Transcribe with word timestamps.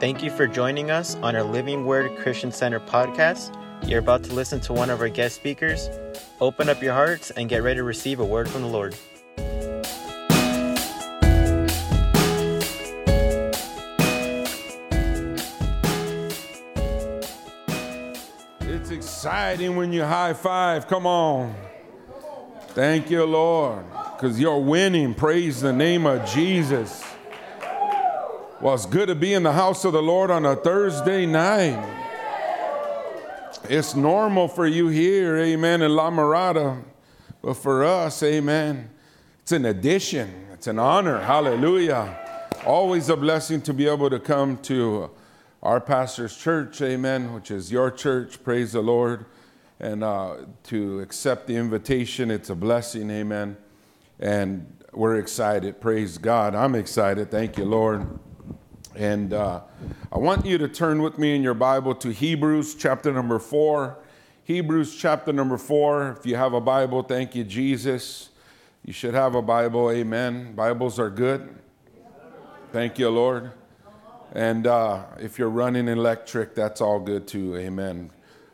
Thank 0.00 0.22
you 0.22 0.30
for 0.30 0.46
joining 0.46 0.92
us 0.92 1.16
on 1.16 1.34
our 1.34 1.42
Living 1.42 1.84
Word 1.84 2.16
Christian 2.18 2.52
Center 2.52 2.78
podcast. 2.78 3.52
You're 3.84 3.98
about 3.98 4.22
to 4.24 4.32
listen 4.32 4.60
to 4.60 4.72
one 4.72 4.90
of 4.90 5.00
our 5.00 5.08
guest 5.08 5.34
speakers. 5.34 5.90
Open 6.40 6.68
up 6.68 6.80
your 6.80 6.92
hearts 6.92 7.32
and 7.32 7.48
get 7.48 7.64
ready 7.64 7.78
to 7.78 7.82
receive 7.82 8.20
a 8.20 8.24
word 8.24 8.48
from 8.48 8.62
the 8.62 8.68
Lord. 8.68 8.94
It's 18.60 18.90
exciting 18.90 19.74
when 19.74 19.92
you 19.92 20.04
high 20.04 20.32
five. 20.32 20.86
Come 20.86 21.08
on. 21.08 21.56
Thank 22.68 23.10
you, 23.10 23.24
Lord, 23.24 23.84
because 24.12 24.38
you're 24.38 24.60
winning. 24.60 25.12
Praise 25.12 25.60
the 25.60 25.72
name 25.72 26.06
of 26.06 26.24
Jesus. 26.24 27.07
Well, 28.60 28.74
it's 28.74 28.86
good 28.86 29.06
to 29.06 29.14
be 29.14 29.34
in 29.34 29.44
the 29.44 29.52
house 29.52 29.84
of 29.84 29.92
the 29.92 30.02
Lord 30.02 30.32
on 30.32 30.44
a 30.44 30.56
Thursday 30.56 31.26
night. 31.26 31.78
It's 33.70 33.94
normal 33.94 34.48
for 34.48 34.66
you 34.66 34.88
here, 34.88 35.36
amen, 35.36 35.80
in 35.80 35.94
La 35.94 36.10
Mirada. 36.10 36.82
But 37.40 37.54
for 37.54 37.84
us, 37.84 38.20
amen, 38.20 38.90
it's 39.42 39.52
an 39.52 39.64
addition, 39.64 40.48
it's 40.52 40.66
an 40.66 40.80
honor. 40.80 41.20
Hallelujah. 41.20 42.18
Always 42.66 43.08
a 43.10 43.16
blessing 43.16 43.62
to 43.62 43.72
be 43.72 43.86
able 43.86 44.10
to 44.10 44.18
come 44.18 44.56
to 44.62 45.12
our 45.62 45.80
pastor's 45.80 46.36
church, 46.36 46.82
amen, 46.82 47.34
which 47.34 47.52
is 47.52 47.70
your 47.70 47.92
church. 47.92 48.42
Praise 48.42 48.72
the 48.72 48.80
Lord. 48.82 49.26
And 49.78 50.02
uh, 50.02 50.34
to 50.64 50.98
accept 50.98 51.46
the 51.46 51.54
invitation, 51.54 52.28
it's 52.32 52.50
a 52.50 52.56
blessing, 52.56 53.08
amen. 53.08 53.56
And 54.18 54.66
we're 54.92 55.20
excited. 55.20 55.80
Praise 55.80 56.18
God. 56.18 56.56
I'm 56.56 56.74
excited. 56.74 57.30
Thank 57.30 57.56
you, 57.56 57.64
Lord. 57.64 58.18
And 58.98 59.32
uh, 59.32 59.60
I 60.10 60.18
want 60.18 60.44
you 60.44 60.58
to 60.58 60.66
turn 60.66 61.02
with 61.02 61.18
me 61.18 61.36
in 61.36 61.40
your 61.40 61.54
Bible 61.54 61.94
to 61.94 62.08
Hebrews 62.12 62.74
chapter 62.74 63.12
number 63.12 63.38
four. 63.38 63.96
Hebrews 64.42 64.96
chapter 64.96 65.32
number 65.32 65.56
four. 65.56 66.16
If 66.18 66.26
you 66.26 66.34
have 66.34 66.52
a 66.52 66.60
Bible, 66.60 67.04
thank 67.04 67.36
you, 67.36 67.44
Jesus. 67.44 68.30
You 68.84 68.92
should 68.92 69.14
have 69.14 69.36
a 69.36 69.42
Bible, 69.42 69.88
amen. 69.92 70.56
Bibles 70.56 70.98
are 70.98 71.10
good. 71.10 71.48
Thank 72.72 72.98
you, 72.98 73.08
Lord. 73.08 73.52
And 74.32 74.66
uh, 74.66 75.04
if 75.20 75.38
you're 75.38 75.48
running 75.48 75.86
electric, 75.86 76.56
that's 76.56 76.80
all 76.80 76.98
good 76.98 77.28
too, 77.28 77.56
amen. 77.56 78.10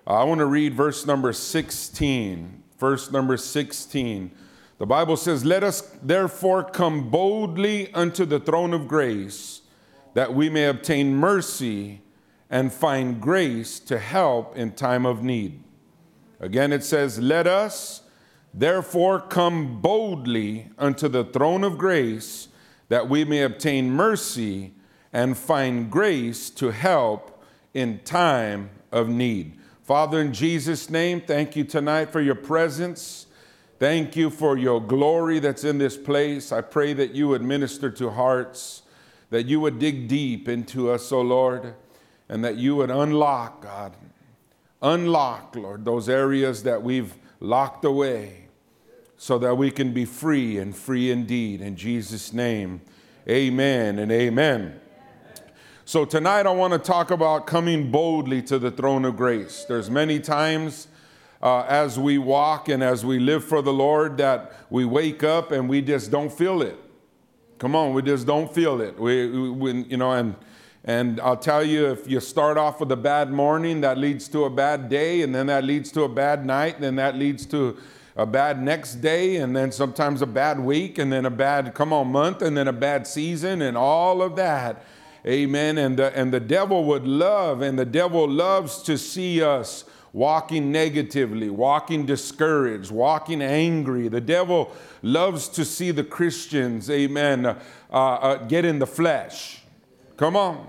I 0.07 0.25
want 0.25 0.41
to 0.41 0.47
read 0.47 0.75
verse 0.75 1.07
number 1.07 1.33
16. 1.33 2.63
Verse 2.79 3.11
number 3.11 3.39
16. 3.39 4.31
The 4.77 4.85
Bible 4.85 5.17
says, 5.17 5.43
Let 5.43 5.65
us 5.65 5.81
therefore 6.03 6.65
come 6.65 7.09
boldly 7.09 7.91
unto 7.95 8.27
the 8.27 8.39
throne 8.39 8.75
of 8.75 8.87
grace 8.87 9.63
that 10.15 10.35
we 10.35 10.49
may 10.49 10.67
obtain 10.67 11.15
mercy 11.15 12.01
and 12.49 12.73
find 12.73 13.21
grace 13.21 13.79
to 13.81 13.99
help 13.99 14.57
in 14.57 14.73
time 14.73 15.05
of 15.05 15.23
need. 15.23 15.63
Again, 16.41 16.73
it 16.73 16.85
says, 16.85 17.19
Let 17.19 17.47
us 17.47 18.03
therefore 18.53 19.21
come 19.21 19.81
boldly 19.81 20.71
unto 20.79 21.09
the 21.09 21.25
throne 21.25 21.65
of 21.65 21.77
grace 21.79 22.49
that 22.89 23.09
we 23.09 23.25
may 23.25 23.43
obtain 23.43 23.91
mercy 23.91 24.73
and 25.13 25.37
find 25.37 25.91
grace 25.91 26.51
to 26.51 26.71
help 26.71 27.43
in 27.73 27.99
time 28.01 28.71
of 28.93 29.09
need. 29.09 29.59
Father, 29.83 30.21
in 30.21 30.33
Jesus' 30.33 30.89
name, 30.89 31.21
thank 31.21 31.57
you 31.57 31.65
tonight 31.65 32.11
for 32.11 32.21
your 32.21 32.35
presence. 32.35 33.27
Thank 33.79 34.17
you 34.17 34.31
for 34.31 34.57
your 34.57 34.81
glory 34.81 35.41
that's 35.41 35.65
in 35.65 35.79
this 35.79 35.97
place. 35.97 36.53
I 36.53 36.61
pray 36.61 36.93
that 36.95 37.15
you 37.15 37.29
would 37.29 37.43
minister 37.43 37.91
to 37.91 38.11
hearts 38.11 38.83
that 39.35 39.47
you 39.47 39.59
would 39.59 39.81
dig 39.81 40.07
deep 40.07 40.49
into 40.49 40.93
us, 40.93 41.11
O 41.11 41.19
oh 41.19 41.23
Lord, 41.23 41.75
and 42.29 42.45
that 42.45 42.55
you 42.55 42.77
would 42.77 42.93
unlock, 42.93 43.63
God, 43.63 43.97
unlock, 44.81 45.57
Lord, 45.57 45.85
those 45.85 46.09
areas 46.09 46.63
that 46.63 46.85
we've 46.85 47.17
locked 47.41 47.85
away 47.85 48.47
so 49.17 49.37
that 49.41 49.57
we 49.57 49.73
can 49.73 49.93
be 49.93 50.05
free 50.05 50.57
and 50.57 50.77
free 50.77 51.11
indeed. 51.11 51.63
In 51.63 51.75
Jesus' 51.75 52.33
name, 52.33 52.81
amen 53.29 53.99
and 53.99 54.13
amen. 54.13 54.79
So 55.85 56.05
tonight 56.05 56.47
I 56.47 56.53
want 56.53 56.73
to 56.73 56.79
talk 56.79 57.11
about 57.11 57.45
coming 57.45 57.91
boldly 57.91 58.41
to 58.43 58.61
the 58.61 58.71
throne 58.71 59.05
of 59.05 59.17
grace. 59.17 59.65
There's 59.67 59.91
many 59.91 60.21
times 60.21 60.87
uh, 61.43 61.63
as 61.63 61.99
we 61.99 62.19
walk 62.19 62.69
and 62.69 62.85
as 62.85 63.05
we 63.05 63.19
live 63.19 63.43
for 63.43 63.63
the 63.63 63.73
Lord 63.73 64.17
that 64.19 64.53
we 64.71 64.85
wake 64.85 65.25
up 65.25 65.51
and 65.51 65.69
we 65.69 65.83
just 65.83 66.13
don't 66.13 66.33
feel 66.33 66.63
it. 66.63 66.79
Come 67.59 67.77
on, 67.77 67.95
we 67.95 68.03
just 68.03 68.27
don't 68.27 68.53
feel 68.53 68.81
it. 68.81 68.99
We, 68.99 69.51
we, 69.51 69.83
you 69.85 69.97
know, 69.97 70.13
and 70.13 70.35
and 70.87 71.19
I'll 71.21 71.39
tell 71.39 71.65
you, 71.65 71.87
if 71.87 72.07
you 72.07 72.21
start 72.21 72.59
off 72.59 72.79
with 72.79 72.93
a 72.93 72.97
bad 72.97 73.33
morning, 73.33 73.81
that 73.81 73.97
leads 73.97 74.29
to 74.29 74.45
a 74.45 74.51
bad 74.51 74.91
day, 74.91 75.23
and 75.23 75.35
then 75.35 75.47
that 75.47 75.65
leads 75.65 75.91
to 75.93 76.03
a 76.03 76.09
bad 76.09 76.45
night, 76.45 76.75
and 76.75 76.85
then 76.85 76.97
that 76.97 77.17
leads 77.17 77.47
to 77.47 77.79
a 78.17 78.27
bad 78.27 78.63
next 78.63 78.97
day, 78.97 79.37
and 79.37 79.57
then 79.57 79.73
sometimes 79.73 80.21
a 80.21 80.27
bad 80.27 80.61
week, 80.61 80.99
and 80.99 81.11
then 81.11 81.25
a 81.25 81.31
bad, 81.31 81.73
come 81.75 81.91
on, 81.91 82.09
month, 82.09 82.43
and 82.43 82.55
then 82.55 82.69
a 82.69 82.73
bad 82.73 83.07
season, 83.07 83.63
and 83.63 83.79
all 83.79 84.21
of 84.21 84.37
that. 84.37 84.85
Amen. 85.27 85.79
And 85.79 85.97
the, 85.97 86.15
and 86.15 86.35
the 86.35 86.41
devil 86.41 86.85
would 86.85 87.07
love, 87.07 87.63
and 87.63 87.79
the 87.79 87.87
devil 87.87 88.29
loves 88.29 88.83
to 88.83 88.99
see 88.99 89.43
us 89.43 89.85
walking 90.15 90.71
negatively, 90.71 91.51
walking 91.51 92.07
discouraged, 92.07 92.91
walking 92.93 93.43
angry. 93.43 94.07
The 94.07 94.21
devil 94.21 94.73
loves 95.03 95.49
to 95.49 95.65
see 95.65 95.91
the 95.91 96.05
Christians, 96.05 96.89
amen, 96.89 97.45
uh, 97.45 97.57
uh, 97.91 98.37
get 98.47 98.65
in 98.65 98.79
the 98.79 98.87
flesh. 98.87 99.63
Come 100.17 100.37
on. 100.37 100.69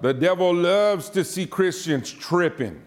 The 0.00 0.14
devil 0.14 0.54
loves 0.54 1.10
to 1.10 1.24
see 1.24 1.46
Christians 1.46 2.10
tripping. 2.10 2.80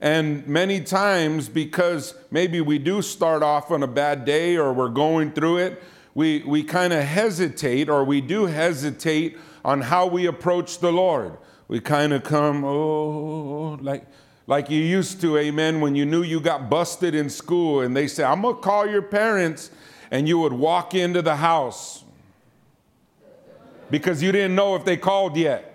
And 0.00 0.46
many 0.46 0.80
times, 0.80 1.48
because 1.48 2.14
maybe 2.30 2.60
we 2.60 2.78
do 2.78 3.02
start 3.02 3.42
off 3.42 3.72
on 3.72 3.82
a 3.82 3.88
bad 3.88 4.24
day 4.24 4.56
or 4.56 4.72
we're 4.72 4.90
going 4.90 5.32
through 5.32 5.56
it, 5.56 5.82
we, 6.14 6.44
we 6.44 6.62
kind 6.62 6.92
of 6.92 7.02
hesitate 7.02 7.88
or 7.88 8.04
we 8.04 8.20
do 8.20 8.46
hesitate 8.46 9.38
on 9.64 9.80
how 9.80 10.06
we 10.06 10.26
approach 10.26 10.78
the 10.78 10.92
Lord. 10.92 11.36
We 11.66 11.80
kind 11.80 12.12
of 12.12 12.22
come, 12.22 12.64
oh, 12.64 13.76
like, 13.82 14.06
like 14.48 14.70
you 14.70 14.80
used 14.80 15.20
to, 15.20 15.36
amen, 15.36 15.82
when 15.82 15.94
you 15.94 16.06
knew 16.06 16.22
you 16.22 16.40
got 16.40 16.70
busted 16.70 17.14
in 17.14 17.28
school 17.28 17.82
and 17.82 17.94
they 17.94 18.08
say, 18.08 18.24
I'm 18.24 18.40
gonna 18.40 18.56
call 18.56 18.88
your 18.88 19.02
parents, 19.02 19.70
and 20.10 20.26
you 20.26 20.38
would 20.38 20.54
walk 20.54 20.94
into 20.94 21.20
the 21.20 21.36
house 21.36 22.02
because 23.90 24.22
you 24.22 24.32
didn't 24.32 24.54
know 24.54 24.74
if 24.74 24.86
they 24.86 24.96
called 24.96 25.36
yet. 25.36 25.66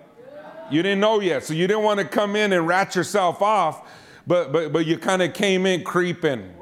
You 0.72 0.82
didn't 0.82 0.98
know 0.98 1.20
yet, 1.20 1.44
so 1.44 1.54
you 1.54 1.68
didn't 1.68 1.84
want 1.84 2.00
to 2.00 2.04
come 2.04 2.34
in 2.34 2.52
and 2.52 2.66
rat 2.66 2.96
yourself 2.96 3.40
off, 3.42 3.88
but, 4.26 4.50
but, 4.52 4.72
but 4.72 4.86
you 4.86 4.98
kind 4.98 5.22
of 5.22 5.34
came 5.34 5.66
in 5.66 5.84
creeping. 5.84 6.52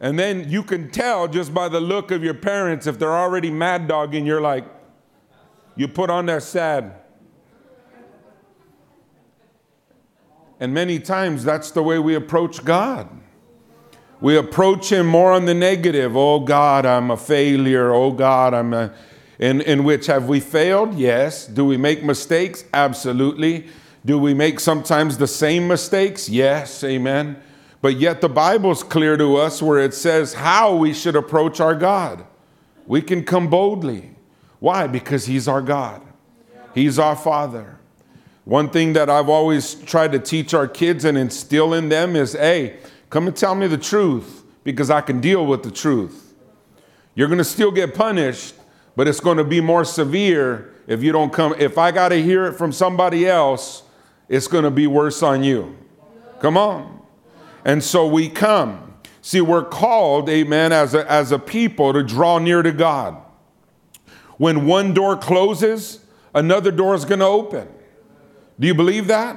And 0.00 0.18
then 0.18 0.50
you 0.50 0.64
can 0.64 0.90
tell 0.90 1.28
just 1.28 1.54
by 1.54 1.68
the 1.68 1.78
look 1.78 2.10
of 2.10 2.24
your 2.24 2.34
parents 2.34 2.88
if 2.88 2.98
they're 2.98 3.16
already 3.16 3.52
mad 3.52 3.86
dogging, 3.86 4.26
you're 4.26 4.40
like, 4.40 4.64
you 5.76 5.86
put 5.86 6.10
on 6.10 6.26
that 6.26 6.42
sad. 6.42 7.01
And 10.62 10.72
many 10.72 11.00
times 11.00 11.42
that's 11.42 11.72
the 11.72 11.82
way 11.82 11.98
we 11.98 12.14
approach 12.14 12.64
God. 12.64 13.08
We 14.20 14.36
approach 14.36 14.92
Him 14.92 15.08
more 15.08 15.32
on 15.32 15.44
the 15.44 15.54
negative. 15.54 16.16
Oh 16.16 16.38
God, 16.38 16.86
I'm 16.86 17.10
a 17.10 17.16
failure. 17.16 17.92
Oh 17.92 18.12
God, 18.12 18.54
I'm 18.54 18.72
a. 18.72 18.94
In, 19.40 19.60
in 19.62 19.82
which 19.82 20.06
have 20.06 20.28
we 20.28 20.38
failed? 20.38 20.94
Yes. 20.94 21.48
Do 21.48 21.64
we 21.64 21.76
make 21.76 22.04
mistakes? 22.04 22.64
Absolutely. 22.72 23.66
Do 24.04 24.20
we 24.20 24.34
make 24.34 24.60
sometimes 24.60 25.18
the 25.18 25.26
same 25.26 25.66
mistakes? 25.66 26.28
Yes. 26.28 26.84
Amen. 26.84 27.42
But 27.80 27.96
yet 27.96 28.20
the 28.20 28.28
Bible's 28.28 28.84
clear 28.84 29.16
to 29.16 29.38
us 29.38 29.60
where 29.60 29.80
it 29.80 29.94
says 29.94 30.34
how 30.34 30.76
we 30.76 30.94
should 30.94 31.16
approach 31.16 31.58
our 31.58 31.74
God. 31.74 32.24
We 32.86 33.02
can 33.02 33.24
come 33.24 33.50
boldly. 33.50 34.14
Why? 34.60 34.86
Because 34.86 35.26
He's 35.26 35.48
our 35.48 35.60
God, 35.60 36.02
He's 36.72 37.00
our 37.00 37.16
Father. 37.16 37.80
One 38.44 38.70
thing 38.70 38.94
that 38.94 39.08
I've 39.08 39.28
always 39.28 39.74
tried 39.74 40.12
to 40.12 40.18
teach 40.18 40.52
our 40.52 40.66
kids 40.66 41.04
and 41.04 41.16
instill 41.16 41.74
in 41.74 41.88
them 41.88 42.16
is 42.16 42.32
hey, 42.32 42.78
come 43.08 43.26
and 43.26 43.36
tell 43.36 43.54
me 43.54 43.66
the 43.66 43.78
truth 43.78 44.44
because 44.64 44.90
I 44.90 45.00
can 45.00 45.20
deal 45.20 45.46
with 45.46 45.62
the 45.62 45.70
truth. 45.70 46.34
You're 47.14 47.28
going 47.28 47.38
to 47.38 47.44
still 47.44 47.70
get 47.70 47.94
punished, 47.94 48.54
but 48.96 49.06
it's 49.06 49.20
going 49.20 49.36
to 49.36 49.44
be 49.44 49.60
more 49.60 49.84
severe 49.84 50.74
if 50.86 51.02
you 51.02 51.12
don't 51.12 51.32
come. 51.32 51.54
If 51.58 51.78
I 51.78 51.92
got 51.92 52.08
to 52.08 52.20
hear 52.20 52.46
it 52.46 52.54
from 52.54 52.72
somebody 52.72 53.28
else, 53.28 53.82
it's 54.28 54.48
going 54.48 54.64
to 54.64 54.70
be 54.70 54.86
worse 54.86 55.22
on 55.22 55.44
you. 55.44 55.76
Come 56.40 56.56
on. 56.56 57.00
And 57.64 57.82
so 57.84 58.06
we 58.06 58.28
come. 58.28 58.94
See, 59.20 59.40
we're 59.40 59.64
called, 59.64 60.28
amen, 60.28 60.72
as 60.72 60.94
a, 60.94 61.08
as 61.10 61.30
a 61.30 61.38
people 61.38 61.92
to 61.92 62.02
draw 62.02 62.38
near 62.38 62.62
to 62.62 62.72
God. 62.72 63.18
When 64.36 64.66
one 64.66 64.94
door 64.94 65.16
closes, 65.16 66.00
another 66.34 66.72
door 66.72 66.94
is 66.96 67.04
going 67.04 67.20
to 67.20 67.26
open. 67.26 67.68
Do 68.62 68.68
you 68.68 68.74
believe 68.74 69.08
that? 69.08 69.36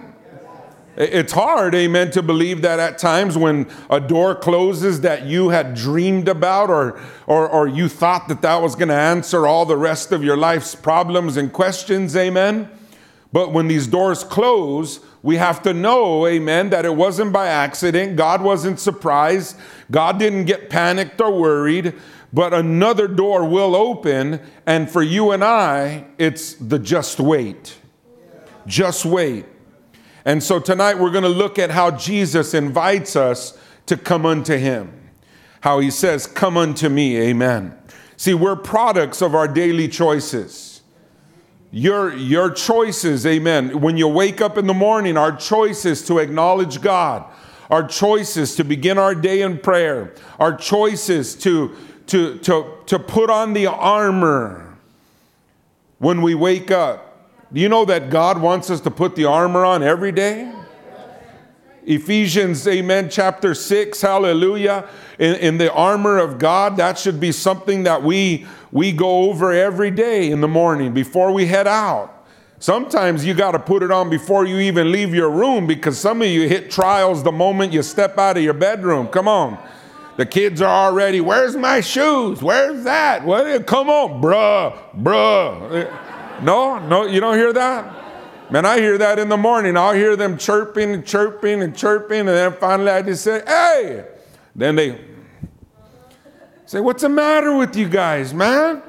It's 0.96 1.34
hard, 1.34 1.74
amen, 1.74 2.12
to 2.12 2.22
believe 2.22 2.62
that 2.62 2.80
at 2.80 3.00
times 3.00 3.36
when 3.36 3.66
a 3.90 4.00
door 4.00 4.36
closes 4.36 5.02
that 5.02 5.26
you 5.26 5.50
had 5.50 5.74
dreamed 5.74 6.28
about 6.28 6.70
or, 6.70 7.02
or, 7.26 7.50
or 7.50 7.68
you 7.68 7.90
thought 7.90 8.28
that 8.28 8.44
that 8.44 8.62
was 8.62 8.76
going 8.76 8.90
to 8.90 8.94
answer 8.94 9.48
all 9.48 9.66
the 9.66 9.78
rest 9.78 10.12
of 10.12 10.24
your 10.24 10.38
life's 10.38 10.76
problems 10.76 11.38
and 11.38 11.52
questions, 11.52 12.16
amen. 12.16 12.70
But 13.34 13.52
when 13.52 13.68
these 13.68 13.88
doors 13.88 14.24
close, 14.24 15.00
we 15.24 15.38
have 15.38 15.64
to 15.64 15.74
know, 15.74 16.28
amen, 16.28 16.70
that 16.70 16.86
it 16.86 16.96
wasn't 16.96 17.34
by 17.34 17.48
accident. 17.48 18.18
God 18.18 18.44
wasn't 18.44 18.80
surprised. 18.80 19.58
God 19.90 20.20
didn't 20.20 20.46
get 20.46 20.70
panicked 20.70 21.20
or 21.20 21.36
worried. 21.36 21.96
But 22.32 22.54
another 22.54 23.08
door 23.08 23.44
will 23.44 23.76
open. 23.76 24.40
And 24.68 24.88
for 24.88 25.02
you 25.02 25.32
and 25.32 25.44
I, 25.44 26.06
it's 26.20 26.54
the 26.54 26.78
just 26.78 27.20
wait. 27.20 27.78
Just 28.68 29.06
wait. 29.06 29.46
And 30.26 30.42
so 30.42 30.60
tonight 30.60 30.98
we're 30.98 31.12
going 31.12 31.24
to 31.24 31.30
look 31.30 31.60
at 31.60 31.72
how 31.72 31.92
Jesus 31.92 32.54
invites 32.54 33.16
us 33.16 33.58
to 33.86 33.96
come 33.98 34.26
unto 34.26 34.58
him. 34.58 34.92
How 35.62 35.80
he 35.80 35.92
says, 35.92 36.28
Come 36.28 36.58
unto 36.58 36.90
me. 36.90 37.18
Amen. 37.18 37.78
See, 38.18 38.34
we're 38.34 38.56
products 38.56 39.22
of 39.22 39.36
our 39.36 39.48
daily 39.48 39.88
choices 39.88 40.76
your, 41.76 42.16
your 42.16 42.52
choices, 42.52 43.26
amen. 43.26 43.82
When 43.82 43.98
you 43.98 44.08
wake 44.08 44.40
up 44.40 44.58
in 44.58 44.66
the 44.66 44.74
morning, 44.74 45.18
our 45.18 45.36
choices 45.36 46.02
to 46.08 46.20
acknowledge 46.20 46.80
God, 46.80 47.26
our 47.70 47.86
choices 47.86 48.56
to 48.56 48.64
begin 48.64 48.98
our 48.98 49.14
day 49.14 49.42
in 49.42 49.58
prayer, 49.58 50.16
our 50.40 50.56
choices 50.56 51.36
to, 51.36 51.76
to, 52.08 52.38
to, 52.40 52.78
to 52.86 52.98
put 52.98 53.30
on 53.30 53.52
the 53.52 53.68
armor 53.68 54.78
when 55.98 56.22
we 56.22 56.34
wake 56.34 56.72
up. 56.72 57.05
Do 57.54 57.62
you 57.62 57.70
know 57.70 57.86
that 57.86 58.10
God 58.10 58.42
wants 58.42 58.70
us 58.70 58.82
to 58.82 58.92
put 58.92 59.16
the 59.16 59.26
armor 59.26 59.64
on 59.64 59.84
every 59.84 60.12
day? 60.12 60.52
Ephesians, 61.86 62.68
amen, 62.68 63.10
chapter 63.12 63.54
6, 63.54 64.02
hallelujah. 64.02 64.90
In, 65.20 65.36
in, 65.36 65.58
the 65.60 65.72
armor 65.72 66.18
of 66.18 66.40
God, 66.40 66.78
that 66.78 66.98
should 66.98 67.20
be 67.20 67.32
something 67.32 67.84
that 67.84 68.02
we, 68.02 68.48
we 68.72 68.92
go 68.92 69.30
over 69.30 69.54
every 69.54 69.92
day 69.92 70.32
in 70.32 70.42
the 70.42 70.48
morning 70.48 70.94
before 70.94 71.32
we 71.32 71.46
head 71.46 71.68
out. 71.68 72.26
Sometimes 72.58 73.24
you 73.24 73.36
got 73.36 73.52
to 73.52 73.60
put 73.60 73.84
it 73.84 73.92
on 73.92 74.10
before 74.10 74.46
you 74.46 74.58
even 74.58 74.92
leave 74.92 75.14
your 75.14 75.30
room 75.30 75.68
because 75.68 76.00
some 76.00 76.24
of 76.24 76.28
you 76.28 76.48
hit 76.50 76.72
trials 76.72 77.22
the 77.22 77.32
moment 77.32 77.72
you 77.72 77.84
step 77.84 78.18
out 78.18 78.38
of 78.38 78.44
your 78.44 78.56
bedroom. 78.56 79.08
Come 79.08 79.28
on. 79.28 79.60
The 80.18 80.26
kids 80.26 80.62
are 80.62 80.88
already, 80.88 81.22
where's 81.22 81.56
my 81.56 81.82
shoes? 81.82 82.42
Where's 82.42 82.84
that? 82.86 83.24
What? 83.26 83.68
Come 83.68 83.90
on, 83.90 84.22
bruh, 84.22 84.76
bruh. 84.96 86.05
No, 86.42 86.80
no, 86.80 87.06
you 87.06 87.20
don't 87.20 87.36
hear 87.36 87.54
that? 87.54 88.52
Man, 88.52 88.66
I 88.66 88.78
hear 88.78 88.98
that 88.98 89.18
in 89.18 89.30
the 89.30 89.38
morning. 89.38 89.76
I'll 89.76 89.94
hear 89.94 90.16
them 90.16 90.38
chirping 90.38 90.92
and 90.92 91.06
chirping 91.06 91.62
and 91.62 91.76
chirping, 91.76 92.20
and 92.20 92.30
then 92.30 92.54
finally 92.54 92.92
I 92.92 93.02
just 93.02 93.24
say, 93.24 93.42
hey. 93.46 94.06
Then 94.56 94.76
they 94.76 95.02
say, 96.66 96.80
what's 96.80 97.02
the 97.02 97.10
matter 97.10 97.56
with 97.58 97.76
you 97.76 97.90
guys, 97.90 98.34
man? 98.34 98.82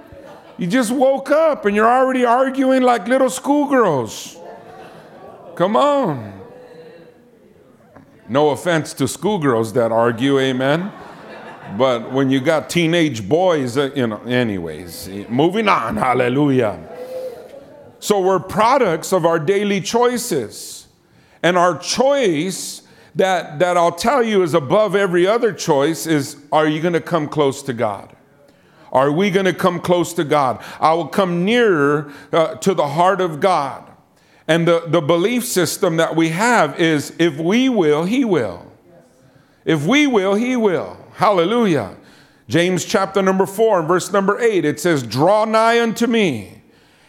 You 0.58 0.66
just 0.66 0.90
woke 0.90 1.30
up 1.30 1.64
and 1.64 1.74
you're 1.74 1.90
already 1.90 2.24
arguing 2.24 2.82
like 2.82 3.08
little 3.08 3.30
schoolgirls. 3.30 4.36
Come 5.54 5.76
on. 5.76 6.40
No 8.28 8.50
offense 8.50 8.92
to 8.94 9.08
schoolgirls 9.08 9.72
that 9.74 9.92
argue, 9.92 10.38
amen. 10.38 10.92
But 11.76 12.12
when 12.12 12.30
you 12.30 12.40
got 12.40 12.70
teenage 12.70 13.28
boys, 13.28 13.76
uh, 13.76 13.90
you 13.94 14.06
know, 14.06 14.22
anyways, 14.22 15.08
moving 15.28 15.68
on, 15.68 15.96
hallelujah. 15.96 16.95
So 18.06 18.20
we're 18.20 18.38
products 18.38 19.12
of 19.12 19.26
our 19.26 19.40
daily 19.40 19.80
choices. 19.80 20.86
And 21.42 21.58
our 21.58 21.76
choice 21.76 22.82
that, 23.16 23.58
that 23.58 23.76
I'll 23.76 23.90
tell 23.90 24.22
you 24.22 24.44
is 24.44 24.54
above 24.54 24.94
every 24.94 25.26
other 25.26 25.52
choice 25.52 26.06
is 26.06 26.36
are 26.52 26.68
you 26.68 26.80
going 26.80 26.92
to 26.92 27.00
come 27.00 27.26
close 27.26 27.64
to 27.64 27.72
God? 27.72 28.14
Are 28.92 29.10
we 29.10 29.32
going 29.32 29.46
to 29.46 29.52
come 29.52 29.80
close 29.80 30.12
to 30.12 30.22
God? 30.22 30.62
I 30.78 30.94
will 30.94 31.08
come 31.08 31.44
nearer 31.44 32.12
uh, 32.32 32.54
to 32.54 32.74
the 32.74 32.86
heart 32.86 33.20
of 33.20 33.40
God. 33.40 33.90
And 34.46 34.68
the, 34.68 34.84
the 34.86 35.00
belief 35.00 35.44
system 35.44 35.96
that 35.96 36.14
we 36.14 36.28
have 36.28 36.78
is 36.78 37.12
if 37.18 37.36
we 37.38 37.68
will, 37.68 38.04
He 38.04 38.24
will. 38.24 38.70
If 39.64 39.84
we 39.84 40.06
will, 40.06 40.36
He 40.36 40.54
will. 40.54 40.96
Hallelujah. 41.14 41.96
James 42.48 42.84
chapter 42.84 43.20
number 43.20 43.46
4 43.46 43.80
and 43.80 43.88
verse 43.88 44.12
number 44.12 44.38
8, 44.38 44.64
it 44.64 44.78
says, 44.78 45.02
Draw 45.02 45.46
nigh 45.46 45.82
unto 45.82 46.06
me 46.06 46.56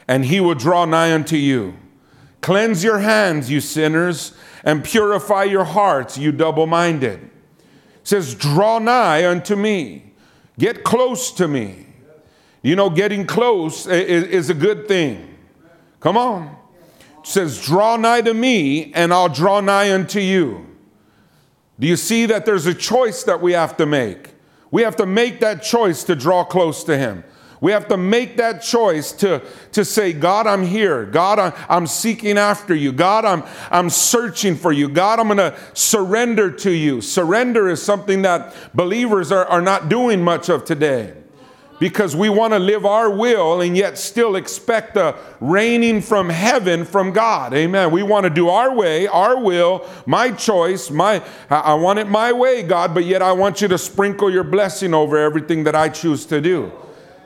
and 0.08 0.26
he 0.26 0.40
will 0.40 0.56
draw 0.56 0.86
nigh 0.86 1.14
unto 1.14 1.36
you. 1.36 1.76
Cleanse 2.42 2.84
your 2.84 3.00
hands, 3.00 3.52
you 3.52 3.60
sinners, 3.60 4.34
and 4.64 4.84
purify 4.84 5.44
your 5.44 5.64
hearts, 5.64 6.18
you 6.18 6.32
double 6.32 6.68
minded. 6.68 7.30
says, 8.04 8.36
Draw 8.36 8.80
nigh 8.80 9.28
unto 9.28 9.56
me. 9.56 10.14
Get 10.58 10.84
close 10.84 11.32
to 11.34 11.48
me. 11.48 11.88
You 12.62 12.76
know, 12.76 12.90
getting 12.90 13.26
close 13.26 13.86
is, 13.88 14.24
is 14.24 14.50
a 14.50 14.54
good 14.54 14.88
thing. 14.88 15.36
Come 16.00 16.18
on. 16.18 16.56
Says, 17.24 17.62
Draw 17.62 17.98
nigh 17.98 18.22
to 18.22 18.34
me, 18.34 18.94
and 18.94 19.14
I'll 19.14 19.30
draw 19.30 19.60
nigh 19.60 19.94
unto 19.94 20.20
you. 20.20 20.66
Do 21.80 21.88
you 21.88 21.96
see 21.96 22.26
that 22.26 22.46
there's 22.46 22.66
a 22.66 22.74
choice 22.74 23.24
that 23.24 23.42
we 23.42 23.54
have 23.54 23.78
to 23.78 23.86
make? 23.86 24.34
We 24.72 24.82
have 24.82 24.96
to 24.98 25.06
make 25.06 25.40
that 25.42 25.64
choice 25.64 26.04
to 26.06 26.16
draw 26.16 26.44
close 26.44 26.84
to 26.86 26.98
Him. 26.98 27.24
We 27.60 27.72
have 27.72 27.88
to 27.88 27.98
make 27.98 28.38
that 28.38 28.62
choice 28.62 29.12
to, 29.14 29.42
to 29.72 29.84
say, 29.84 30.14
God, 30.14 30.46
I'm 30.46 30.64
here. 30.64 31.06
God, 31.06 31.40
I'm, 31.40 31.54
I'm 31.68 31.88
seeking 31.88 32.38
after 32.38 32.76
you. 32.76 32.92
God, 32.92 33.26
I'm, 33.26 33.44
I'm 33.72 33.90
searching 33.90 34.56
for 34.56 34.72
you. 34.72 34.90
God, 34.90 35.20
I'm 35.20 35.28
going 35.28 35.38
to 35.38 35.58
surrender 35.74 36.52
to 36.52 36.72
you. 36.72 37.02
Surrender 37.02 37.68
is 37.68 37.82
something 37.82 38.22
that 38.22 38.54
believers 38.76 39.32
are, 39.32 39.46
are 39.46 39.62
not 39.62 39.90
doing 39.90 40.24
much 40.24 40.50
of 40.50 40.66
today 40.66 41.14
because 41.80 42.16
we 42.16 42.30
want 42.30 42.54
to 42.54 42.60
live 42.60 42.86
our 42.86 43.10
will 43.10 43.62
and 43.62 43.78
yet 43.78 43.98
still 43.98 44.36
expect 44.36 44.94
the 44.94 45.16
reigning 45.40 46.02
from 46.02 46.30
heaven 46.30 46.86
from 46.86 47.12
God. 47.12 47.54
Amen. 47.54 47.92
We 47.92 48.04
want 48.04 48.24
to 48.24 48.30
do 48.30 48.50
our 48.50 48.74
way, 48.74 49.08
our 49.08 49.40
will, 49.40 49.88
my 50.06 50.32
choice, 50.32 50.90
my 50.90 51.24
I 51.50 51.76
want 51.76 52.00
it 52.00 52.08
my 52.08 52.34
way, 52.34 52.64
God, 52.64 52.94
but 52.94 53.06
yet 53.06 53.22
I 53.22 53.32
want 53.32 53.62
you 53.62 53.68
to 53.68 53.78
sprinkle 53.78 54.32
your 54.32 54.44
blessing 54.44 54.94
over 54.94 55.18
everything 55.18 55.64
that 55.66 55.76
I 55.76 55.90
choose 55.90 56.26
to 56.28 56.42
do. 56.42 56.72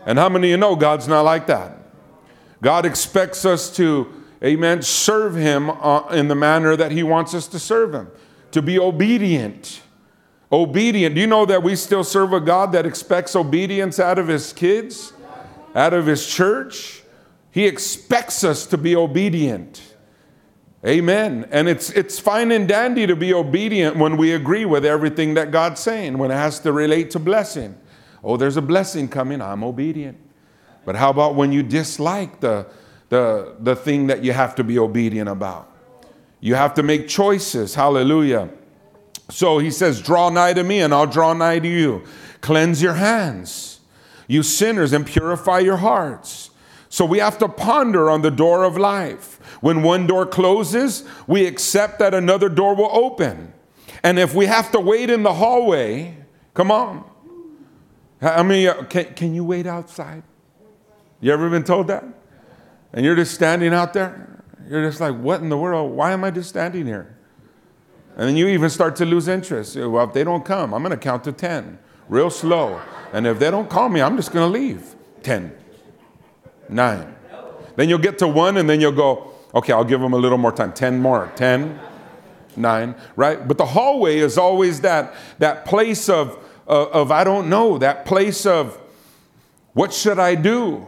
And 0.05 0.17
how 0.17 0.29
many 0.29 0.47
of 0.47 0.51
you 0.51 0.57
know 0.57 0.75
God's 0.75 1.07
not 1.07 1.21
like 1.21 1.47
that? 1.47 1.77
God 2.61 2.85
expects 2.85 3.45
us 3.45 3.75
to, 3.75 4.11
amen, 4.43 4.81
serve 4.81 5.35
Him 5.35 5.69
uh, 5.69 6.07
in 6.11 6.27
the 6.27 6.35
manner 6.35 6.75
that 6.75 6.91
He 6.91 7.03
wants 7.03 7.33
us 7.33 7.47
to 7.47 7.59
serve 7.59 7.93
Him, 7.93 8.09
to 8.51 8.61
be 8.61 8.77
obedient. 8.79 9.81
Obedient. 10.51 11.15
Do 11.15 11.21
you 11.21 11.27
know 11.27 11.45
that 11.45 11.63
we 11.63 11.75
still 11.75 12.03
serve 12.03 12.33
a 12.33 12.39
God 12.39 12.71
that 12.73 12.85
expects 12.85 13.35
obedience 13.35 13.99
out 13.99 14.19
of 14.19 14.27
His 14.27 14.53
kids, 14.53 15.13
out 15.73 15.93
of 15.93 16.05
His 16.05 16.27
church? 16.27 17.03
He 17.51 17.65
expects 17.65 18.43
us 18.43 18.65
to 18.67 18.77
be 18.77 18.95
obedient. 18.95 19.81
Amen. 20.85 21.47
And 21.51 21.69
it's, 21.69 21.91
it's 21.91 22.19
fine 22.19 22.51
and 22.51 22.67
dandy 22.67 23.05
to 23.05 23.15
be 23.15 23.33
obedient 23.33 23.97
when 23.97 24.17
we 24.17 24.33
agree 24.33 24.65
with 24.65 24.83
everything 24.83 25.35
that 25.35 25.51
God's 25.51 25.79
saying, 25.79 26.17
when 26.17 26.31
it 26.31 26.35
has 26.35 26.59
to 26.61 26.71
relate 26.71 27.11
to 27.11 27.19
blessing. 27.19 27.77
Oh, 28.23 28.37
there's 28.37 28.57
a 28.57 28.61
blessing 28.61 29.07
coming. 29.07 29.41
I'm 29.41 29.63
obedient. 29.63 30.17
But 30.85 30.95
how 30.95 31.09
about 31.09 31.35
when 31.35 31.51
you 31.51 31.63
dislike 31.63 32.39
the, 32.39 32.67
the, 33.09 33.55
the 33.59 33.75
thing 33.75 34.07
that 34.07 34.23
you 34.23 34.33
have 34.33 34.55
to 34.55 34.63
be 34.63 34.79
obedient 34.79 35.29
about? 35.29 35.71
You 36.39 36.55
have 36.55 36.73
to 36.75 36.83
make 36.83 37.07
choices. 37.07 37.75
Hallelujah. 37.75 38.49
So 39.29 39.59
he 39.59 39.71
says, 39.71 40.01
Draw 40.01 40.29
nigh 40.29 40.53
to 40.53 40.63
me, 40.63 40.81
and 40.81 40.93
I'll 40.93 41.07
draw 41.07 41.33
nigh 41.33 41.59
to 41.59 41.67
you. 41.67 42.03
Cleanse 42.41 42.81
your 42.81 42.95
hands, 42.95 43.79
you 44.27 44.41
sinners, 44.41 44.93
and 44.93 45.05
purify 45.05 45.59
your 45.59 45.77
hearts. 45.77 46.49
So 46.89 47.05
we 47.05 47.19
have 47.19 47.37
to 47.37 47.47
ponder 47.47 48.09
on 48.09 48.21
the 48.21 48.31
door 48.31 48.63
of 48.63 48.77
life. 48.77 49.39
When 49.61 49.83
one 49.83 50.07
door 50.07 50.25
closes, 50.25 51.05
we 51.27 51.45
accept 51.45 51.99
that 51.99 52.13
another 52.13 52.49
door 52.49 52.75
will 52.75 52.89
open. 52.91 53.53
And 54.03 54.17
if 54.17 54.33
we 54.33 54.47
have 54.47 54.71
to 54.71 54.79
wait 54.79 55.09
in 55.09 55.23
the 55.23 55.33
hallway, 55.33 56.17
come 56.53 56.71
on, 56.71 57.09
I 58.21 58.43
mean, 58.43 58.71
can, 58.85 59.05
can 59.15 59.33
you 59.33 59.43
wait 59.43 59.65
outside? 59.65 60.23
You 61.19 61.33
ever 61.33 61.49
been 61.49 61.63
told 61.63 61.87
that? 61.87 62.03
And 62.93 63.05
you're 63.05 63.15
just 63.15 63.33
standing 63.33 63.73
out 63.73 63.93
there? 63.93 64.43
You're 64.69 64.87
just 64.87 65.01
like, 65.01 65.15
what 65.15 65.41
in 65.41 65.49
the 65.49 65.57
world? 65.57 65.91
Why 65.91 66.11
am 66.11 66.23
I 66.23 66.31
just 66.31 66.49
standing 66.49 66.85
here? 66.85 67.17
And 68.15 68.27
then 68.27 68.35
you 68.35 68.47
even 68.49 68.69
start 68.69 68.95
to 68.97 69.05
lose 69.05 69.27
interest. 69.27 69.75
Well, 69.75 70.03
if 70.07 70.13
they 70.13 70.23
don't 70.23 70.45
come, 70.45 70.73
I'm 70.73 70.83
going 70.83 70.91
to 70.91 70.97
count 70.97 71.23
to 71.23 71.31
10 71.31 71.79
real 72.09 72.29
slow. 72.29 72.81
And 73.13 73.25
if 73.25 73.39
they 73.39 73.49
don't 73.49 73.69
call 73.69 73.89
me, 73.89 74.01
I'm 74.01 74.17
just 74.17 74.31
going 74.31 74.51
to 74.51 74.59
leave. 74.59 74.95
10, 75.23 75.55
9. 76.69 77.15
Then 77.75 77.89
you'll 77.89 77.99
get 77.99 78.19
to 78.19 78.27
1 78.27 78.57
and 78.57 78.69
then 78.69 78.81
you'll 78.81 78.91
go, 78.91 79.31
okay, 79.55 79.73
I'll 79.73 79.85
give 79.85 80.01
them 80.01 80.13
a 80.13 80.17
little 80.17 80.37
more 80.37 80.51
time. 80.51 80.73
10 80.73 80.99
more. 80.99 81.31
10, 81.35 81.79
9, 82.55 82.95
right? 83.15 83.47
But 83.47 83.57
the 83.57 83.65
hallway 83.65 84.17
is 84.17 84.37
always 84.37 84.81
that, 84.81 85.13
that 85.39 85.65
place 85.65 86.09
of, 86.09 86.37
of, 86.67 86.87
of 86.89 87.11
I 87.11 87.23
don't 87.23 87.49
know, 87.49 87.77
that 87.77 88.05
place 88.05 88.45
of 88.45 88.79
what 89.73 89.93
should 89.93 90.19
I 90.19 90.35
do? 90.35 90.85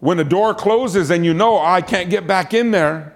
When 0.00 0.18
a 0.18 0.24
door 0.24 0.54
closes 0.54 1.10
and 1.10 1.24
you 1.24 1.34
know 1.34 1.58
I 1.58 1.80
can't 1.80 2.10
get 2.10 2.26
back 2.26 2.54
in 2.54 2.70
there, 2.70 3.14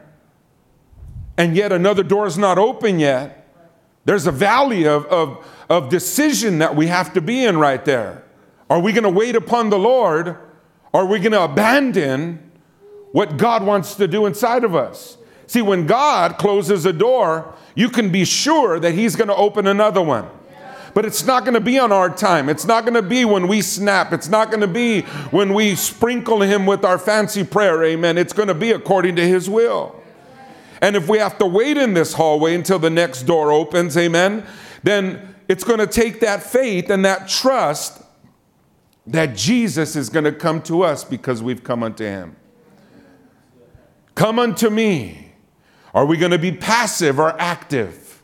and 1.37 1.57
yet 1.57 1.73
another 1.73 2.03
door 2.03 2.27
is 2.27 2.39
not 2.39 2.59
open 2.59 2.99
yet, 2.99 3.49
there's 4.05 4.27
a 4.27 4.33
valley 4.33 4.87
of, 4.87 5.07
of, 5.07 5.47
of 5.69 5.89
decision 5.89 6.59
that 6.59 6.77
we 6.77 6.87
have 6.89 7.13
to 7.15 7.21
be 7.21 7.45
in 7.45 7.59
right 7.59 7.85
there. 7.85 8.23
Are 8.69 8.81
we 8.81 8.93
going 8.93 9.05
to 9.05 9.11
wait 9.11 9.35
upon 9.35 9.71
the 9.71 9.79
Lord? 9.79 10.37
Are 10.93 11.07
we 11.07 11.19
going 11.19 11.33
to 11.33 11.43
abandon 11.43 12.51
what 13.13 13.37
God 13.37 13.65
wants 13.65 13.95
to 13.97 14.07
do 14.07 14.27
inside 14.27 14.65
of 14.65 14.75
us? 14.75 15.17
See, 15.47 15.63
when 15.63 15.87
God 15.87 16.39
closes 16.39 16.87
a 16.87 16.93
door, 16.93 17.55
you 17.75 17.89
can 17.89 18.11
be 18.11 18.25
sure 18.25 18.79
that 18.81 18.93
He's 18.93 19.17
going 19.17 19.29
to 19.29 19.37
open 19.37 19.67
another 19.67 20.03
one. 20.03 20.29
But 20.95 21.05
it's 21.05 21.27
not 21.27 21.45
going 21.45 21.55
to 21.55 21.61
be 21.61 21.79
on 21.79 21.91
our 21.91 22.09
time. 22.09 22.49
It's 22.49 22.65
not 22.65 22.85
going 22.85 22.95
to 22.95 23.03
be 23.03 23.25
when 23.25 23.49
we 23.49 23.61
snap. 23.61 24.13
It's 24.13 24.29
not 24.29 24.51
going 24.51 24.61
to 24.61 24.69
be 24.69 25.03
when 25.33 25.53
we 25.53 25.75
sprinkle 25.75 26.41
Him 26.41 26.67
with 26.67 26.85
our 26.85 26.99
fancy 26.99 27.43
prayer. 27.43 27.83
Amen. 27.85 28.17
It's 28.17 28.33
going 28.33 28.49
to 28.49 28.55
be 28.55 28.71
according 28.71 29.17
to 29.17 29.27
His 29.27 29.51
will. 29.51 30.01
And 30.81 30.95
if 30.95 31.09
we 31.09 31.19
have 31.19 31.37
to 31.39 31.47
wait 31.47 31.77
in 31.77 31.95
this 31.95 32.13
hallway 32.13 32.55
until 32.55 32.79
the 32.79 32.91
next 32.91 33.23
door 33.23 33.51
opens, 33.51 33.97
amen, 33.97 34.47
then 34.83 35.35
it's 35.49 35.65
going 35.65 35.81
to 35.81 35.87
take 35.87 36.21
that 36.21 36.43
faith 36.43 36.91
and 36.91 37.05
that 37.05 37.29
trust 37.29 38.03
that 39.07 39.37
Jesus 39.37 39.97
is 39.97 40.09
going 40.09 40.25
to 40.25 40.33
come 40.33 40.63
to 40.63 40.83
us 40.83 41.03
because 41.03 41.43
we've 41.43 41.65
come 41.65 41.83
unto 41.83 42.05
Him. 42.05 42.37
Come 44.15 44.39
unto 44.39 44.71
me. 44.71 45.33
Are 45.93 46.07
we 46.07 46.17
going 46.17 46.33
to 46.33 46.39
be 46.39 46.53
passive 46.53 47.19
or 47.19 47.39
active? 47.41 48.23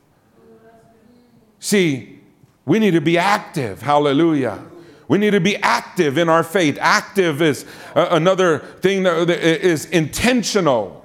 See, 1.59 2.10
we 2.71 2.79
need 2.79 2.93
to 2.93 3.01
be 3.01 3.19
active. 3.19 3.83
Hallelujah. 3.83 4.63
We 5.09 5.19
need 5.19 5.33
to 5.33 5.41
be 5.41 5.57
active 5.57 6.17
in 6.17 6.29
our 6.29 6.45
faith. 6.45 6.79
Active 6.81 7.43
is 7.43 7.67
uh, 7.97 8.07
another 8.13 8.61
thing 8.61 9.03
that 9.03 9.29
is 9.29 9.87
intentional. 9.87 11.05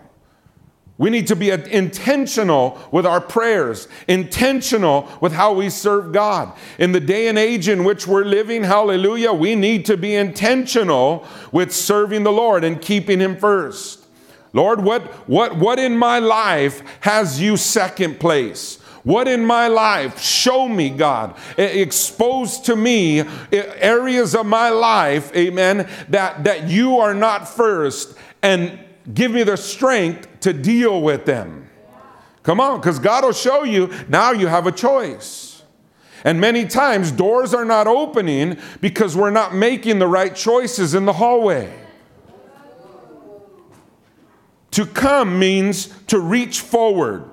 We 1.00 1.10
need 1.10 1.26
to 1.26 1.36
be 1.36 1.50
intentional 1.50 2.80
with 2.92 3.08
our 3.08 3.20
prayers, 3.20 3.88
intentional 4.08 5.12
with 5.22 5.32
how 5.32 5.54
we 5.54 5.72
serve 5.72 6.12
God. 6.12 6.56
In 6.78 6.92
the 6.92 7.00
day 7.00 7.30
and 7.30 7.38
age 7.40 7.68
in 7.68 7.84
which 7.84 8.06
we're 8.06 8.26
living, 8.26 8.64
hallelujah, 8.64 9.34
we 9.34 9.56
need 9.56 9.86
to 9.88 9.98
be 9.98 10.14
intentional 10.14 11.26
with 11.52 11.74
serving 11.74 12.22
the 12.22 12.32
Lord 12.32 12.64
and 12.64 12.80
keeping 12.80 13.20
Him 13.20 13.38
first. 13.38 14.06
Lord, 14.54 14.84
what, 14.84 15.02
what, 15.28 15.56
what 15.56 15.80
in 15.80 15.98
my 15.98 16.20
life 16.20 16.84
has 17.00 17.42
you 17.42 17.58
second 17.58 18.20
place? 18.20 18.78
What 19.06 19.28
in 19.28 19.46
my 19.46 19.68
life? 19.68 20.20
Show 20.20 20.68
me, 20.68 20.90
God. 20.90 21.38
Expose 21.58 22.60
to 22.62 22.76
me 22.76 23.24
areas 23.52 24.36
of 24.36 24.48
my 24.48 24.70
life, 24.70 25.34
amen, 25.36 25.88
that, 26.10 26.44
that 26.44 26.68
you 26.68 26.98
are 26.98 27.14
not 27.14 27.48
first. 27.48 28.18
And 28.42 28.80
give 29.14 29.32
me 29.32 29.44
the 29.44 29.58
strength 29.58 30.28
to 30.42 30.54
deal 30.54 31.02
with 31.02 31.26
them. 31.26 31.70
Come 32.42 32.60
on, 32.60 32.80
because 32.80 33.00
God 33.00 33.24
will 33.24 33.32
show 33.32 33.64
you 33.64 33.94
now 34.08 34.32
you 34.32 34.48
have 34.48 34.66
a 34.66 34.72
choice. 34.72 35.64
And 36.24 36.42
many 36.42 36.66
times 36.66 37.12
doors 37.12 37.54
are 37.54 37.66
not 37.66 37.86
opening 37.86 38.58
because 38.82 39.16
we're 39.16 39.30
not 39.30 39.54
making 39.54 40.00
the 40.00 40.08
right 40.08 40.36
choices 40.36 40.96
in 40.96 41.06
the 41.06 41.14
hallway. 41.14 41.72
To 44.72 44.86
come 44.88 45.38
means 45.38 45.88
to 46.08 46.20
reach 46.20 46.62
forward, 46.62 47.30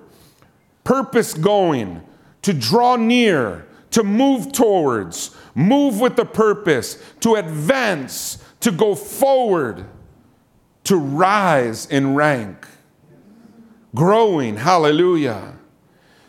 purpose 0.84 1.34
going, 1.34 2.02
to 2.42 2.52
draw 2.52 2.96
near, 2.96 3.66
to 3.90 4.02
move 4.02 4.52
towards, 4.52 5.36
move 5.54 6.00
with 6.00 6.16
the 6.16 6.24
purpose, 6.24 7.02
to 7.20 7.34
advance, 7.36 8.42
to 8.60 8.70
go 8.70 8.94
forward 8.94 9.86
to 10.84 10.96
rise 10.96 11.86
in 11.86 12.14
rank, 12.14 12.66
growing. 13.94 14.56
Hallelujah. 14.56 15.54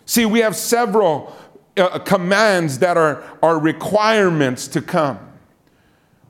See, 0.06 0.26
we 0.26 0.40
have 0.40 0.56
several 0.56 1.36
uh, 1.78 2.00
commands 2.00 2.80
that 2.80 2.98
are, 2.98 3.24
are 3.42 3.58
requirements 3.58 4.68
to 4.70 4.82
come. 4.82 5.20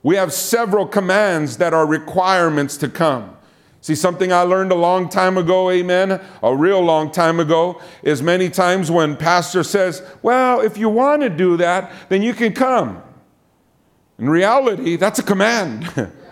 We 0.03 0.15
have 0.15 0.31
several 0.33 0.85
commands 0.85 1.57
that 1.57 1.73
are 1.73 1.85
requirements 1.85 2.77
to 2.77 2.89
come. 2.89 3.35
See, 3.83 3.95
something 3.95 4.31
I 4.31 4.43
learned 4.43 4.71
a 4.71 4.75
long 4.75 5.09
time 5.09 5.37
ago, 5.37 5.69
amen, 5.69 6.21
a 6.41 6.55
real 6.55 6.79
long 6.79 7.11
time 7.11 7.41
ago, 7.41 7.81
is 8.01 8.23
many 8.23 8.49
times 8.49 8.89
when 8.89 9.17
pastor 9.17 9.61
says, 9.61 10.01
Well, 10.21 10.61
if 10.61 10.77
you 10.77 10.87
want 10.87 11.21
to 11.21 11.29
do 11.29 11.57
that, 11.57 11.91
then 12.07 12.21
you 12.21 12.33
can 12.33 12.53
come. 12.53 13.03
In 14.17 14.29
reality, 14.29 14.95
that's 14.95 15.19
a 15.19 15.23
command. 15.23 16.11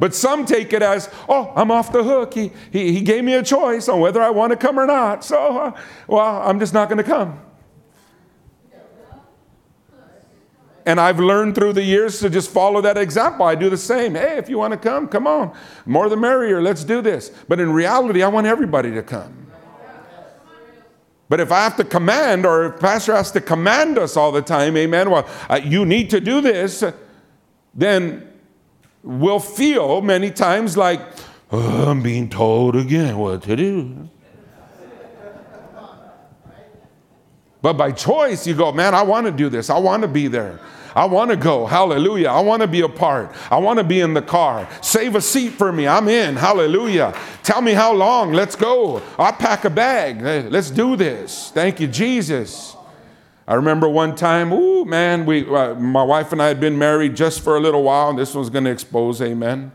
But 0.00 0.12
some 0.12 0.44
take 0.44 0.72
it 0.72 0.82
as, 0.82 1.08
oh, 1.28 1.52
I'm 1.54 1.70
off 1.70 1.92
the 1.92 2.02
hook. 2.02 2.34
He, 2.34 2.50
he, 2.72 2.92
he 2.92 3.00
gave 3.00 3.22
me 3.22 3.34
a 3.34 3.44
choice 3.44 3.88
on 3.88 4.00
whether 4.00 4.20
I 4.20 4.28
want 4.28 4.50
to 4.50 4.56
come 4.56 4.78
or 4.78 4.86
not. 4.86 5.24
So, 5.24 5.56
uh, 5.56 5.80
well, 6.08 6.42
I'm 6.42 6.58
just 6.58 6.74
not 6.74 6.88
going 6.88 6.98
to 6.98 7.04
come. 7.04 7.40
And 10.86 11.00
I've 11.00 11.18
learned 11.18 11.54
through 11.54 11.72
the 11.72 11.82
years 11.82 12.20
to 12.20 12.28
just 12.28 12.50
follow 12.50 12.80
that 12.82 12.98
example. 12.98 13.46
I 13.46 13.54
do 13.54 13.70
the 13.70 13.76
same. 13.78 14.14
Hey, 14.14 14.36
if 14.36 14.50
you 14.50 14.58
want 14.58 14.72
to 14.72 14.76
come, 14.76 15.08
come 15.08 15.26
on. 15.26 15.56
More 15.86 16.08
the 16.08 16.16
merrier. 16.16 16.60
Let's 16.60 16.84
do 16.84 17.00
this. 17.00 17.30
But 17.48 17.58
in 17.58 17.72
reality, 17.72 18.22
I 18.22 18.28
want 18.28 18.46
everybody 18.46 18.90
to 18.92 19.02
come. 19.02 19.44
But 21.28 21.40
if 21.40 21.50
I 21.50 21.64
have 21.64 21.76
to 21.76 21.84
command, 21.84 22.44
or 22.44 22.66
if 22.66 22.80
Pastor 22.80 23.14
has 23.14 23.30
to 23.32 23.40
command 23.40 23.98
us 23.98 24.16
all 24.16 24.30
the 24.30 24.42
time, 24.42 24.76
amen, 24.76 25.10
well, 25.10 25.26
uh, 25.48 25.58
you 25.62 25.86
need 25.86 26.10
to 26.10 26.20
do 26.20 26.42
this, 26.42 26.84
then 27.74 28.30
we'll 29.02 29.40
feel 29.40 30.02
many 30.02 30.30
times 30.30 30.76
like, 30.76 31.00
oh, 31.50 31.90
I'm 31.90 32.02
being 32.02 32.28
told 32.28 32.76
again 32.76 33.16
what 33.16 33.42
to 33.44 33.56
do. 33.56 34.10
But 37.64 37.78
by 37.78 37.92
choice, 37.92 38.46
you 38.46 38.54
go, 38.54 38.72
man, 38.72 38.92
I 38.92 39.00
want 39.00 39.24
to 39.24 39.32
do 39.32 39.48
this. 39.48 39.70
I 39.70 39.78
want 39.78 40.02
to 40.02 40.08
be 40.08 40.26
there. 40.28 40.60
I 40.94 41.06
want 41.06 41.30
to 41.30 41.36
go. 41.36 41.64
Hallelujah. 41.64 42.28
I 42.28 42.40
want 42.40 42.60
to 42.60 42.68
be 42.68 42.82
a 42.82 42.88
part. 42.90 43.34
I 43.50 43.56
want 43.56 43.78
to 43.78 43.84
be 43.84 44.00
in 44.00 44.12
the 44.12 44.20
car. 44.20 44.68
Save 44.82 45.14
a 45.14 45.20
seat 45.22 45.54
for 45.54 45.72
me. 45.72 45.88
I'm 45.88 46.06
in. 46.08 46.36
Hallelujah. 46.36 47.18
Tell 47.42 47.62
me 47.62 47.72
how 47.72 47.94
long. 47.94 48.34
Let's 48.34 48.54
go. 48.54 49.00
I'll 49.18 49.32
pack 49.32 49.64
a 49.64 49.70
bag. 49.70 50.20
Let's 50.20 50.68
do 50.68 50.94
this. 50.94 51.52
Thank 51.54 51.80
you, 51.80 51.86
Jesus. 51.86 52.76
I 53.48 53.54
remember 53.54 53.88
one 53.88 54.14
time, 54.14 54.52
ooh, 54.52 54.84
man, 54.84 55.24
we, 55.24 55.48
uh, 55.48 55.72
my 55.76 56.02
wife 56.02 56.32
and 56.32 56.42
I 56.42 56.48
had 56.48 56.60
been 56.60 56.76
married 56.76 57.16
just 57.16 57.40
for 57.40 57.56
a 57.56 57.60
little 57.60 57.82
while, 57.82 58.10
and 58.10 58.18
this 58.18 58.34
one's 58.34 58.50
going 58.50 58.64
to 58.64 58.70
expose, 58.70 59.22
amen. 59.22 59.72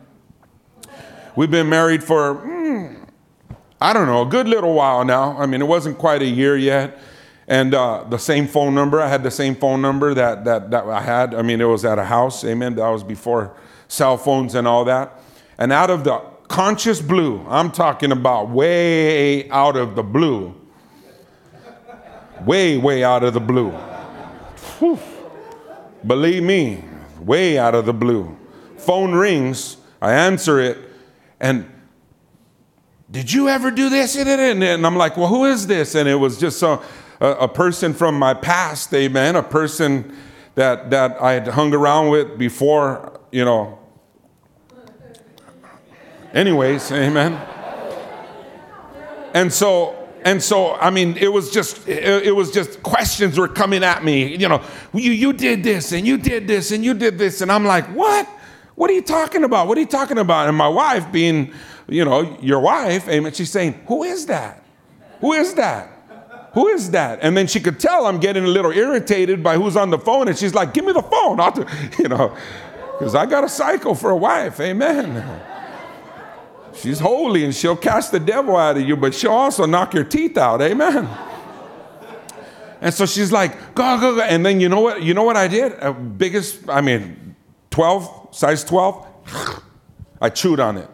We've 1.36 1.50
been 1.50 1.70
married 1.70 2.04
for, 2.04 2.36
mm, 2.36 3.10
I 3.82 3.94
don't 3.94 4.06
know, 4.06 4.22
a 4.22 4.28
good 4.28 4.48
little 4.48 4.76
while 4.76 5.04
now. 5.04 5.36
I 5.40 5.48
mean, 5.48 5.60
it 5.60 5.68
wasn't 5.68 5.98
quite 5.98 6.22
a 6.22 6.28
year 6.28 6.56
yet. 6.56 7.00
And 7.50 7.74
uh, 7.74 8.04
the 8.08 8.20
same 8.20 8.48
phone 8.48 8.76
number, 8.76 9.02
I 9.02 9.08
had 9.08 9.24
the 9.24 9.32
same 9.32 9.56
phone 9.56 9.82
number 9.82 10.14
that, 10.14 10.46
that, 10.46 10.70
that 10.70 10.86
I 10.86 11.02
had. 11.02 11.34
I 11.34 11.42
mean, 11.42 11.60
it 11.60 11.66
was 11.66 11.84
at 11.84 11.98
a 11.98 12.06
house, 12.06 12.46
amen. 12.46 12.76
That 12.76 12.88
was 12.90 13.04
before 13.04 13.56
cell 13.88 14.18
phones 14.18 14.54
and 14.54 14.68
all 14.68 14.86
that. 14.86 15.20
And 15.58 15.74
out 15.74 15.90
of 15.90 16.04
the 16.04 16.20
conscious 16.48 17.02
blue, 17.02 17.44
I'm 17.50 17.72
talking 17.72 18.12
about 18.12 18.52
way 18.52 19.50
out 19.50 19.76
of 19.76 19.96
the 19.96 20.04
blue, 20.04 20.54
way, 22.46 22.78
way 22.78 23.04
out 23.04 23.24
of 23.24 23.34
the 23.34 23.40
blue. 23.40 23.72
Whew. 24.78 25.00
Believe 26.06 26.44
me, 26.44 26.84
way 27.20 27.58
out 27.58 27.74
of 27.74 27.88
the 27.88 27.94
blue. 27.94 28.38
Phone 28.78 29.14
rings, 29.14 29.78
I 30.00 30.14
answer 30.14 30.60
it, 30.60 30.78
and 31.40 31.68
did 33.12 33.34
you 33.34 33.50
ever 33.50 33.72
do 33.72 33.90
this? 33.90 34.16
And 34.16 34.86
I'm 34.86 34.96
like, 34.96 35.18
well, 35.18 35.28
who 35.28 35.46
is 35.46 35.66
this? 35.66 35.96
And 35.96 36.08
it 36.08 36.16
was 36.16 36.40
just 36.40 36.60
a, 37.20 37.28
a 37.32 37.48
person 37.48 37.94
from 37.94 38.18
my 38.18 38.34
past, 38.34 38.94
amen, 38.94 39.36
a 39.36 39.44
person 39.44 40.16
that, 40.56 40.90
that 40.90 41.22
I 41.22 41.34
had 41.34 41.48
hung 41.48 41.74
around 41.74 42.10
with 42.10 42.38
before, 42.38 43.20
you 43.32 43.46
know. 43.46 43.80
Anyways, 46.34 46.92
amen. 46.92 47.34
And 49.34 49.52
so 49.54 49.96
and 50.26 50.44
so 50.44 50.76
i 50.76 50.90
mean 50.90 51.16
it 51.16 51.32
was 51.32 51.50
just 51.50 51.88
it, 51.88 52.36
was 52.36 52.52
just 52.52 52.84
questions 52.84 53.40
were 53.40 53.48
coming 53.48 53.86
at 53.86 54.04
me 54.04 54.36
you 54.36 54.50
know 54.50 54.62
you, 54.94 55.14
you 55.14 55.32
did 55.32 55.64
this 55.64 55.94
and 55.94 56.06
you 56.06 56.18
did 56.18 56.46
this 56.46 56.72
and 56.72 56.84
you 56.84 56.94
did 56.94 57.18
this 57.18 57.40
and 57.40 57.50
i'm 57.50 57.64
like 57.64 57.86
what? 57.96 58.28
What 58.76 58.90
are 58.90 58.94
you 58.94 59.02
talking 59.02 59.44
about? 59.44 59.68
What 59.68 59.78
are 59.78 59.82
you 59.82 59.88
talking 59.88 60.18
about? 60.18 60.48
And 60.48 60.58
my 60.58 60.70
wife 60.70 61.12
being 61.12 61.54
you 61.88 62.06
know 62.06 62.38
your 62.42 62.60
wife 62.60 63.08
amen 63.08 63.34
she's 63.34 63.52
saying 63.52 63.82
who 63.88 64.04
is 64.04 64.26
that? 64.28 64.64
Who 65.22 65.34
is 65.34 65.54
that 65.56 65.99
who 66.54 66.68
is 66.68 66.92
that 66.92 67.20
and 67.22 67.36
then 67.38 67.48
she 67.48 67.60
could 67.60 67.80
tell 67.80 68.06
i'm 68.06 68.20
getting 68.20 68.44
a 68.44 68.48
little 68.48 68.72
irritated 68.72 69.44
by 69.44 69.56
who's 69.56 69.76
on 69.76 69.90
the 69.90 70.00
phone 70.00 70.28
and 70.28 70.38
she's 70.38 70.54
like 70.54 70.74
give 70.74 70.86
me 70.86 70.92
the 70.92 71.02
phone 71.02 71.40
I'll 71.42 71.52
do, 71.52 71.66
you 71.98 72.08
know 72.08 72.36
because 72.98 73.16
i 73.16 73.26
got 73.26 73.44
a 73.44 73.50
cycle 73.50 73.96
for 73.96 74.10
a 74.10 74.18
wife 74.18 74.60
amen 74.60 75.24
She's 76.82 77.00
holy 77.00 77.44
and 77.44 77.54
she'll 77.54 77.76
cast 77.76 78.12
the 78.12 78.20
devil 78.20 78.56
out 78.56 78.78
of 78.78 78.88
you, 78.88 78.96
but 78.96 79.14
she'll 79.14 79.32
also 79.32 79.66
knock 79.66 79.94
your 79.94 80.06
teeth 80.06 80.38
out. 80.38 80.62
Amen. 80.62 81.10
And 82.82 82.94
so 82.94 83.06
she's 83.06 83.32
like, 83.34 83.76
go, 83.76 84.00
go, 84.00 84.16
go. 84.16 84.22
And 84.22 84.46
then 84.46 84.62
you 84.62 84.70
know 84.70 84.80
what? 84.80 85.04
You 85.04 85.14
know 85.14 85.24
what 85.24 85.36
I 85.36 85.50
did? 85.50 85.74
Uh, 85.82 85.92
biggest, 85.92 86.70
I 86.70 86.80
mean, 86.80 87.36
12, 87.72 88.30
size 88.32 88.64
12. 88.64 89.06
I 90.22 90.30
chewed 90.30 90.62
on 90.62 90.78
it. 90.78 90.90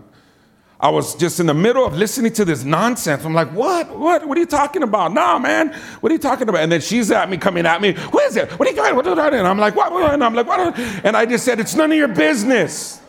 I 0.80 0.90
was 0.90 1.16
just 1.16 1.40
in 1.40 1.46
the 1.46 1.54
middle 1.54 1.86
of 1.86 1.96
listening 1.96 2.34
to 2.34 2.44
this 2.44 2.66
nonsense. 2.66 3.24
I'm 3.24 3.34
like, 3.34 3.54
what? 3.54 3.98
What? 3.98 4.28
What 4.28 4.38
are 4.38 4.42
you 4.42 4.46
talking 4.46 4.84
about? 4.84 5.14
Nah, 5.14 5.40
man. 5.40 5.74
What 6.02 6.12
are 6.12 6.16
you 6.16 6.20
talking 6.20 6.50
about? 6.50 6.62
And 6.62 6.72
then 6.72 6.82
she's 6.82 7.12
at 7.12 7.30
me, 7.30 7.38
coming 7.38 7.66
at 7.66 7.82
me. 7.82 7.94
What 7.94 8.26
is 8.26 8.36
it? 8.36 8.52
What 8.60 8.68
are 8.68 8.72
you 8.72 8.78
doing? 8.78 8.96
What? 8.96 9.08
And 9.34 9.48
I'm 9.48 9.58
like, 9.58 9.76
what? 9.76 9.94
And 10.14 10.24
I'm 10.24 10.34
like, 10.34 10.48
what? 10.48 10.78
And 11.06 11.16
I 11.16 11.26
just 11.26 11.46
said, 11.46 11.62
it's 11.62 11.76
none 11.76 11.92
of 11.92 11.98
your 11.98 12.10
business. 12.10 13.00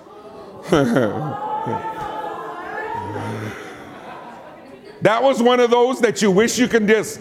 that 0.71 1.23
was 5.23 5.43
one 5.43 5.59
of 5.59 5.71
those 5.71 6.01
that 6.01 6.23
you 6.23 6.31
wish 6.31 6.59
you 6.59 6.69
can 6.69 6.87
just 6.87 7.21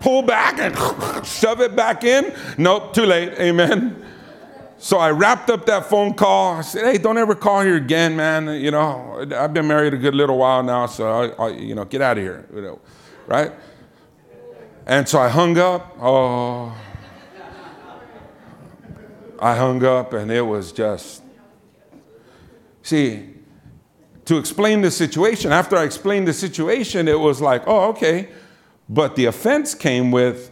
pull 0.00 0.22
back 0.22 0.58
and 0.58 0.76
shove 1.26 1.60
it 1.60 1.76
back 1.76 2.02
in. 2.02 2.34
Nope, 2.58 2.92
too 2.92 3.06
late. 3.06 3.34
Amen. 3.38 4.04
So 4.82 4.96
I 4.96 5.10
wrapped 5.10 5.50
up 5.50 5.66
that 5.66 5.90
phone 5.90 6.14
call. 6.14 6.54
I 6.54 6.62
said, 6.62 6.86
"Hey, 6.86 6.96
don't 6.96 7.18
ever 7.18 7.34
call 7.34 7.60
here 7.60 7.76
again, 7.76 8.16
man. 8.16 8.48
You 8.48 8.70
know, 8.70 9.26
I've 9.36 9.52
been 9.52 9.68
married 9.68 9.92
a 9.92 9.98
good 9.98 10.14
little 10.14 10.38
while 10.38 10.62
now, 10.62 10.86
so 10.86 11.34
I, 11.38 11.44
I, 11.44 11.48
you 11.50 11.74
know, 11.74 11.84
get 11.84 12.00
out 12.00 12.16
of 12.16 12.24
here, 12.24 12.46
you 12.54 12.62
know, 12.62 12.80
right?" 13.26 13.52
And 14.86 15.06
so 15.06 15.20
I 15.20 15.28
hung 15.28 15.58
up. 15.58 15.96
Oh, 16.00 16.74
I 19.38 19.54
hung 19.54 19.84
up, 19.84 20.14
and 20.14 20.30
it 20.30 20.40
was 20.40 20.72
just. 20.72 21.22
See, 22.82 23.34
to 24.24 24.38
explain 24.38 24.80
the 24.80 24.90
situation. 24.90 25.52
After 25.52 25.76
I 25.76 25.84
explained 25.84 26.26
the 26.26 26.32
situation, 26.32 27.06
it 27.06 27.20
was 27.20 27.42
like, 27.42 27.64
"Oh, 27.66 27.90
okay," 27.90 28.30
but 28.88 29.14
the 29.14 29.26
offense 29.26 29.74
came 29.74 30.10
with, 30.10 30.50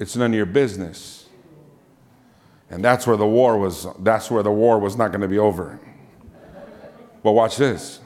"It's 0.00 0.16
none 0.16 0.32
of 0.32 0.36
your 0.36 0.46
business." 0.46 1.21
And 2.72 2.82
that's 2.82 3.06
where 3.06 3.18
the 3.18 3.26
war 3.26 3.58
was, 3.58 3.86
that's 3.98 4.30
where 4.30 4.42
the 4.42 4.50
war 4.50 4.78
was 4.78 4.96
not 4.96 5.08
going 5.08 5.20
to 5.20 5.28
be 5.28 5.38
over. 5.38 5.78
But 7.22 7.32
watch 7.32 7.58
this. 7.58 8.00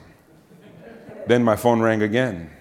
Then 1.25 1.41
my 1.43 1.55
phone 1.55 1.79
rang 1.79 2.01
again. 2.01 2.51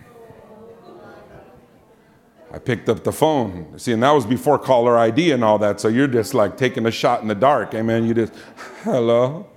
I 2.53 2.59
picked 2.61 2.89
up 2.89 3.03
the 3.03 3.13
phone. 3.13 3.77
See, 3.77 3.93
and 3.93 4.03
that 4.05 4.13
was 4.13 4.25
before 4.25 4.57
caller 4.57 4.97
ID 4.97 5.33
and 5.33 5.43
all 5.43 5.59
that. 5.59 5.81
So 5.81 5.89
you're 5.89 6.07
just 6.07 6.33
like 6.33 6.57
taking 6.57 6.87
a 6.87 6.93
shot 6.93 7.23
in 7.23 7.29
the 7.29 7.35
dark. 7.35 7.75
Amen. 7.75 8.07
You 8.07 8.15
just, 8.15 8.33
hello. 8.85 9.49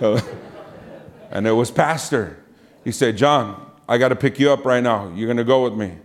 hello. 0.00 0.20
And 1.30 1.46
it 1.46 1.52
was 1.52 1.70
Pastor. 1.70 2.36
He 2.82 2.90
said, 2.90 3.16
John, 3.16 3.70
I 3.88 3.96
got 3.96 4.08
to 4.08 4.16
pick 4.16 4.40
you 4.40 4.50
up 4.50 4.64
right 4.64 4.82
now. 4.82 5.12
You're 5.14 5.28
going 5.28 5.36
to 5.36 5.44
go 5.44 5.62
with 5.62 5.74
me. 5.74 5.98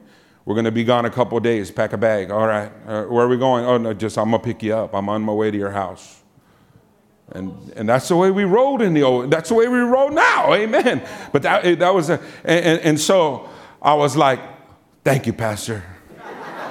We're 0.52 0.56
going 0.56 0.66
to 0.66 0.72
be 0.72 0.84
gone 0.84 1.06
a 1.06 1.10
couple 1.10 1.40
days. 1.40 1.72
Pack 1.72 1.94
a 1.94 1.98
bag. 1.98 2.30
All 2.30 2.46
right. 2.46 2.70
Uh, 2.86 3.06
where 3.06 3.24
are 3.24 3.30
we 3.30 3.38
going? 3.38 3.64
Oh, 3.64 3.78
no, 3.78 3.94
just 3.94 4.18
I'm 4.18 4.32
going 4.32 4.42
to 4.42 4.46
pick 4.46 4.62
you 4.62 4.76
up. 4.76 4.94
I'm 4.94 5.08
on 5.08 5.22
my 5.22 5.32
way 5.32 5.50
to 5.50 5.58
your 5.58 5.72
house. 5.72 6.24
And, 7.32 7.72
and 7.78 7.88
that's 7.88 8.10
the 8.10 8.18
way 8.18 8.32
we 8.32 8.44
rode 8.44 8.82
in 8.82 8.94
the 8.94 9.02
old, 9.04 9.32
that's 9.32 9.48
the 9.48 9.56
way 9.56 9.70
we 9.70 9.78
rode 9.80 10.12
now. 10.12 10.54
Amen. 10.54 11.08
But 11.32 11.44
that, 11.44 11.80
that 11.80 11.94
was, 11.94 12.10
a, 12.10 12.20
and, 12.44 12.82
and 12.82 13.00
so 13.00 13.50
I 13.82 13.94
was 13.94 14.18
like, 14.18 14.42
thank 15.06 15.26
you, 15.26 15.32
Pastor. 15.32 15.86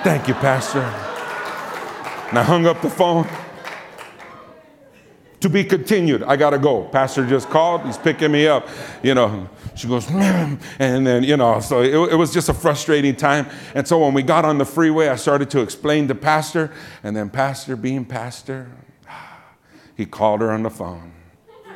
Thank 0.04 0.28
you, 0.28 0.34
Pastor. 0.34 0.80
And 0.80 2.38
I 2.38 2.42
hung 2.42 2.66
up 2.66 2.82
the 2.82 2.90
phone. 2.90 3.26
To 5.40 5.49
be 5.49 5.64
continued. 5.64 6.23
I 6.23 6.37
got 6.37 6.50
to 6.50 6.59
go. 6.59 6.85
Pastor 6.85 7.26
just 7.26 7.49
called. 7.49 7.82
He's 7.87 7.97
picking 7.97 8.30
me 8.30 8.47
up. 8.47 8.68
You 9.02 9.14
know, 9.14 9.49
she 9.75 9.88
goes, 9.88 10.06
mm. 10.06 10.61
and 10.78 11.06
then, 11.06 11.25
you 11.25 11.38
know, 11.38 11.61
so 11.61 11.80
it, 11.80 12.12
it, 12.12 12.16
was 12.16 12.35
just 12.35 12.50
a 12.50 12.54
frustrating 12.54 13.16
time. 13.16 13.47
And 13.75 13.88
so 13.88 13.99
when 14.00 14.12
we 14.12 14.23
got 14.23 14.44
on 14.44 14.59
the 14.59 14.66
freeway, 14.66 15.09
I 15.09 15.16
started 15.16 15.49
to 15.50 15.61
explain 15.61 16.09
to 16.09 16.14
Pastor, 16.14 16.70
and 17.02 17.16
then 17.16 17.30
Pastor, 17.30 17.76
being 17.76 18.04
Pastor, 18.04 18.70
he 19.97 20.04
called 20.04 20.42
her 20.42 20.50
on 20.50 20.62
the 20.62 20.70
phone. 20.70 21.12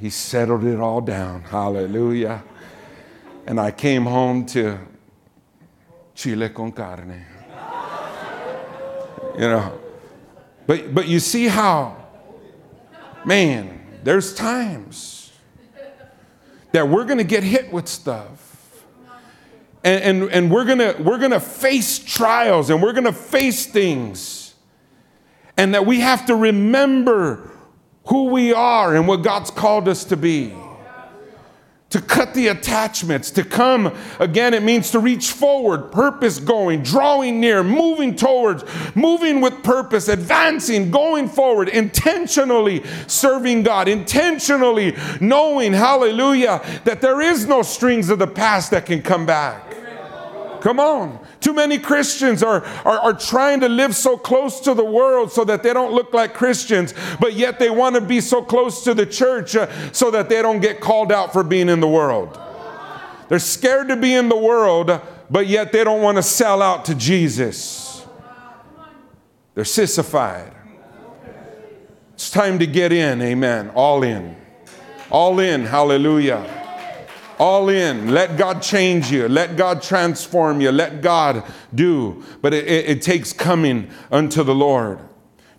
He 0.00 0.10
settled 0.10 0.64
it 0.64 0.78
all 0.78 1.00
down. 1.00 1.42
Hallelujah. 1.42 2.44
And 3.46 3.60
I 3.60 3.72
came 3.72 4.04
home 4.04 4.46
to 4.46 4.78
chile 6.14 6.48
con 6.48 6.72
carne. 6.72 7.26
You 9.34 9.48
know, 9.48 9.78
but, 10.68 10.94
but 10.94 11.08
you 11.08 11.18
see 11.18 11.48
how, 11.48 11.96
man, 13.24 13.80
there's 14.04 14.34
times 14.34 15.32
that 16.72 16.86
we're 16.86 17.06
going 17.06 17.16
to 17.16 17.24
get 17.24 17.42
hit 17.42 17.72
with 17.72 17.88
stuff. 17.88 18.84
And, 19.82 20.22
and, 20.22 20.30
and 20.30 20.50
we're 20.50 20.66
going 20.66 21.02
we're 21.02 21.16
going 21.16 21.30
to 21.30 21.40
face 21.40 21.98
trials 21.98 22.68
and 22.68 22.82
we're 22.82 22.92
going 22.92 23.04
to 23.04 23.14
face 23.14 23.64
things. 23.64 24.54
And 25.56 25.72
that 25.72 25.86
we 25.86 26.00
have 26.00 26.26
to 26.26 26.36
remember 26.36 27.50
who 28.08 28.24
we 28.24 28.52
are 28.52 28.94
and 28.94 29.08
what 29.08 29.22
God's 29.22 29.50
called 29.50 29.88
us 29.88 30.04
to 30.04 30.18
be 30.18 30.54
to 31.90 32.02
cut 32.02 32.34
the 32.34 32.48
attachments, 32.48 33.30
to 33.30 33.42
come 33.42 33.94
again, 34.18 34.52
it 34.52 34.62
means 34.62 34.90
to 34.90 34.98
reach 34.98 35.30
forward, 35.30 35.90
purpose 35.90 36.38
going, 36.38 36.82
drawing 36.82 37.40
near, 37.40 37.62
moving 37.62 38.14
towards, 38.14 38.62
moving 38.94 39.40
with 39.40 39.62
purpose, 39.62 40.08
advancing, 40.08 40.90
going 40.90 41.28
forward, 41.28 41.68
intentionally 41.68 42.84
serving 43.06 43.62
God, 43.62 43.88
intentionally 43.88 44.94
knowing, 45.20 45.72
hallelujah, 45.72 46.62
that 46.84 47.00
there 47.00 47.22
is 47.22 47.46
no 47.46 47.62
strings 47.62 48.10
of 48.10 48.18
the 48.18 48.26
past 48.26 48.70
that 48.72 48.84
can 48.84 49.00
come 49.00 49.24
back. 49.24 49.64
Come 50.60 50.80
on. 50.80 51.18
Too 51.40 51.52
many 51.52 51.78
Christians 51.78 52.42
are, 52.42 52.64
are, 52.84 52.98
are, 52.98 53.12
trying 53.12 53.60
to 53.60 53.68
live 53.68 53.94
so 53.94 54.16
close 54.16 54.58
to 54.60 54.74
the 54.74 54.84
world 54.84 55.30
so 55.30 55.44
that 55.44 55.62
they 55.62 55.72
don't 55.72 55.92
look 55.92 56.12
like 56.12 56.34
Christians, 56.34 56.94
but 57.20 57.34
yet 57.34 57.60
they 57.60 57.70
want 57.70 57.94
to 57.94 58.00
be 58.00 58.20
so 58.20 58.42
close 58.42 58.82
to 58.84 58.92
the 58.92 59.06
church 59.06 59.54
uh, 59.54 59.68
so 59.92 60.10
that 60.10 60.28
they 60.28 60.42
don't 60.42 60.60
get 60.60 60.80
called 60.80 61.12
out 61.12 61.32
for 61.32 61.44
being 61.44 61.68
in 61.68 61.78
the 61.78 61.88
world. 61.88 62.38
They're 63.28 63.38
scared 63.38 63.88
to 63.88 63.96
be 63.96 64.14
in 64.14 64.28
the 64.28 64.36
world, 64.36 65.00
but 65.30 65.46
yet 65.46 65.70
they 65.70 65.84
don't 65.84 66.02
want 66.02 66.16
to 66.16 66.22
sell 66.22 66.60
out 66.60 66.86
to 66.86 66.94
Jesus. 66.94 68.04
They're 69.54 69.64
sissified. 69.64 70.52
It's 72.14 72.30
time 72.30 72.58
to 72.58 72.66
get 72.66 72.92
in, 72.92 73.22
amen. 73.22 73.70
All 73.74 74.02
in. 74.02 74.34
All 75.10 75.38
in, 75.38 75.64
hallelujah. 75.66 76.57
All 77.38 77.68
in. 77.68 78.12
Let 78.12 78.36
God 78.36 78.62
change 78.62 79.10
you. 79.10 79.28
Let 79.28 79.56
God 79.56 79.80
transform 79.80 80.60
you. 80.60 80.72
Let 80.72 81.02
God 81.02 81.44
do. 81.74 82.24
But 82.42 82.52
it, 82.52 82.66
it, 82.66 82.88
it 82.88 83.02
takes 83.02 83.32
coming 83.32 83.90
unto 84.10 84.42
the 84.42 84.54
Lord. 84.54 84.98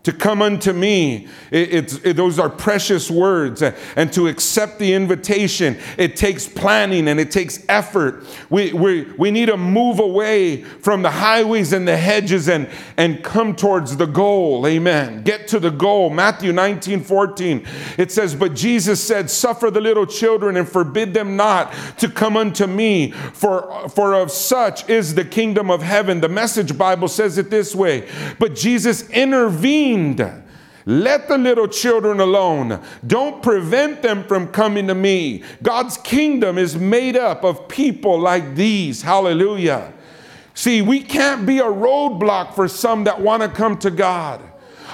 To 0.04 0.14
come 0.14 0.42
unto 0.42 0.72
me, 0.72 1.28
it, 1.52 2.06
it, 2.06 2.16
those 2.16 2.40
are 2.40 2.50
precious 2.50 3.12
words. 3.12 3.62
And 3.62 4.14
to 4.14 4.28
accept 4.28 4.80
the 4.80 4.94
invitation, 4.94 5.78
it 5.98 6.16
takes 6.16 6.48
planning 6.48 7.10
and 7.10 7.20
it 7.20 7.32
takes 7.32 7.66
effort. 7.68 8.24
We, 8.50 8.72
we, 8.72 9.04
we 9.18 9.30
need 9.30 9.48
to 9.48 9.58
move 9.58 10.00
away 10.00 10.64
from 10.64 11.02
the 11.02 11.12
highways 11.12 11.74
and 11.74 11.86
the 11.86 11.98
hedges 11.98 12.48
and, 12.48 12.70
and 12.96 13.22
come 13.22 13.54
towards 13.54 13.98
the 13.98 14.06
goal. 14.06 14.66
Amen. 14.66 15.22
Get 15.24 15.50
to 15.50 15.60
the 15.60 15.70
goal. 15.70 16.10
Matthew 16.10 16.54
19 16.54 17.04
14, 17.04 17.68
it 17.98 18.10
says, 18.10 18.36
But 18.36 18.56
Jesus 18.56 19.06
said, 19.06 19.30
Suffer 19.30 19.70
the 19.70 19.82
little 19.82 20.06
children 20.06 20.56
and 20.56 20.68
forbid 20.68 21.14
them 21.14 21.36
not 21.36 21.74
to 21.98 22.08
come 22.08 22.38
unto 22.38 22.68
me, 22.68 23.12
for, 23.12 23.90
for 23.90 24.14
of 24.14 24.32
such 24.32 24.90
is 24.90 25.14
the 25.14 25.26
kingdom 25.26 25.70
of 25.70 25.82
heaven. 25.82 26.22
The 26.22 26.30
message 26.30 26.78
Bible 26.78 27.10
says 27.10 27.38
it 27.38 27.50
this 27.50 27.76
way. 27.76 28.08
But 28.40 28.56
Jesus 28.56 29.10
intervened 29.10 29.89
let 30.86 31.28
the 31.28 31.38
little 31.38 31.68
children 31.68 32.20
alone. 32.20 32.82
Don't 33.06 33.44
prevent 33.44 34.02
them 34.02 34.24
from 34.24 34.48
coming 34.48 34.88
to 34.88 34.96
me. 34.96 35.44
God's 35.62 35.98
kingdom 35.98 36.58
is 36.58 36.76
made 36.76 37.16
up 37.16 37.44
of 37.44 37.68
people 37.68 38.20
like 38.20 38.56
these. 38.56 39.02
Hallelujah. 39.04 39.94
See, 40.56 40.82
we 40.82 41.02
can't 41.02 41.46
be 41.46 41.60
a 41.60 41.64
roadblock 41.64 42.56
for 42.56 42.68
some 42.68 43.04
that 43.04 43.22
want 43.22 43.44
to 43.44 43.50
come 43.50 43.78
to 43.80 43.92
God. 43.92 44.42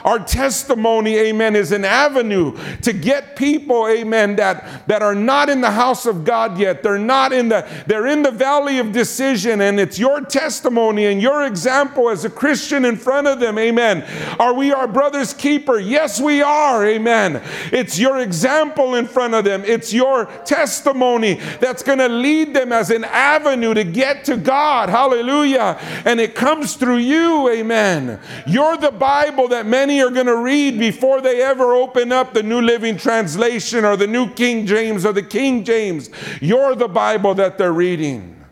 Our 0.05 0.19
testimony, 0.19 1.17
amen, 1.17 1.55
is 1.55 1.71
an 1.71 1.83
avenue 1.83 2.55
to 2.83 2.93
get 2.93 3.35
people, 3.35 3.87
amen, 3.87 4.35
that, 4.35 4.87
that 4.87 5.01
are 5.01 5.15
not 5.15 5.49
in 5.49 5.61
the 5.61 5.71
house 5.71 6.05
of 6.05 6.23
God 6.23 6.59
yet. 6.59 6.83
They're 6.83 6.99
not 6.99 7.33
in 7.33 7.49
the, 7.49 7.67
they're 7.87 8.05
in 8.05 8.21
the 8.21 8.29
valley 8.29 8.77
of 8.77 8.91
decision, 8.91 9.61
and 9.61 9.79
it's 9.79 9.97
your 9.97 10.21
testimony 10.21 11.05
and 11.05 11.19
your 11.19 11.43
example 11.47 12.11
as 12.11 12.23
a 12.23 12.29
Christian 12.29 12.85
in 12.85 12.97
front 12.97 13.25
of 13.25 13.39
them, 13.39 13.57
amen. 13.57 14.05
Are 14.39 14.53
we 14.53 14.71
our 14.71 14.87
brother's 14.87 15.33
keeper? 15.33 15.79
Yes, 15.79 16.21
we 16.21 16.39
are, 16.43 16.85
amen. 16.85 17.41
It's 17.71 17.97
your 17.97 18.19
example 18.19 18.93
in 18.93 19.07
front 19.07 19.33
of 19.33 19.43
them, 19.43 19.63
it's 19.65 19.91
your 19.91 20.27
testimony 20.45 21.39
that's 21.59 21.81
going 21.81 21.97
to 21.97 22.09
lead 22.09 22.53
them 22.53 22.71
as 22.71 22.91
an 22.91 23.05
avenue 23.05 23.73
to 23.73 23.83
get 23.83 24.23
to 24.25 24.37
God. 24.37 24.89
Hallelujah. 24.89 25.79
And 26.05 26.19
it 26.19 26.35
comes 26.35 26.75
through 26.75 26.97
you, 26.97 27.49
amen. 27.49 28.19
You're 28.45 28.77
the 28.77 28.91
Bible 28.91 29.47
that 29.47 29.65
many 29.65 29.94
many 29.95 30.05
are 30.05 30.13
going 30.13 30.25
to 30.25 30.37
read 30.37 30.77
before 30.77 31.21
they 31.21 31.41
ever 31.41 31.73
open 31.73 32.11
up 32.11 32.33
the 32.33 32.43
New 32.43 32.61
Living 32.61 32.97
Translation 32.97 33.85
or 33.85 33.95
the 33.95 34.07
New 34.07 34.29
King 34.33 34.65
James 34.65 35.05
or 35.05 35.13
the 35.13 35.23
King 35.23 35.63
James. 35.63 36.09
You're 36.41 36.75
the 36.75 36.87
Bible 36.87 37.33
that 37.35 37.57
they're 37.57 37.73
reading. 37.73 38.43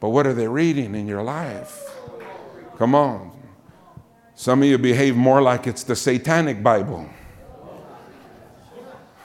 But 0.00 0.10
what 0.10 0.26
are 0.26 0.34
they 0.34 0.46
reading 0.46 0.94
in 0.94 1.06
your 1.06 1.22
life? 1.22 1.82
Come 2.76 2.94
on. 2.94 3.32
Some 4.34 4.62
of 4.62 4.68
you 4.68 4.76
behave 4.76 5.16
more 5.16 5.40
like 5.40 5.66
it's 5.66 5.82
the 5.82 5.96
satanic 5.96 6.62
Bible. 6.62 7.08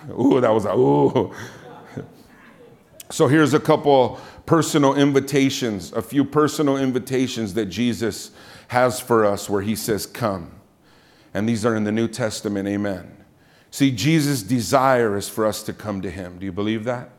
Ooh, 0.09 0.39
that 0.39 0.51
was 0.51 0.65
a 0.65 0.73
ooh. 0.73 1.33
So 3.09 3.27
here's 3.27 3.53
a 3.53 3.59
couple 3.59 4.21
personal 4.45 4.95
invitations, 4.95 5.91
a 5.91 6.01
few 6.01 6.23
personal 6.23 6.77
invitations 6.77 7.53
that 7.55 7.65
Jesus 7.65 8.31
has 8.71 9.01
for 9.01 9.25
us 9.25 9.49
where 9.49 9.61
he 9.61 9.75
says, 9.75 10.05
Come. 10.05 10.49
And 11.33 11.47
these 11.47 11.65
are 11.65 11.75
in 11.75 11.83
the 11.83 11.91
New 11.91 12.07
Testament, 12.07 12.69
amen. 12.69 13.17
See, 13.69 13.91
Jesus' 13.91 14.43
desire 14.43 15.17
is 15.17 15.27
for 15.27 15.45
us 15.45 15.61
to 15.63 15.73
come 15.73 16.01
to 16.03 16.09
him. 16.09 16.39
Do 16.39 16.45
you 16.45 16.53
believe 16.53 16.85
that? 16.85 17.09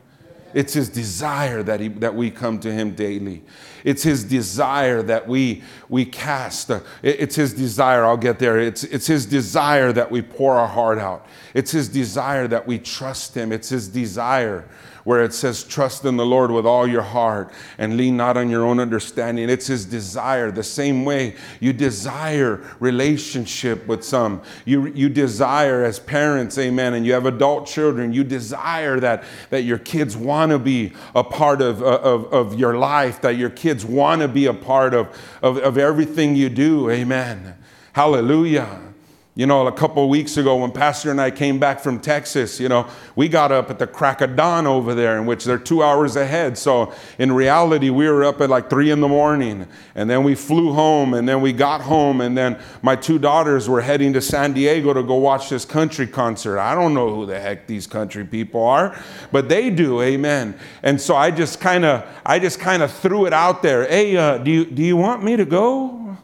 It's 0.54 0.72
his 0.72 0.88
desire 0.88 1.62
that, 1.62 1.80
he, 1.80 1.88
that 1.88 2.14
we 2.14 2.30
come 2.30 2.58
to 2.60 2.72
him 2.72 2.94
daily. 2.94 3.42
It's 3.84 4.02
his 4.02 4.24
desire 4.24 5.02
that 5.02 5.28
we, 5.28 5.62
we 5.90 6.06
cast. 6.06 6.70
It's 7.02 7.36
his 7.36 7.52
desire, 7.52 8.04
I'll 8.04 8.16
get 8.16 8.38
there. 8.38 8.58
It's, 8.58 8.84
it's 8.84 9.06
his 9.06 9.26
desire 9.26 9.92
that 9.92 10.10
we 10.10 10.22
pour 10.22 10.54
our 10.54 10.68
heart 10.68 10.98
out. 10.98 11.26
It's 11.52 11.70
his 11.70 11.86
desire 11.86 12.48
that 12.48 12.66
we 12.66 12.78
trust 12.78 13.34
him. 13.34 13.52
It's 13.52 13.68
his 13.68 13.88
desire 13.88 14.66
where 15.04 15.22
it 15.22 15.32
says, 15.34 15.64
Trust 15.64 16.04
in 16.04 16.16
the 16.16 16.26
Lord 16.26 16.50
with 16.50 16.66
all 16.66 16.86
your 16.86 17.02
heart 17.02 17.52
and 17.78 17.96
lean 17.96 18.16
not 18.16 18.36
on 18.36 18.50
your 18.50 18.64
own 18.64 18.78
understanding. 18.78 19.48
It's 19.48 19.66
His 19.66 19.84
desire. 19.84 20.50
The 20.50 20.62
same 20.62 21.04
way 21.04 21.36
you 21.60 21.72
desire 21.72 22.60
relationship 22.80 23.86
with 23.86 24.04
some, 24.04 24.42
you, 24.64 24.86
you 24.88 25.08
desire 25.08 25.84
as 25.84 25.98
parents, 25.98 26.58
amen, 26.58 26.94
and 26.94 27.04
you 27.06 27.12
have 27.12 27.26
adult 27.26 27.66
children, 27.66 28.12
you 28.12 28.24
desire 28.24 29.00
that, 29.00 29.24
that 29.50 29.62
your 29.62 29.78
kids 29.78 30.16
want 30.16 30.52
to 30.52 30.58
be 30.58 30.92
a 31.14 31.24
part 31.24 31.60
of, 31.60 31.82
uh, 31.82 31.98
of, 32.02 32.32
of 32.32 32.58
your 32.58 32.76
life, 32.76 33.20
that 33.22 33.36
your 33.36 33.50
kids 33.50 33.84
want 33.84 34.22
to 34.22 34.28
be 34.28 34.46
a 34.46 34.54
part 34.54 34.94
of, 34.94 35.08
of, 35.42 35.58
of 35.58 35.78
everything 35.78 36.36
you 36.36 36.48
do, 36.48 36.90
amen. 36.90 37.54
Hallelujah. 37.92 38.91
You 39.34 39.46
know, 39.46 39.66
a 39.66 39.72
couple 39.72 40.06
weeks 40.10 40.36
ago 40.36 40.56
when 40.56 40.72
Pastor 40.72 41.10
and 41.10 41.18
I 41.18 41.30
came 41.30 41.58
back 41.58 41.80
from 41.80 42.00
Texas, 42.00 42.60
you 42.60 42.68
know, 42.68 42.86
we 43.16 43.30
got 43.30 43.50
up 43.50 43.70
at 43.70 43.78
the 43.78 43.86
crack 43.86 44.20
of 44.20 44.36
dawn 44.36 44.66
over 44.66 44.94
there, 44.94 45.16
in 45.16 45.24
which 45.24 45.46
they're 45.46 45.56
two 45.56 45.82
hours 45.82 46.16
ahead. 46.16 46.58
So 46.58 46.92
in 47.18 47.32
reality, 47.32 47.88
we 47.88 48.06
were 48.10 48.24
up 48.24 48.42
at 48.42 48.50
like 48.50 48.68
three 48.68 48.90
in 48.90 49.00
the 49.00 49.08
morning. 49.08 49.66
And 49.94 50.10
then 50.10 50.22
we 50.22 50.34
flew 50.34 50.74
home, 50.74 51.14
and 51.14 51.26
then 51.26 51.40
we 51.40 51.54
got 51.54 51.80
home, 51.80 52.20
and 52.20 52.36
then 52.36 52.58
my 52.82 52.94
two 52.94 53.18
daughters 53.18 53.70
were 53.70 53.80
heading 53.80 54.12
to 54.12 54.20
San 54.20 54.52
Diego 54.52 54.92
to 54.92 55.02
go 55.02 55.14
watch 55.14 55.48
this 55.48 55.64
country 55.64 56.06
concert. 56.06 56.58
I 56.58 56.74
don't 56.74 56.92
know 56.92 57.14
who 57.14 57.24
the 57.24 57.40
heck 57.40 57.66
these 57.66 57.86
country 57.86 58.26
people 58.26 58.62
are, 58.62 58.94
but 59.30 59.48
they 59.48 59.70
do, 59.70 60.02
amen. 60.02 60.58
And 60.82 61.00
so 61.00 61.16
I 61.16 61.30
just 61.30 61.58
kind 61.58 61.86
of, 61.86 62.06
I 62.26 62.38
just 62.38 62.60
kind 62.60 62.82
of 62.82 62.92
threw 62.92 63.24
it 63.24 63.32
out 63.32 63.62
there. 63.62 63.88
Hey, 63.88 64.14
uh, 64.14 64.36
do 64.36 64.50
you 64.50 64.66
do 64.66 64.82
you 64.82 64.98
want 64.98 65.24
me 65.24 65.36
to 65.36 65.46
go? 65.46 66.18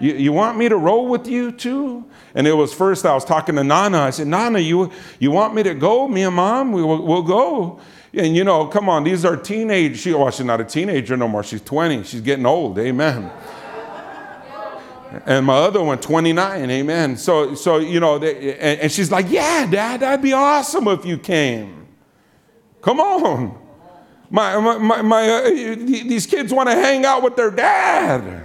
You, 0.00 0.14
you 0.14 0.32
want 0.32 0.58
me 0.58 0.68
to 0.68 0.76
roll 0.76 1.06
with 1.06 1.28
you 1.28 1.52
too? 1.52 2.06
And 2.34 2.46
it 2.46 2.54
was 2.54 2.72
first 2.72 3.04
I 3.04 3.14
was 3.14 3.24
talking 3.24 3.56
to 3.56 3.64
Nana. 3.64 3.98
I 3.98 4.10
said, 4.10 4.26
Nana, 4.26 4.58
you, 4.58 4.90
you 5.18 5.30
want 5.30 5.54
me 5.54 5.62
to 5.64 5.74
go? 5.74 6.08
Me 6.08 6.22
and 6.22 6.34
mom, 6.34 6.72
we 6.72 6.82
will, 6.82 7.04
we'll 7.04 7.22
go. 7.22 7.80
And 8.14 8.34
you 8.36 8.44
know, 8.44 8.66
come 8.66 8.88
on, 8.88 9.04
these 9.04 9.24
are 9.24 9.36
teenage. 9.36 9.98
She, 9.98 10.12
well, 10.12 10.30
she's 10.30 10.46
not 10.46 10.60
a 10.60 10.64
teenager 10.64 11.16
no 11.16 11.28
more. 11.28 11.42
She's 11.42 11.62
20. 11.62 12.04
She's 12.04 12.20
getting 12.20 12.46
old. 12.46 12.78
Amen. 12.78 13.30
and 15.26 15.46
my 15.46 15.54
other 15.54 15.82
one, 15.82 15.98
29. 15.98 16.70
Amen. 16.70 17.16
So, 17.16 17.54
so 17.54 17.78
you 17.78 18.00
know, 18.00 18.18
they, 18.18 18.54
and, 18.58 18.80
and 18.80 18.92
she's 18.92 19.10
like, 19.10 19.26
yeah, 19.30 19.66
dad, 19.66 20.00
that'd 20.00 20.22
be 20.22 20.32
awesome 20.32 20.88
if 20.88 21.04
you 21.04 21.18
came. 21.18 21.86
Come 22.80 23.00
on. 23.00 23.58
My, 24.30 24.58
my, 24.58 24.78
my, 24.78 25.02
my 25.02 25.28
uh, 25.28 25.50
these 25.50 26.26
kids 26.26 26.54
want 26.54 26.70
to 26.70 26.74
hang 26.74 27.04
out 27.04 27.22
with 27.22 27.36
their 27.36 27.50
dad 27.50 28.41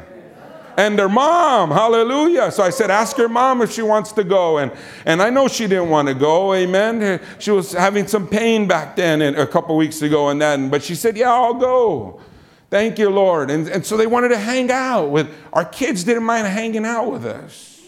and 0.78 0.98
their 0.98 1.10
mom. 1.10 1.72
Hallelujah. 1.72 2.52
So 2.52 2.62
I 2.62 2.70
said, 2.70 2.92
ask 2.92 3.18
your 3.18 3.30
mom 3.30 3.64
if 3.64 3.72
she 3.72 3.82
wants 3.82 4.12
to 4.14 4.24
go. 4.24 4.60
And, 4.60 4.72
and 5.06 5.22
I 5.22 5.32
know 5.32 5.48
she 5.48 5.66
didn't 5.68 5.90
want 5.90 6.08
to 6.08 6.14
go. 6.14 6.54
Amen. 6.54 7.20
She 7.40 7.50
was 7.50 7.74
having 7.74 8.08
some 8.08 8.28
pain 8.28 8.68
back 8.68 8.96
then 8.96 9.24
and 9.24 9.36
a 9.36 9.48
couple 9.48 9.76
weeks 9.76 10.02
ago 10.04 10.30
and 10.30 10.40
then, 10.40 10.70
but 10.70 10.84
she 10.84 10.94
said, 10.94 11.18
yeah, 11.18 11.34
I'll 11.34 11.56
go. 11.56 12.22
Thank 12.70 13.00
you, 13.00 13.10
Lord. 13.10 13.50
And, 13.50 13.68
and 13.68 13.86
so 13.86 13.98
they 13.98 14.08
wanted 14.08 14.30
to 14.30 14.38
hang 14.38 14.70
out 14.70 15.08
with 15.08 15.34
our 15.52 15.66
kids 15.66 16.04
didn't 16.04 16.24
mind 16.24 16.46
hanging 16.48 16.86
out 16.86 17.12
with 17.12 17.26
us. 17.26 17.82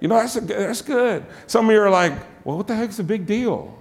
You 0.00 0.08
know, 0.08 0.16
that's, 0.16 0.36
a, 0.36 0.40
that's 0.40 0.82
good. 0.82 1.24
Some 1.46 1.68
of 1.68 1.74
you 1.74 1.80
are 1.80 1.90
like, 1.90 2.12
well, 2.44 2.58
what 2.58 2.66
the 2.66 2.74
heck's 2.74 2.98
a 2.98 3.04
big 3.04 3.26
deal? 3.26 3.76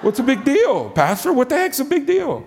What's 0.00 0.18
a 0.18 0.22
big 0.22 0.44
deal? 0.44 0.90
Pastor, 0.90 1.32
what 1.32 1.50
the 1.50 1.56
heck's 1.56 1.78
a 1.78 1.84
big 1.84 2.06
deal? 2.06 2.46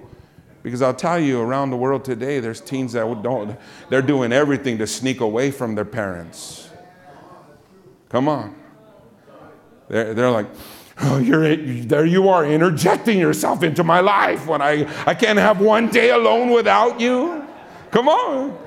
Because 0.64 0.82
I'll 0.82 0.94
tell 0.94 1.20
you, 1.20 1.42
around 1.42 1.72
the 1.72 1.78
world 1.78 2.06
today, 2.06 2.40
there's 2.40 2.62
teens 2.62 2.94
that 2.94 3.22
don't, 3.22 3.60
they're 3.90 4.02
doing 4.02 4.32
everything 4.32 4.78
to 4.78 4.88
sneak 4.88 5.20
away 5.20 5.52
from 5.52 5.76
their 5.76 5.86
parents. 5.86 6.70
Come 8.08 8.30
on. 8.30 8.56
They're, 9.90 10.14
they're 10.14 10.32
like, 10.32 10.48
oh, 11.02 11.18
you're, 11.18 11.56
there 11.56 12.06
you 12.06 12.30
are 12.30 12.46
interjecting 12.46 13.20
yourself 13.20 13.62
into 13.62 13.84
my 13.84 14.00
life 14.00 14.48
when 14.48 14.62
I, 14.62 14.88
I 15.06 15.14
can't 15.14 15.38
have 15.38 15.60
one 15.60 15.90
day 15.90 16.12
alone 16.12 16.52
without 16.52 17.00
you. 17.02 17.46
Come 17.92 18.08
on. 18.08 18.58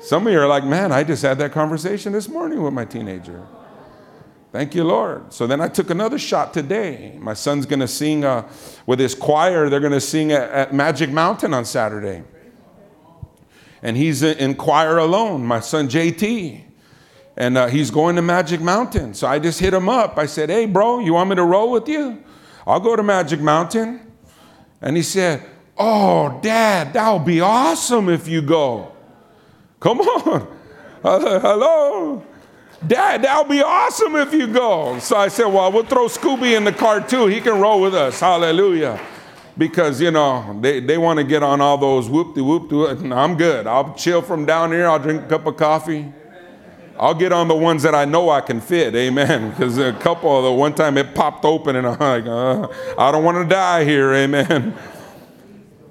Some 0.00 0.26
of 0.26 0.32
you 0.32 0.38
are 0.38 0.48
like, 0.48 0.64
man, 0.64 0.92
I 0.92 1.02
just 1.02 1.22
had 1.22 1.38
that 1.38 1.52
conversation 1.52 2.12
this 2.12 2.28
morning 2.28 2.62
with 2.62 2.72
my 2.72 2.84
teenager. 2.84 3.44
Thank 4.52 4.74
you, 4.74 4.84
Lord. 4.84 5.32
So 5.32 5.46
then 5.46 5.62
I 5.62 5.68
took 5.68 5.88
another 5.88 6.18
shot 6.18 6.52
today. 6.52 7.16
My 7.18 7.32
son's 7.32 7.64
going 7.64 7.80
to 7.80 7.88
sing 7.88 8.22
uh, 8.22 8.46
with 8.84 8.98
his 8.98 9.14
choir. 9.14 9.70
They're 9.70 9.80
going 9.80 9.92
to 9.92 10.00
sing 10.00 10.30
at, 10.30 10.50
at, 10.50 10.74
Magic 10.74 11.08
Mountain 11.08 11.54
on 11.54 11.64
Saturday. 11.64 12.22
And 13.82 13.96
he's 13.96 14.22
in 14.22 14.54
choir 14.54 14.98
alone, 14.98 15.46
my 15.46 15.60
son 15.60 15.88
JT. 15.88 16.64
And 17.34 17.56
uh, 17.56 17.68
he's 17.68 17.90
going 17.90 18.14
to 18.16 18.22
Magic 18.22 18.60
Mountain. 18.60 19.14
So 19.14 19.26
I 19.26 19.38
just 19.38 19.58
hit 19.58 19.72
him 19.72 19.88
up. 19.88 20.18
I 20.18 20.26
said, 20.26 20.50
hey, 20.50 20.66
bro, 20.66 21.00
you 21.00 21.14
want 21.14 21.30
me 21.30 21.36
to 21.36 21.44
roll 21.44 21.70
with 21.70 21.88
you? 21.88 22.22
I'll 22.66 22.78
go 22.78 22.94
to 22.94 23.02
Magic 23.02 23.40
Mountain. 23.40 24.12
And 24.82 24.98
he 24.98 25.02
said, 25.02 25.42
oh, 25.78 26.38
dad, 26.42 26.92
that'll 26.92 27.20
be 27.20 27.40
awesome 27.40 28.10
if 28.10 28.28
you 28.28 28.42
go. 28.42 28.92
Come 29.80 30.00
on. 30.00 30.58
Hello. 31.02 32.22
Dad, 32.86 33.22
that'll 33.22 33.44
be 33.44 33.62
awesome 33.62 34.16
if 34.16 34.32
you 34.32 34.48
go. 34.48 34.98
So 34.98 35.16
I 35.16 35.28
said, 35.28 35.46
Well, 35.46 35.70
we'll 35.70 35.84
throw 35.84 36.06
Scooby 36.06 36.56
in 36.56 36.64
the 36.64 36.72
car 36.72 37.00
too. 37.00 37.26
He 37.26 37.40
can 37.40 37.60
roll 37.60 37.80
with 37.80 37.94
us. 37.94 38.20
Hallelujah. 38.20 39.00
Because, 39.56 40.00
you 40.00 40.10
know, 40.10 40.58
they, 40.60 40.80
they 40.80 40.98
want 40.98 41.18
to 41.18 41.24
get 41.24 41.42
on 41.42 41.60
all 41.60 41.76
those 41.76 42.08
whoop 42.08 42.34
de 42.34 42.42
whoop 42.42 42.70
de 42.70 43.14
I'm 43.14 43.36
good. 43.36 43.66
I'll 43.66 43.94
chill 43.94 44.22
from 44.22 44.46
down 44.46 44.72
here. 44.72 44.88
I'll 44.88 44.98
drink 44.98 45.22
a 45.22 45.26
cup 45.26 45.46
of 45.46 45.56
coffee. 45.56 46.12
I'll 46.98 47.14
get 47.14 47.32
on 47.32 47.48
the 47.48 47.54
ones 47.54 47.82
that 47.82 47.94
I 47.94 48.04
know 48.04 48.30
I 48.30 48.40
can 48.40 48.60
fit. 48.60 48.94
Amen. 48.94 49.50
Because 49.62 49.78
a 49.78 49.92
couple 49.92 50.36
of 50.36 50.44
the 50.44 50.52
one 50.52 50.74
time 50.74 50.96
it 50.96 51.14
popped 51.14 51.44
open 51.44 51.76
and 51.76 51.86
I'm 51.86 51.98
like, 51.98 52.26
uh, 52.26 52.68
I 52.98 53.12
don't 53.12 53.24
want 53.24 53.38
to 53.38 53.54
die 53.54 53.84
here. 53.84 54.12
Amen. 54.12 54.74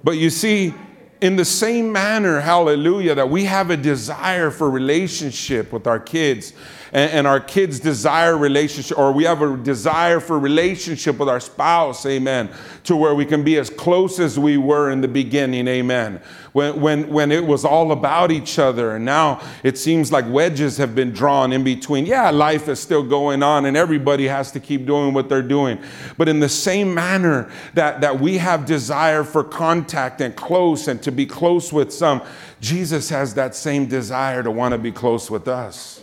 But 0.03 0.13
you 0.13 0.29
see, 0.29 0.73
in 1.21 1.35
the 1.35 1.45
same 1.45 1.91
manner, 1.91 2.39
hallelujah, 2.39 3.15
that 3.15 3.29
we 3.29 3.45
have 3.45 3.69
a 3.69 3.77
desire 3.77 4.49
for 4.49 4.69
relationship 4.69 5.71
with 5.71 5.85
our 5.85 5.99
kids 5.99 6.53
and, 6.93 7.11
and, 7.11 7.27
our 7.27 7.39
kids 7.39 7.79
desire 7.79 8.37
relationship, 8.37 8.97
or 8.97 9.11
we 9.11 9.23
have 9.23 9.41
a 9.41 9.55
desire 9.55 10.19
for 10.19 10.37
relationship 10.37 11.17
with 11.17 11.29
our 11.29 11.39
spouse, 11.39 12.05
amen, 12.05 12.49
to 12.83 12.95
where 12.95 13.15
we 13.15 13.25
can 13.25 13.43
be 13.43 13.57
as 13.57 13.69
close 13.69 14.19
as 14.19 14.37
we 14.37 14.57
were 14.57 14.91
in 14.91 14.99
the 14.99 15.07
beginning, 15.07 15.67
amen. 15.67 16.21
When, 16.51 16.81
when, 16.81 17.07
when 17.07 17.31
it 17.31 17.45
was 17.45 17.63
all 17.63 17.93
about 17.93 18.29
each 18.29 18.59
other, 18.59 18.97
and 18.97 19.05
now 19.05 19.41
it 19.63 19.77
seems 19.77 20.11
like 20.11 20.25
wedges 20.27 20.75
have 20.77 20.93
been 20.93 21.11
drawn 21.11 21.53
in 21.53 21.63
between. 21.63 22.05
Yeah, 22.05 22.29
life 22.29 22.67
is 22.67 22.79
still 22.79 23.03
going 23.03 23.41
on, 23.41 23.65
and 23.65 23.77
everybody 23.77 24.27
has 24.27 24.51
to 24.51 24.59
keep 24.59 24.85
doing 24.85 25.13
what 25.13 25.29
they're 25.29 25.41
doing. 25.41 25.81
But 26.17 26.27
in 26.27 26.41
the 26.41 26.49
same 26.49 26.93
manner 26.93 27.49
that, 27.73 28.01
that 28.01 28.19
we 28.19 28.37
have 28.39 28.65
desire 28.65 29.23
for 29.23 29.45
contact 29.45 30.19
and 30.19 30.35
close 30.35 30.89
and 30.89 31.01
to 31.03 31.11
be 31.11 31.25
close 31.25 31.71
with 31.71 31.93
some, 31.93 32.21
Jesus 32.59 33.09
has 33.09 33.33
that 33.35 33.55
same 33.55 33.85
desire 33.85 34.43
to 34.43 34.51
want 34.51 34.73
to 34.73 34.77
be 34.77 34.91
close 34.91 35.31
with 35.31 35.47
us. 35.47 36.00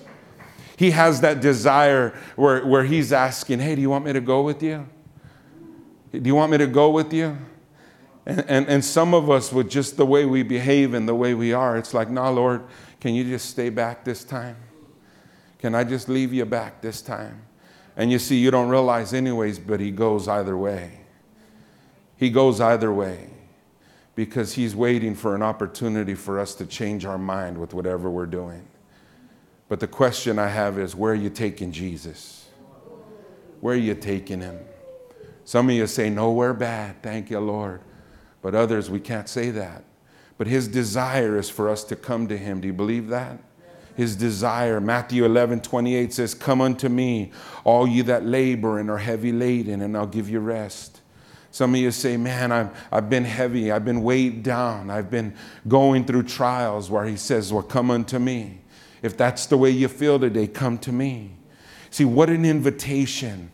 He 0.79 0.93
has 0.93 1.23
that 1.23 1.41
desire 1.41 2.17
where, 2.37 2.65
where 2.65 2.85
he's 2.85 3.13
asking, 3.13 3.59
Hey, 3.59 3.75
do 3.75 3.81
you 3.81 3.91
want 3.91 4.05
me 4.05 4.13
to 4.13 4.21
go 4.21 4.43
with 4.43 4.63
you? 4.63 4.89
Do 6.13 6.21
you 6.23 6.37
want 6.37 6.53
me 6.53 6.59
to 6.59 6.69
go 6.69 6.91
with 6.91 7.13
you? 7.13 7.37
And, 8.25 8.45
and, 8.49 8.69
and 8.69 8.85
some 8.85 9.13
of 9.13 9.29
us, 9.29 9.53
with 9.53 9.69
just 9.69 9.97
the 9.97 10.07
way 10.07 10.25
we 10.25 10.45
behave 10.45 10.95
and 10.95 11.09
the 11.09 11.17
way 11.17 11.35
we 11.35 11.53
are, 11.53 11.77
it's 11.77 11.95
like, 11.95 12.09
Nah, 12.11 12.31
Lord, 12.31 12.63
can 13.01 13.13
you 13.13 13.25
just 13.25 13.51
stay 13.51 13.71
back 13.71 14.05
this 14.05 14.23
time? 14.23 14.57
Can 15.59 15.75
I 15.75 15.83
just 15.83 16.09
leave 16.09 16.33
you 16.33 16.45
back 16.45 16.81
this 16.81 17.03
time? 17.03 17.43
And 17.97 18.13
you 18.13 18.21
see, 18.21 18.37
you 18.37 18.53
don't 18.53 18.69
realize, 18.69 19.13
anyways, 19.13 19.59
but 19.59 19.81
He 19.81 19.91
goes 19.91 20.29
either 20.29 20.57
way. 20.57 21.01
He 22.17 22.31
goes 22.31 22.61
either 22.61 22.93
way 22.93 23.31
because 24.15 24.53
He's 24.53 24.77
waiting 24.77 25.17
for 25.17 25.35
an 25.35 25.43
opportunity 25.43 26.15
for 26.15 26.39
us 26.39 26.55
to 26.55 26.67
change 26.67 27.05
our 27.05 27.19
mind 27.19 27.59
with 27.59 27.75
whatever 27.75 28.09
we're 28.09 28.27
doing. 28.27 28.65
But 29.69 29.81
the 29.81 29.87
question 29.87 30.39
I 30.39 30.49
have 30.49 30.79
is 30.79 30.95
where 30.95 31.13
are 31.13 31.17
you 31.17 31.31
taking 31.31 31.73
Jesus? 31.73 32.47
Where 33.61 33.75
are 33.75 33.79
you 33.79 33.95
taking 33.95 34.41
him? 34.41 34.59
Some 35.45 35.69
of 35.69 35.75
you 35.75 35.87
say, 35.87 36.11
nowhere 36.11 36.55
bad, 36.55 37.03
thank 37.03 37.31
you, 37.31 37.41
Lord. 37.41 37.81
But 38.43 38.55
others, 38.55 38.91
we 38.91 39.01
can't 39.01 39.29
say 39.29 39.51
that. 39.51 39.85
But 40.37 40.47
his 40.47 40.69
desire 40.69 41.37
is 41.39 41.51
for 41.51 41.69
us 41.69 41.85
to 41.85 41.97
come 41.97 42.29
to 42.29 42.37
him. 42.37 42.61
Do 42.61 42.69
you 42.69 42.73
believe 42.73 43.09
that? 43.09 43.39
His 43.97 44.15
desire. 44.15 44.81
Matthew 44.81 45.25
11, 45.25 45.61
28 45.61 46.13
says, 46.13 46.35
Come 46.35 46.61
unto 46.61 46.89
me, 46.89 47.33
all 47.65 47.87
you 47.87 48.05
that 48.05 48.25
labor 48.25 48.79
and 48.79 48.89
are 48.91 48.99
heavy 48.99 49.33
laden, 49.33 49.83
and 49.83 49.97
I'll 49.97 50.07
give 50.07 50.31
you 50.31 50.39
rest. 50.39 51.01
Some 51.51 51.75
of 51.75 51.81
you 51.81 51.91
say, 51.91 52.17
Man, 52.17 52.53
I've, 52.53 52.71
I've 52.93 53.11
been 53.11 53.25
heavy. 53.25 53.73
I've 53.73 53.85
been 53.85 54.03
weighed 54.03 54.45
down. 54.45 54.91
I've 54.91 55.11
been 55.11 55.35
going 55.67 56.05
through 56.05 56.25
trials 56.25 56.89
where 56.91 57.07
he 57.07 57.17
says, 57.17 57.53
Well, 57.53 57.65
come 57.65 57.91
unto 57.91 58.21
me. 58.21 58.61
If 59.03 59.17
that's 59.17 59.47
the 59.47 59.57
way 59.57 59.71
you 59.71 59.89
feel 59.89 60.19
today, 60.19 60.47
come 60.47 60.79
to 60.79 60.93
me. 60.93 61.33
See, 61.91 62.05
what 62.05 62.29
an 62.31 62.45
invitation. 62.45 63.51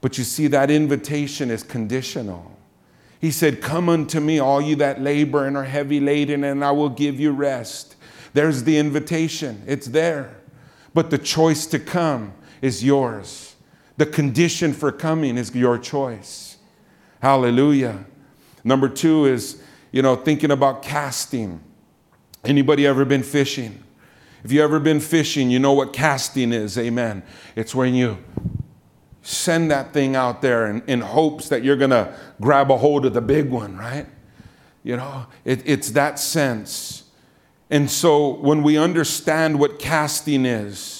But 0.00 0.18
you 0.18 0.24
see, 0.24 0.46
that 0.48 0.70
invitation 0.70 1.50
is 1.50 1.62
conditional. 1.62 2.56
He 3.20 3.30
said, 3.30 3.62
Come 3.62 3.88
unto 3.88 4.20
me, 4.20 4.38
all 4.38 4.60
you 4.60 4.76
that 4.76 5.00
labor 5.00 5.46
and 5.46 5.56
are 5.56 5.64
heavy 5.64 6.00
laden, 6.00 6.44
and 6.44 6.64
I 6.64 6.70
will 6.70 6.90
give 6.90 7.18
you 7.18 7.32
rest. 7.32 7.96
There's 8.34 8.64
the 8.64 8.76
invitation, 8.78 9.62
it's 9.66 9.86
there. 9.86 10.36
But 10.92 11.10
the 11.10 11.18
choice 11.18 11.66
to 11.66 11.78
come 11.78 12.34
is 12.60 12.84
yours. 12.84 13.56
The 13.96 14.06
condition 14.06 14.72
for 14.72 14.92
coming 14.92 15.38
is 15.38 15.54
your 15.54 15.78
choice. 15.78 16.58
Hallelujah. 17.20 18.04
Number 18.62 18.88
two 18.88 19.24
is, 19.24 19.62
you 19.90 20.02
know, 20.02 20.16
thinking 20.16 20.50
about 20.50 20.82
casting. 20.82 21.60
Anybody 22.44 22.86
ever 22.86 23.04
been 23.04 23.22
fishing? 23.22 23.82
If 24.46 24.52
you 24.52 24.62
ever 24.62 24.78
been 24.78 25.00
fishing, 25.00 25.50
you 25.50 25.58
know 25.58 25.72
what 25.72 25.92
casting 25.92 26.52
is. 26.52 26.78
Amen. 26.78 27.24
It's 27.56 27.74
when 27.74 27.96
you 27.96 28.18
send 29.20 29.72
that 29.72 29.92
thing 29.92 30.14
out 30.14 30.40
there 30.40 30.68
in, 30.68 30.82
in 30.86 31.00
hopes 31.00 31.48
that 31.48 31.64
you're 31.64 31.76
going 31.76 31.90
to 31.90 32.16
grab 32.40 32.70
a 32.70 32.76
hold 32.76 33.04
of 33.06 33.12
the 33.12 33.20
big 33.20 33.50
one, 33.50 33.76
right? 33.76 34.06
You 34.84 34.98
know, 34.98 35.26
it, 35.44 35.64
it's 35.64 35.90
that 35.90 36.20
sense. 36.20 37.10
And 37.70 37.90
so 37.90 38.34
when 38.34 38.62
we 38.62 38.78
understand 38.78 39.58
what 39.58 39.80
casting 39.80 40.46
is, 40.46 40.95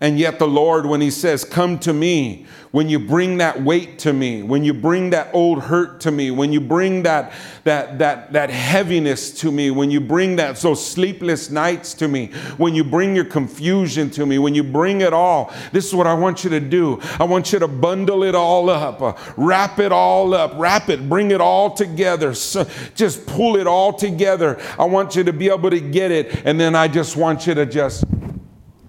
and 0.00 0.16
yet 0.16 0.38
the 0.38 0.46
Lord, 0.46 0.86
when 0.86 1.00
He 1.00 1.10
says, 1.10 1.44
Come 1.44 1.78
to 1.80 1.92
me, 1.92 2.46
when 2.70 2.88
you 2.88 3.00
bring 3.00 3.38
that 3.38 3.62
weight 3.62 3.98
to 4.00 4.12
me, 4.12 4.42
when 4.42 4.62
you 4.62 4.72
bring 4.72 5.10
that 5.10 5.28
old 5.34 5.62
hurt 5.62 6.00
to 6.02 6.10
me, 6.12 6.30
when 6.30 6.52
you 6.52 6.60
bring 6.60 7.02
that, 7.02 7.32
that, 7.64 7.98
that, 7.98 8.32
that 8.34 8.50
heaviness 8.50 9.32
to 9.40 9.50
me, 9.50 9.70
when 9.70 9.90
you 9.90 10.00
bring 10.00 10.36
that 10.36 10.56
those 10.56 10.86
sleepless 10.86 11.50
nights 11.50 11.94
to 11.94 12.06
me, 12.06 12.26
when 12.58 12.74
you 12.74 12.84
bring 12.84 13.16
your 13.16 13.24
confusion 13.24 14.08
to 14.10 14.26
me, 14.26 14.38
when 14.38 14.54
you 14.54 14.62
bring 14.62 15.00
it 15.00 15.12
all, 15.12 15.52
this 15.72 15.86
is 15.86 15.94
what 15.94 16.06
I 16.06 16.14
want 16.14 16.44
you 16.44 16.50
to 16.50 16.60
do. 16.60 17.00
I 17.18 17.24
want 17.24 17.52
you 17.52 17.58
to 17.58 17.68
bundle 17.68 18.22
it 18.22 18.34
all 18.34 18.70
up, 18.70 19.00
uh, 19.00 19.14
wrap 19.36 19.80
it 19.80 19.90
all 19.90 20.32
up, 20.32 20.52
wrap 20.56 20.90
it, 20.90 21.08
bring 21.08 21.32
it 21.32 21.40
all 21.40 21.72
together, 21.72 22.32
just 22.32 23.26
pull 23.26 23.56
it 23.56 23.66
all 23.66 23.94
together. 23.94 24.60
I 24.78 24.84
want 24.84 25.16
you 25.16 25.24
to 25.24 25.32
be 25.32 25.48
able 25.48 25.70
to 25.70 25.80
get 25.80 26.12
it, 26.12 26.42
and 26.44 26.60
then 26.60 26.76
I 26.76 26.86
just 26.86 27.16
want 27.16 27.48
you 27.48 27.54
to 27.54 27.66
just 27.66 28.04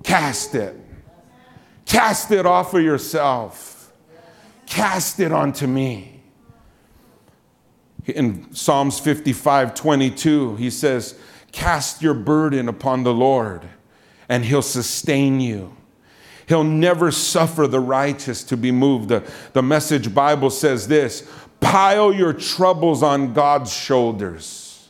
cast 0.03 0.53
it. 0.53 0.75
Cast 1.89 2.29
it 2.29 2.45
off 2.45 2.75
of 2.75 2.83
yourself. 2.83 3.91
Cast 4.67 5.19
it 5.19 5.31
onto 5.31 5.65
me. 5.65 6.21
In 8.05 8.53
Psalms 8.53 8.99
55 8.99 9.73
22, 9.73 10.55
he 10.57 10.69
says, 10.69 11.19
Cast 11.51 12.03
your 12.03 12.13
burden 12.13 12.69
upon 12.69 13.03
the 13.03 13.13
Lord, 13.13 13.67
and 14.29 14.45
he'll 14.45 14.61
sustain 14.61 15.39
you. 15.39 15.75
He'll 16.47 16.63
never 16.63 17.09
suffer 17.11 17.65
the 17.65 17.79
righteous 17.79 18.43
to 18.45 18.57
be 18.57 18.71
moved. 18.71 19.09
The, 19.09 19.27
the 19.53 19.63
message 19.63 20.13
Bible 20.13 20.51
says 20.51 20.87
this 20.87 21.27
pile 21.59 22.13
your 22.13 22.33
troubles 22.33 23.01
on 23.01 23.33
God's 23.33 23.73
shoulders. 23.73 24.89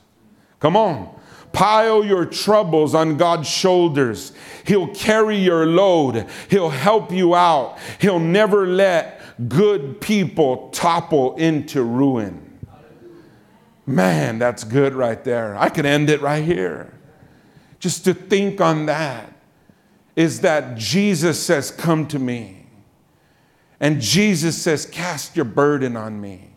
Come 0.60 0.76
on. 0.76 1.18
Pile 1.52 2.06
your 2.06 2.26
troubles 2.26 2.94
on 2.94 3.18
God's 3.18 3.50
shoulders. 3.50 4.34
He'll 4.66 4.94
carry 4.94 5.38
your 5.38 5.66
load. 5.66 6.28
He'll 6.50 6.70
help 6.70 7.12
you 7.12 7.36
out. 7.36 7.78
He'll 8.00 8.20
never 8.20 8.68
let 8.68 9.22
good 9.50 10.00
people 10.02 10.70
topple 10.70 11.36
into 11.36 11.84
ruin. 11.84 12.60
Man, 13.86 14.38
that's 14.38 14.64
good 14.64 14.94
right 14.94 15.24
there. 15.24 15.58
I 15.58 15.70
could 15.70 15.86
end 15.86 16.10
it 16.10 16.22
right 16.22 16.44
here. 16.44 16.94
Just 17.80 18.06
to 18.06 18.14
think 18.14 18.62
on 18.62 18.86
that 18.86 19.34
is 20.16 20.42
that 20.42 20.78
Jesus 20.78 21.42
says, 21.44 21.72
Come 21.72 22.08
to 22.10 22.20
me. 22.20 22.68
And 23.80 24.02
Jesus 24.02 24.62
says, 24.62 24.86
Cast 24.86 25.36
your 25.36 25.46
burden 25.46 25.98
on 25.98 26.20
me. 26.20 26.49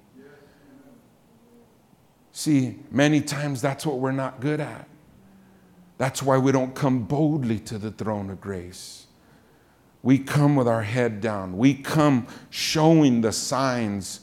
See, 2.32 2.78
many 2.90 3.20
times 3.20 3.60
that's 3.60 3.84
what 3.84 3.98
we're 3.98 4.12
not 4.12 4.40
good 4.40 4.60
at. 4.60 4.88
That's 5.98 6.22
why 6.22 6.38
we 6.38 6.50
don't 6.50 6.74
come 6.74 7.04
boldly 7.04 7.60
to 7.60 7.78
the 7.78 7.90
throne 7.90 8.30
of 8.30 8.40
grace 8.40 9.02
we 10.02 10.18
come 10.18 10.56
with 10.56 10.66
our 10.66 10.82
head 10.82 11.20
down. 11.20 11.56
We 11.56 11.74
come 11.74 12.26
showing 12.50 13.20
the 13.20 13.32
signs 13.32 14.20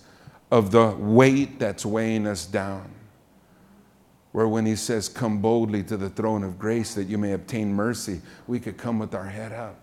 of 0.51 0.71
the 0.71 0.87
weight 0.97 1.59
that's 1.59 1.85
weighing 1.85 2.27
us 2.27 2.45
down. 2.45 2.91
Where 4.31 4.47
when 4.47 4.65
he 4.65 4.75
says, 4.75 5.07
Come 5.09 5.41
boldly 5.41 5.83
to 5.83 5.97
the 5.97 6.09
throne 6.09 6.43
of 6.43 6.59
grace 6.59 6.93
that 6.95 7.05
you 7.05 7.17
may 7.17 7.31
obtain 7.31 7.73
mercy, 7.73 8.21
we 8.45 8.59
could 8.59 8.77
come 8.77 8.99
with 8.99 9.15
our 9.15 9.25
head 9.25 9.53
up. 9.53 9.79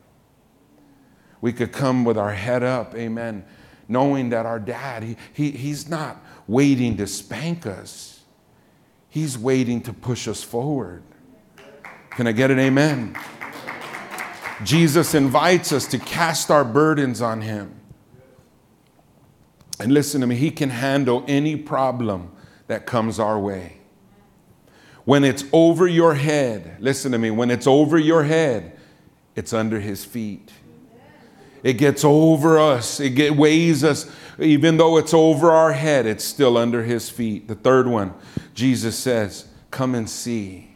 We 1.40 1.52
could 1.52 1.72
come 1.72 2.04
with 2.04 2.18
our 2.18 2.32
head 2.32 2.62
up, 2.62 2.94
amen, 2.94 3.44
knowing 3.88 4.30
that 4.30 4.46
our 4.46 4.58
dad, 4.58 5.02
he, 5.02 5.16
he, 5.32 5.50
he's 5.50 5.88
not 5.88 6.22
waiting 6.46 6.96
to 6.96 7.06
spank 7.06 7.66
us, 7.66 8.15
he's 9.08 9.38
waiting 9.38 9.80
to 9.82 9.92
push 9.92 10.28
us 10.28 10.42
forward. 10.42 11.02
Can 12.10 12.26
I 12.26 12.32
get 12.32 12.50
an 12.50 12.58
amen? 12.58 13.16
Jesus 14.64 15.14
invites 15.14 15.70
us 15.72 15.86
to 15.88 15.98
cast 15.98 16.50
our 16.50 16.64
burdens 16.64 17.20
on 17.20 17.42
Him. 17.42 17.78
And 19.78 19.92
listen 19.92 20.22
to 20.22 20.26
me, 20.26 20.36
He 20.36 20.50
can 20.50 20.70
handle 20.70 21.24
any 21.28 21.56
problem 21.56 22.32
that 22.66 22.86
comes 22.86 23.18
our 23.18 23.38
way. 23.38 23.78
When 25.04 25.24
it's 25.24 25.44
over 25.52 25.86
your 25.86 26.14
head, 26.14 26.78
listen 26.80 27.12
to 27.12 27.18
me, 27.18 27.30
when 27.30 27.50
it's 27.50 27.66
over 27.66 27.98
your 27.98 28.24
head, 28.24 28.78
it's 29.34 29.52
under 29.52 29.78
His 29.78 30.04
feet. 30.04 30.50
It 31.62 31.74
gets 31.74 32.04
over 32.04 32.58
us, 32.58 33.00
it 33.00 33.10
get, 33.10 33.36
weighs 33.36 33.84
us. 33.84 34.10
Even 34.38 34.76
though 34.76 34.96
it's 34.96 35.14
over 35.14 35.50
our 35.50 35.72
head, 35.72 36.06
it's 36.06 36.24
still 36.24 36.56
under 36.56 36.82
His 36.82 37.10
feet. 37.10 37.46
The 37.48 37.54
third 37.54 37.86
one, 37.86 38.14
Jesus 38.56 38.98
says, 38.98 39.46
Come 39.70 39.94
and 39.94 40.10
see. 40.10 40.70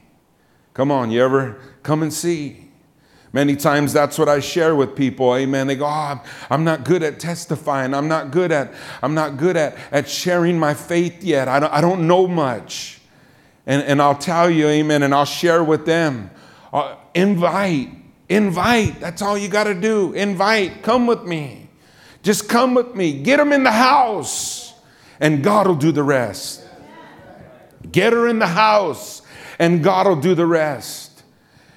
Come 0.75 0.93
on, 0.93 1.11
you 1.11 1.25
ever 1.25 1.59
come 1.83 2.03
and 2.03 2.13
see? 2.13 2.69
Many 3.33 3.57
times 3.57 3.93
that's 3.93 4.19
what 4.19 4.29
I 4.29 4.41
share 4.41 4.75
with 4.75 4.95
people. 4.97 5.35
Amen. 5.35 5.67
They 5.67 5.77
go, 5.77 5.87
oh, 5.87 6.23
I'm 6.51 6.65
not 6.65 6.85
good 6.85 7.03
at 7.03 7.21
testifying. 7.21 7.95
I'm 7.95 8.09
not 8.09 8.33
good 8.33 8.51
at, 8.51 8.75
I'm 9.03 9.15
not 9.15 9.37
good 9.37 9.57
at, 9.57 9.77
at 9.93 10.09
sharing 10.09 10.59
my 10.59 10.75
faith 10.75 11.23
yet. 11.23 11.47
I 11.49 11.61
don't, 11.61 11.73
I 11.73 11.81
don't 11.81 12.07
know 12.09 12.27
much. 12.27 13.01
And, 13.67 13.83
and 13.83 14.03
I'll 14.03 14.19
tell 14.19 14.51
you, 14.51 14.67
amen, 14.67 15.05
and 15.05 15.15
I'll 15.15 15.25
share 15.25 15.63
with 15.63 15.87
them. 15.87 16.31
Uh, 16.73 16.97
invite, 17.15 17.91
invite. 18.29 18.99
That's 19.01 19.23
all 19.23 19.39
you 19.39 19.49
got 19.49 19.65
to 19.65 19.75
do. 19.75 20.13
Invite. 20.13 20.83
Come 20.83 21.07
with 21.07 21.23
me. 21.23 21.69
Just 22.23 22.49
come 22.49 22.75
with 22.75 22.95
me. 22.97 23.23
Get 23.23 23.37
them 23.37 23.53
in 23.53 23.63
the 23.63 23.71
house, 23.71 24.75
and 25.21 25.43
God 25.43 25.69
will 25.69 25.77
do 25.77 25.93
the 25.93 26.03
rest. 26.03 26.60
Get 27.91 28.13
her 28.13 28.29
in 28.29 28.39
the 28.39 28.47
house, 28.47 29.23
and 29.59 29.83
God 29.83 30.07
will 30.07 30.17
do 30.17 30.35
the 30.35 30.47
rest. 30.47 31.23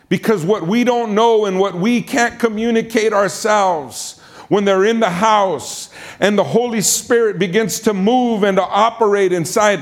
Because 0.10 0.46
what 0.46 0.68
we 0.68 0.84
don't 0.84 1.16
know 1.16 1.46
and 1.46 1.60
what 1.60 1.76
we 1.76 2.02
can't 2.02 2.40
communicate 2.40 3.14
ourselves, 3.14 4.20
when 4.50 4.66
they're 4.66 4.86
in 4.86 5.00
the 5.00 5.10
house 5.10 5.90
and 6.20 6.38
the 6.38 6.44
Holy 6.44 6.82
Spirit 6.82 7.40
begins 7.40 7.80
to 7.82 7.94
move 7.94 8.44
and 8.44 8.58
to 8.58 8.64
operate 8.64 9.32
inside 9.32 9.82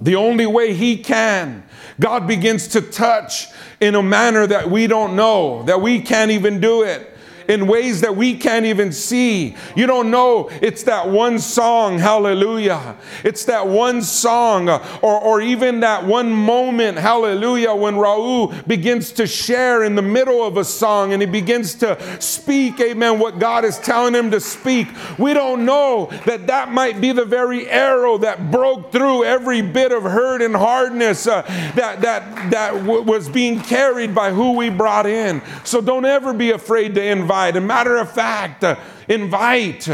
the 0.00 0.16
only 0.16 0.46
way 0.46 0.74
He 0.74 0.96
can, 0.96 1.62
God 2.00 2.26
begins 2.26 2.68
to 2.68 2.80
touch 2.80 3.46
in 3.80 3.94
a 3.94 4.02
manner 4.02 4.46
that 4.46 4.70
we 4.70 4.86
don't 4.86 5.14
know, 5.14 5.62
that 5.64 5.80
we 5.80 6.00
can't 6.00 6.30
even 6.30 6.60
do 6.60 6.82
it 6.82 7.15
in 7.48 7.66
ways 7.66 8.00
that 8.00 8.16
we 8.16 8.34
can't 8.34 8.66
even 8.66 8.92
see. 8.92 9.56
You 9.74 9.86
don't 9.86 10.10
know 10.10 10.50
it's 10.60 10.82
that 10.84 11.08
one 11.08 11.38
song, 11.38 11.98
hallelujah. 11.98 12.96
It's 13.24 13.44
that 13.44 13.66
one 13.66 14.02
song, 14.02 14.68
or, 14.68 15.20
or 15.20 15.40
even 15.40 15.80
that 15.80 16.04
one 16.04 16.32
moment, 16.32 16.98
hallelujah, 16.98 17.74
when 17.74 17.94
Raul 17.94 18.66
begins 18.66 19.12
to 19.12 19.26
share 19.26 19.84
in 19.84 19.94
the 19.94 20.02
middle 20.02 20.44
of 20.44 20.56
a 20.56 20.64
song 20.64 21.12
and 21.12 21.22
he 21.22 21.26
begins 21.26 21.74
to 21.76 22.20
speak, 22.20 22.80
amen, 22.80 23.18
what 23.18 23.38
God 23.38 23.64
is 23.64 23.78
telling 23.78 24.14
him 24.14 24.30
to 24.30 24.40
speak. 24.40 24.88
We 25.18 25.34
don't 25.34 25.64
know 25.64 26.10
that 26.24 26.46
that 26.48 26.72
might 26.72 27.00
be 27.00 27.12
the 27.12 27.24
very 27.24 27.68
arrow 27.68 28.18
that 28.18 28.50
broke 28.50 28.92
through 28.92 29.24
every 29.24 29.62
bit 29.62 29.92
of 29.92 30.02
hurt 30.02 30.42
and 30.42 30.54
hardness 30.54 31.26
uh, 31.26 31.42
that, 31.76 32.00
that, 32.00 32.50
that 32.50 32.72
w- 32.72 33.02
was 33.02 33.28
being 33.28 33.60
carried 33.60 34.14
by 34.14 34.32
who 34.32 34.52
we 34.52 34.70
brought 34.70 35.06
in. 35.06 35.42
So 35.64 35.80
don't 35.80 36.04
ever 36.04 36.32
be 36.32 36.50
afraid 36.50 36.94
to 36.94 37.04
invite 37.04 37.35
invite. 37.36 37.56
A 37.56 37.60
matter 37.60 37.96
of 37.96 38.10
fact, 38.10 38.64
uh, 38.64 38.76
invite 39.08 39.88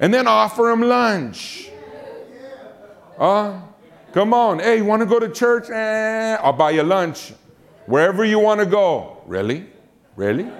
and 0.00 0.12
then 0.12 0.26
offer 0.26 0.62
them 0.64 0.82
lunch. 0.82 1.70
Come 4.12 4.32
on. 4.32 4.58
Hey, 4.58 4.78
you 4.78 4.84
want 4.84 5.00
to 5.00 5.06
go 5.06 5.18
to 5.18 5.28
church? 5.28 5.68
Eh, 5.70 6.36
I'll 6.42 6.52
buy 6.52 6.70
you 6.70 6.82
lunch. 6.82 7.34
Wherever 7.86 8.24
you 8.24 8.38
want 8.38 8.60
to 8.60 8.66
go. 8.66 9.18
Really? 9.26 9.66
Really? 10.16 10.50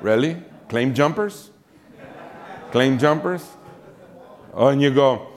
Really? 0.00 0.42
Claim 0.68 0.94
jumpers? 0.94 1.50
Claim 2.70 2.98
jumpers? 2.98 3.44
Oh, 4.52 4.68
and 4.68 4.80
you 4.80 4.92
go, 4.94 5.28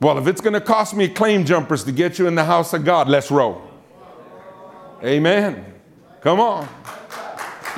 well, 0.00 0.18
if 0.18 0.26
it's 0.26 0.40
going 0.40 0.54
to 0.54 0.60
cost 0.60 0.94
me 0.94 1.08
claim 1.08 1.44
jumpers 1.44 1.84
to 1.84 1.92
get 1.92 2.18
you 2.18 2.26
in 2.26 2.34
the 2.34 2.44
house 2.44 2.72
of 2.72 2.84
God, 2.84 3.08
let's 3.08 3.30
roll. 3.30 3.62
Amen. 5.02 5.74
Come 6.20 6.40
on. 6.40 6.68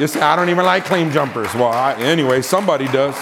You 0.01 0.07
say, 0.07 0.21
I 0.21 0.35
don't 0.35 0.49
even 0.49 0.65
like 0.65 0.87
claim 0.87 1.11
jumpers. 1.11 1.55
Well, 1.55 1.69
I, 1.69 1.93
anyway, 1.95 2.41
somebody 2.41 2.87
does. 2.87 3.15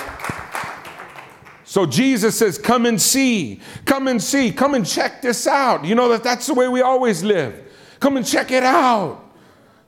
So 1.64 1.86
Jesus 1.86 2.38
says, 2.38 2.56
Come 2.56 2.86
and 2.86 3.02
see, 3.02 3.60
come 3.84 4.06
and 4.06 4.22
see, 4.22 4.52
come 4.52 4.74
and 4.74 4.86
check 4.86 5.20
this 5.20 5.48
out. 5.48 5.84
You 5.84 5.96
know 5.96 6.08
that 6.10 6.22
that's 6.22 6.46
the 6.46 6.54
way 6.54 6.68
we 6.68 6.80
always 6.80 7.24
live. 7.24 7.60
Come 7.98 8.16
and 8.16 8.24
check 8.24 8.52
it 8.52 8.62
out. 8.62 9.28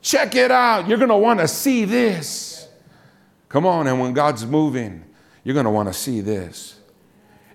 Check 0.01 0.35
it 0.35 0.51
out. 0.51 0.89
You're 0.89 0.97
going 0.97 1.09
to 1.09 1.17
want 1.17 1.39
to 1.39 1.47
see 1.47 1.85
this. 1.85 2.67
Come 3.47 3.65
on, 3.65 3.87
and 3.87 3.97
when 4.01 4.11
God's 4.11 4.45
moving, 4.45 5.05
you're 5.45 5.53
going 5.53 5.65
to 5.65 5.71
want 5.71 5.87
to 5.87 5.93
see 5.93 6.19
this 6.19 6.80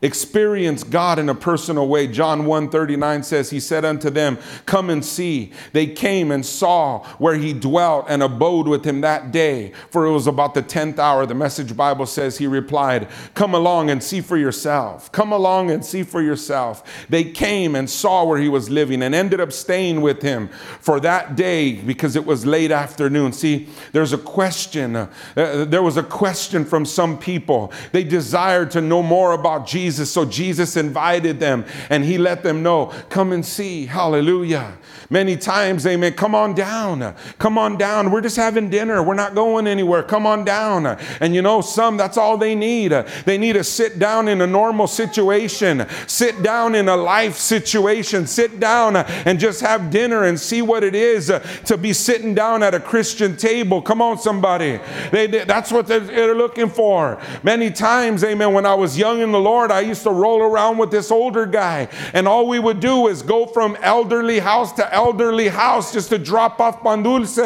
experience 0.02 0.84
God 0.84 1.18
in 1.18 1.28
a 1.28 1.34
personal 1.34 1.88
way. 1.88 2.06
John 2.06 2.44
1:39 2.46 3.22
says 3.22 3.50
he 3.50 3.60
said 3.60 3.84
unto 3.84 4.10
them, 4.10 4.38
"Come 4.66 4.90
and 4.90 5.04
see." 5.04 5.52
They 5.72 5.86
came 5.86 6.30
and 6.30 6.44
saw 6.44 7.00
where 7.18 7.36
he 7.36 7.52
dwelt 7.52 8.06
and 8.08 8.22
abode 8.22 8.68
with 8.68 8.84
him 8.84 9.00
that 9.00 9.32
day, 9.32 9.72
for 9.90 10.06
it 10.06 10.12
was 10.12 10.26
about 10.26 10.54
the 10.54 10.62
10th 10.62 10.98
hour. 10.98 11.26
The 11.26 11.34
Message 11.34 11.76
Bible 11.76 12.06
says 12.06 12.38
he 12.38 12.46
replied, 12.46 13.08
"Come 13.34 13.54
along 13.54 13.90
and 13.90 14.02
see 14.02 14.20
for 14.20 14.36
yourself. 14.36 15.10
Come 15.12 15.32
along 15.32 15.70
and 15.70 15.84
see 15.84 16.02
for 16.02 16.20
yourself." 16.20 16.82
They 17.08 17.24
came 17.24 17.74
and 17.74 17.88
saw 17.88 18.24
where 18.24 18.38
he 18.38 18.48
was 18.48 18.70
living 18.70 19.02
and 19.02 19.14
ended 19.14 19.40
up 19.40 19.52
staying 19.52 20.02
with 20.02 20.22
him 20.22 20.50
for 20.80 21.00
that 21.00 21.36
day 21.36 21.72
because 21.72 22.16
it 22.16 22.26
was 22.26 22.44
late 22.44 22.70
afternoon. 22.70 23.32
See, 23.32 23.68
there's 23.92 24.12
a 24.12 24.18
question. 24.18 24.96
Uh, 24.96 25.08
there 25.34 25.82
was 25.82 25.96
a 25.96 26.02
question 26.02 26.64
from 26.64 26.84
some 26.84 27.18
people. 27.18 27.72
They 27.92 28.04
desired 28.04 28.70
to 28.72 28.80
know 28.80 29.02
more 29.02 29.32
about 29.32 29.66
Jesus 29.66 29.85
Jesus. 29.86 30.10
So 30.10 30.24
Jesus 30.24 30.76
invited 30.76 31.38
them 31.38 31.64
and 31.90 32.04
he 32.04 32.18
let 32.18 32.42
them 32.42 32.60
know, 32.60 32.92
come 33.08 33.30
and 33.32 33.46
see. 33.46 33.86
Hallelujah. 33.86 34.76
Many 35.10 35.36
times, 35.36 35.86
amen, 35.86 36.14
come 36.14 36.34
on 36.34 36.54
down. 36.54 37.14
Come 37.38 37.58
on 37.58 37.76
down. 37.76 38.10
We're 38.10 38.20
just 38.20 38.36
having 38.36 38.70
dinner. 38.70 39.02
We're 39.02 39.14
not 39.14 39.34
going 39.34 39.66
anywhere. 39.66 40.02
Come 40.02 40.26
on 40.26 40.44
down. 40.44 40.86
And 41.20 41.34
you 41.34 41.42
know, 41.42 41.60
some, 41.60 41.96
that's 41.96 42.16
all 42.16 42.36
they 42.36 42.54
need. 42.54 42.92
They 43.24 43.38
need 43.38 43.54
to 43.54 43.64
sit 43.64 43.98
down 43.98 44.28
in 44.28 44.40
a 44.40 44.46
normal 44.46 44.86
situation, 44.86 45.86
sit 46.06 46.42
down 46.42 46.74
in 46.74 46.88
a 46.88 46.96
life 46.96 47.36
situation, 47.36 48.26
sit 48.26 48.58
down 48.60 48.96
and 48.96 49.38
just 49.38 49.60
have 49.60 49.90
dinner 49.90 50.24
and 50.24 50.38
see 50.38 50.62
what 50.62 50.82
it 50.82 50.94
is 50.94 51.32
to 51.64 51.76
be 51.76 51.92
sitting 51.92 52.34
down 52.34 52.62
at 52.62 52.74
a 52.74 52.80
Christian 52.80 53.36
table. 53.36 53.82
Come 53.82 54.02
on, 54.02 54.18
somebody. 54.18 54.80
They, 55.10 55.26
that's 55.26 55.72
what 55.72 55.86
they're, 55.86 56.26
looking 56.36 56.68
for. 56.68 57.18
Many 57.42 57.70
times, 57.70 58.22
amen, 58.22 58.52
when 58.52 58.66
I 58.66 58.74
was 58.74 58.98
young 58.98 59.20
in 59.20 59.32
the 59.32 59.40
Lord, 59.40 59.70
I 59.70 59.80
used 59.80 60.02
to 60.02 60.10
roll 60.10 60.42
around 60.42 60.76
with 60.76 60.90
this 60.90 61.10
older 61.10 61.46
guy, 61.46 61.88
and 62.12 62.28
all 62.28 62.46
we 62.46 62.58
would 62.58 62.80
do 62.80 63.06
is 63.06 63.22
go 63.22 63.46
from 63.46 63.76
elderly 63.80 64.38
house 64.38 64.72
to 64.72 64.94
elderly 64.96 65.48
house 65.48 65.92
just 65.92 66.08
to 66.08 66.18
drop 66.18 66.58
off 66.58 66.82
pan 66.82 67.02
dulce. 67.02 67.38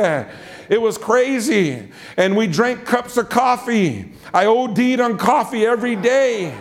It 0.69 0.81
was 0.81 0.97
crazy. 0.97 1.89
And 2.17 2.37
we 2.37 2.47
drank 2.47 2.85
cups 2.85 3.17
of 3.17 3.29
coffee. 3.29 4.13
I 4.33 4.47
OD'd 4.47 5.01
on 5.01 5.19
coffee 5.19 5.67
every 5.67 5.97
day. 5.97 6.57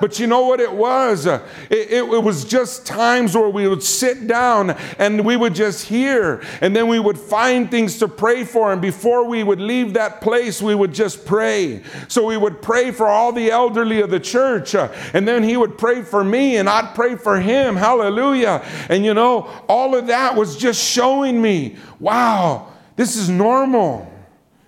But 0.00 0.18
you 0.18 0.26
know 0.26 0.46
what 0.46 0.60
it 0.60 0.72
was? 0.72 1.26
It, 1.26 1.42
it, 1.70 2.04
it, 2.04 2.22
was 2.22 2.44
just 2.44 2.86
times 2.86 3.36
where 3.36 3.48
we 3.48 3.66
would 3.68 3.82
sit 3.82 4.26
down 4.26 4.70
and 4.98 5.24
we 5.24 5.36
would 5.36 5.54
just 5.54 5.86
hear, 5.86 6.42
and 6.60 6.74
then 6.74 6.88
we 6.88 6.98
would 6.98 7.18
find 7.18 7.70
things 7.70 7.98
to 7.98 8.08
pray 8.08 8.44
for. 8.44 8.72
And 8.72 8.82
before 8.82 9.26
we 9.26 9.42
would 9.42 9.60
leave 9.60 9.94
that 9.94 10.20
place, 10.20 10.60
we 10.60 10.74
would 10.74 10.92
just 10.92 11.24
pray. 11.24 11.82
So 12.08 12.26
we 12.26 12.36
would 12.36 12.62
pray 12.62 12.90
for 12.90 13.06
all 13.06 13.32
the 13.32 13.50
elderly 13.50 14.00
of 14.00 14.10
the 14.10 14.20
church, 14.20 14.74
uh, 14.74 14.92
and 15.12 15.26
then 15.26 15.42
he 15.42 15.56
would 15.56 15.78
pray 15.78 16.02
for 16.02 16.22
me, 16.24 16.56
and 16.56 16.68
I'd 16.68 16.94
pray 16.94 17.16
for 17.16 17.40
him. 17.40 17.76
Hallelujah. 17.76 18.64
And 18.88 19.04
you 19.04 19.14
know, 19.14 19.48
all 19.68 19.94
of 19.94 20.08
that 20.08 20.36
was 20.36 20.56
just 20.56 20.82
showing 20.82 21.40
me, 21.40 21.76
wow, 22.00 22.72
this 22.96 23.16
is 23.16 23.28
normal. 23.28 24.12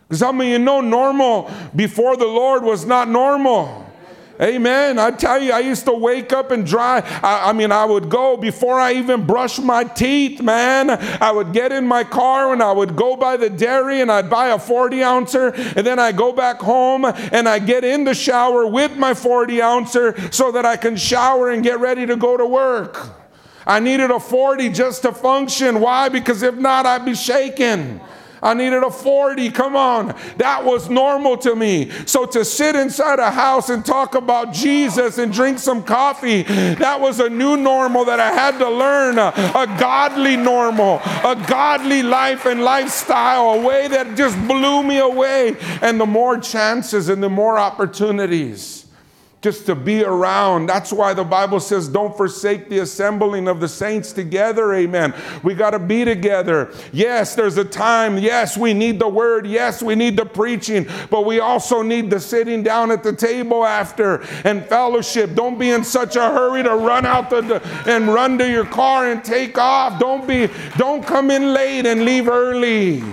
Because 0.09 0.23
I 0.23 0.33
mean, 0.33 0.49
you 0.49 0.59
know, 0.59 0.81
normal 0.81 1.51
before 1.77 2.17
the 2.17 2.27
Lord 2.27 2.63
was 2.63 2.87
not 2.87 3.09
normal. 3.09 3.88
Amen. 4.41 5.01
I 5.01 5.11
tell 5.11 5.43
you, 5.43 5.53
I 5.53 5.59
used 5.59 5.85
to 5.87 5.93
wake 5.93 6.33
up 6.33 6.53
and 6.53 6.65
dry. 6.65 7.01
I, 7.23 7.51
I, 7.51 7.53
mean, 7.53 7.73
I 7.73 7.85
would 7.85 8.09
go 8.09 8.37
before 8.37 8.79
I 8.79 8.93
even 8.95 9.27
brush 9.27 9.59
my 9.59 9.83
teeth, 9.83 10.41
man. 10.41 10.91
I 10.91 11.33
would 11.33 11.53
get 11.53 11.73
in 11.73 11.87
my 11.87 12.05
car 12.05 12.53
and 12.53 12.63
I 12.63 12.71
would 12.71 12.95
go 12.95 13.17
by 13.17 13.37
the 13.37 13.51
dairy 13.51 14.01
and 14.01 14.13
I'd 14.13 14.31
buy 14.31 14.49
a 14.49 14.59
40 14.59 15.03
ouncer. 15.03 15.49
And 15.49 15.85
then 15.85 15.99
I 15.99 16.13
go 16.13 16.33
back 16.33 16.61
home 16.61 17.05
and 17.05 17.49
I 17.49 17.59
get 17.59 17.83
in 17.83 18.05
the 18.05 18.15
shower 18.15 18.65
with 18.65 18.97
my 18.97 19.13
40 19.13 19.61
ouncer 19.61 20.31
so 20.31 20.53
that 20.53 20.65
I 20.65 20.77
can 20.77 20.97
shower 20.97 21.51
and 21.51 21.63
get 21.63 21.81
ready 21.81 22.07
to 22.07 22.15
go 22.15 22.37
to 22.37 22.47
work. 22.47 23.11
I 23.67 23.81
needed 23.81 24.11
a 24.11 24.21
40 24.21 24.71
just 24.71 25.03
to 25.03 25.13
function. 25.13 25.81
Why? 25.81 26.09
Because 26.09 26.43
if 26.43 26.55
not, 26.55 26.87
I'd 26.87 27.05
be 27.05 27.15
shaking. 27.15 28.01
I 28.43 28.55
needed 28.55 28.83
a 28.83 28.91
40. 28.91 29.51
Come 29.51 29.77
on. 29.77 30.15
That 30.37 30.65
was 30.65 30.89
normal 30.89 31.37
to 31.39 31.55
me. 31.55 31.91
So 32.07 32.27
to 32.27 32.45
sit 32.45 32.77
inside 32.77 33.19
a 33.19 33.31
house 33.31 33.69
and 33.69 33.85
talk 33.85 34.15
about 34.15 34.53
Jesus 34.53 35.19
and 35.19 35.33
drink 35.33 35.59
some 35.59 35.83
coffee, 35.83 36.43
that 36.43 37.01
was 37.01 37.21
a 37.21 37.29
new 37.29 37.57
normal 37.57 38.05
that 38.05 38.21
I 38.21 38.31
had 38.31 38.59
to 38.59 38.69
learn. 38.69 39.19
A, 39.19 39.29
a 39.55 39.67
godly 39.79 40.37
normal, 40.37 41.01
a 41.25 41.45
godly 41.49 42.03
life 42.03 42.47
and 42.47 42.63
lifestyle, 42.63 43.51
a 43.51 43.63
way 43.63 43.89
that 43.89 44.17
just 44.17 44.37
blew 44.47 44.83
me 44.83 44.99
away. 44.99 45.57
And 45.83 46.01
the 46.01 46.07
more 46.07 46.39
chances 46.39 47.09
and 47.09 47.23
the 47.23 47.29
more 47.29 47.59
opportunities 47.59 48.78
just 49.41 49.67
to 49.67 49.77
be 49.77 50.03
around. 50.03 50.67
That's 50.67 50.93
why 50.93 51.15
the 51.15 51.23
Bible 51.23 51.61
says, 51.61 51.89
don't 51.89 52.17
forsake 52.17 52.69
the 52.69 52.81
assembling 52.81 53.47
of 53.47 53.61
the 53.61 53.69
saints 53.69 54.13
together. 54.13 54.75
Amen. 54.75 55.15
We 55.45 55.55
got 55.55 55.71
to 55.71 55.79
be 55.79 56.05
together. 56.05 56.73
Yes, 56.93 57.37
there's 57.37 57.57
a 57.57 57.65
time. 57.65 58.19
Yes, 58.19 58.57
we 58.57 58.75
need 58.75 58.99
the 58.99 59.09
word. 59.09 59.47
Yes, 59.47 59.81
we 59.81 59.95
need 59.95 60.17
the 60.17 60.27
preaching, 60.27 60.89
but 61.09 61.25
we 61.25 61.39
also 61.39 61.83
need 61.83 62.11
the 62.11 62.19
sitting 62.19 62.65
down 62.65 62.91
at 62.91 63.05
the 63.05 63.13
table 63.13 63.65
after 63.65 64.23
and 64.45 64.67
fellowship. 64.67 65.35
Don't 65.35 65.59
be 65.59 65.71
in 65.71 65.85
such 65.85 66.17
a 66.17 66.23
hurry 66.31 66.65
to 66.65 66.75
run 66.75 67.07
out 67.07 67.31
the, 67.31 67.63
and 67.87 68.09
run 68.09 68.39
to 68.39 68.51
your 68.51 68.67
car 68.67 69.09
and 69.09 69.23
take 69.23 69.57
off. 69.57 70.01
Don't 70.01 70.27
be, 70.27 70.49
don't 70.77 71.07
come 71.07 71.31
in 71.31 71.53
late 71.53 71.87
and 71.87 72.05
leave 72.05 72.29
early. 72.29 73.05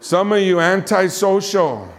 Some 0.00 0.32
of 0.32 0.40
you 0.40 0.58
antisocial 0.58 1.93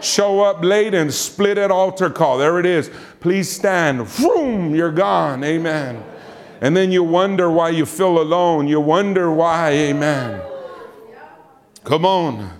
show 0.00 0.40
up 0.40 0.62
late 0.62 0.94
and 0.94 1.12
split 1.12 1.58
at 1.58 1.70
altar 1.70 2.10
call. 2.10 2.38
There 2.38 2.58
it 2.58 2.66
is. 2.66 2.90
Please 3.20 3.50
stand. 3.50 4.06
Vroom, 4.06 4.74
you're 4.74 4.92
gone. 4.92 5.44
Amen. 5.44 6.02
And 6.60 6.76
then 6.76 6.90
you 6.90 7.04
wonder 7.04 7.50
why 7.50 7.70
you 7.70 7.86
feel 7.86 8.20
alone. 8.20 8.66
You 8.66 8.80
wonder 8.80 9.30
why. 9.30 9.70
Amen. 9.70 10.40
Come 11.84 12.04
on. 12.04 12.57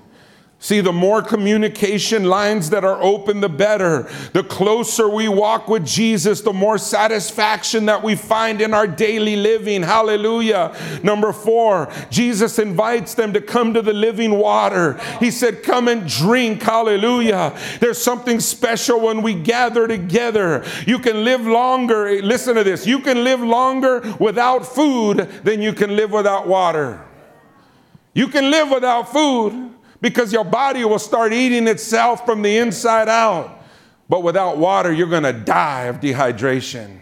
See, 0.60 0.80
the 0.80 0.92
more 0.92 1.22
communication 1.22 2.24
lines 2.24 2.70
that 2.70 2.84
are 2.84 3.00
open, 3.00 3.40
the 3.40 3.48
better. 3.48 4.10
The 4.32 4.42
closer 4.42 5.08
we 5.08 5.28
walk 5.28 5.68
with 5.68 5.86
Jesus, 5.86 6.40
the 6.40 6.52
more 6.52 6.78
satisfaction 6.78 7.86
that 7.86 8.02
we 8.02 8.16
find 8.16 8.60
in 8.60 8.74
our 8.74 8.88
daily 8.88 9.36
living. 9.36 9.84
Hallelujah. 9.84 10.74
Number 11.04 11.32
four, 11.32 11.92
Jesus 12.10 12.58
invites 12.58 13.14
them 13.14 13.32
to 13.34 13.40
come 13.40 13.72
to 13.74 13.82
the 13.82 13.92
living 13.92 14.32
water. 14.32 14.94
He 15.20 15.30
said, 15.30 15.62
Come 15.62 15.86
and 15.86 16.08
drink. 16.08 16.60
Hallelujah. 16.60 17.56
There's 17.78 18.02
something 18.02 18.40
special 18.40 19.00
when 19.00 19.22
we 19.22 19.34
gather 19.34 19.86
together. 19.86 20.64
You 20.88 20.98
can 20.98 21.24
live 21.24 21.46
longer. 21.46 22.20
Listen 22.20 22.56
to 22.56 22.64
this. 22.64 22.84
You 22.84 22.98
can 22.98 23.22
live 23.22 23.40
longer 23.40 24.00
without 24.18 24.66
food 24.66 25.18
than 25.44 25.62
you 25.62 25.72
can 25.72 25.94
live 25.94 26.10
without 26.10 26.48
water. 26.48 27.04
You 28.12 28.26
can 28.26 28.50
live 28.50 28.70
without 28.70 29.12
food 29.12 29.77
because 30.00 30.32
your 30.32 30.44
body 30.44 30.84
will 30.84 30.98
start 30.98 31.32
eating 31.32 31.66
itself 31.66 32.24
from 32.24 32.42
the 32.42 32.56
inside 32.58 33.08
out. 33.08 33.62
But 34.08 34.22
without 34.22 34.58
water, 34.58 34.92
you're 34.92 35.08
going 35.08 35.24
to 35.24 35.32
die 35.32 35.84
of 35.84 36.00
dehydration. 36.00 36.98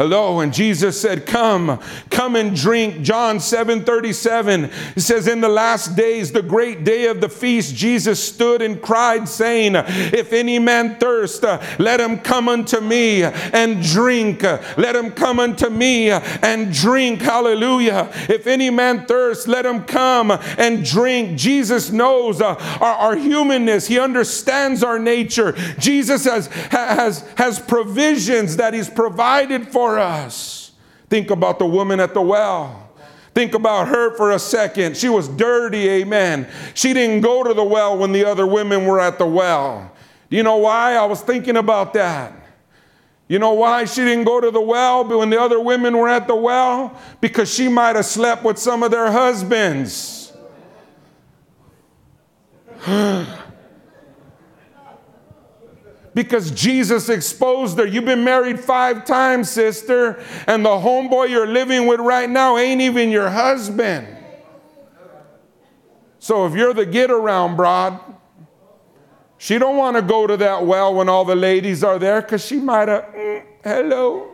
Hello, 0.00 0.40
and 0.40 0.50
Jesus 0.50 0.98
said, 0.98 1.26
Come, 1.26 1.78
come 2.08 2.34
and 2.34 2.56
drink. 2.56 3.02
John 3.02 3.38
7 3.38 3.84
37. 3.84 4.64
It 4.96 5.00
says, 5.02 5.28
In 5.28 5.42
the 5.42 5.48
last 5.50 5.94
days, 5.94 6.32
the 6.32 6.40
great 6.40 6.84
day 6.84 7.08
of 7.08 7.20
the 7.20 7.28
feast, 7.28 7.74
Jesus 7.74 8.24
stood 8.24 8.62
and 8.62 8.80
cried, 8.80 9.28
saying, 9.28 9.74
If 9.76 10.32
any 10.32 10.58
man 10.58 10.98
thirst, 10.98 11.42
let 11.78 12.00
him 12.00 12.18
come 12.18 12.48
unto 12.48 12.80
me 12.80 13.24
and 13.24 13.82
drink. 13.82 14.42
Let 14.42 14.96
him 14.96 15.10
come 15.10 15.38
unto 15.38 15.68
me 15.68 16.10
and 16.10 16.72
drink. 16.72 17.20
Hallelujah. 17.20 18.10
If 18.26 18.46
any 18.46 18.70
man 18.70 19.04
thirst, 19.04 19.48
let 19.48 19.66
him 19.66 19.84
come 19.84 20.30
and 20.30 20.82
drink. 20.82 21.38
Jesus 21.38 21.90
knows 21.90 22.40
uh, 22.40 22.54
our, 22.80 22.94
our 22.94 23.16
humanness, 23.16 23.86
he 23.86 23.98
understands 23.98 24.82
our 24.82 24.98
nature. 24.98 25.52
Jesus 25.78 26.24
has, 26.24 26.46
has, 26.70 27.20
has 27.36 27.58
provisions 27.60 28.56
that 28.56 28.72
he's 28.72 28.88
provided 28.88 29.68
for 29.68 29.89
for 29.90 29.98
us. 29.98 30.70
Think 31.08 31.30
about 31.30 31.58
the 31.58 31.66
woman 31.66 31.98
at 31.98 32.14
the 32.14 32.22
well. 32.22 32.88
Think 33.34 33.54
about 33.54 33.88
her 33.88 34.14
for 34.16 34.30
a 34.32 34.38
second. 34.38 34.96
She 34.96 35.08
was 35.08 35.26
dirty, 35.28 35.88
amen. 35.88 36.48
She 36.74 36.92
didn't 36.92 37.22
go 37.22 37.42
to 37.42 37.52
the 37.54 37.64
well 37.64 37.98
when 37.98 38.12
the 38.12 38.24
other 38.24 38.46
women 38.46 38.86
were 38.86 39.00
at 39.00 39.18
the 39.18 39.26
well. 39.26 39.90
Do 40.28 40.36
you 40.36 40.44
know 40.44 40.58
why? 40.58 40.94
I 40.94 41.04
was 41.06 41.22
thinking 41.22 41.56
about 41.56 41.92
that. 41.94 42.32
You 43.26 43.40
know 43.40 43.54
why 43.54 43.84
she 43.84 44.02
didn't 44.02 44.24
go 44.24 44.40
to 44.40 44.50
the 44.50 44.60
well 44.60 45.02
but 45.04 45.18
when 45.18 45.30
the 45.30 45.40
other 45.40 45.60
women 45.60 45.96
were 45.96 46.08
at 46.08 46.28
the 46.28 46.36
well? 46.36 47.00
Because 47.20 47.52
she 47.52 47.68
might 47.68 47.96
have 47.96 48.06
slept 48.06 48.44
with 48.44 48.58
some 48.58 48.84
of 48.84 48.92
their 48.92 49.10
husbands. 49.10 50.32
because 56.14 56.50
Jesus 56.50 57.08
exposed 57.08 57.78
her. 57.78 57.86
You've 57.86 58.04
been 58.04 58.24
married 58.24 58.58
five 58.58 59.04
times, 59.04 59.50
sister, 59.50 60.22
and 60.46 60.64
the 60.64 60.70
homeboy 60.70 61.30
you're 61.30 61.46
living 61.46 61.86
with 61.86 62.00
right 62.00 62.28
now 62.28 62.56
ain't 62.56 62.80
even 62.80 63.10
your 63.10 63.30
husband. 63.30 64.08
So 66.18 66.46
if 66.46 66.54
you're 66.54 66.74
the 66.74 66.84
get 66.84 67.10
around 67.10 67.56
broad, 67.56 67.98
she 69.38 69.56
don't 69.56 69.76
want 69.76 69.96
to 69.96 70.02
go 70.02 70.26
to 70.26 70.36
that 70.36 70.66
well 70.66 70.94
when 70.94 71.08
all 71.08 71.24
the 71.24 71.36
ladies 71.36 71.82
are 71.82 71.98
there 71.98 72.20
because 72.20 72.44
she 72.44 72.56
might 72.56 72.88
have, 72.88 73.04
mm, 73.04 73.42
hello. 73.64 74.28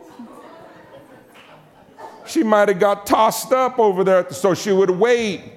She 2.25 2.43
might 2.43 2.67
have 2.67 2.79
got 2.79 3.05
tossed 3.05 3.53
up 3.53 3.79
over 3.79 4.03
there, 4.03 4.29
so 4.31 4.53
she 4.53 4.73
would 4.73 4.89
wait. 4.89 5.53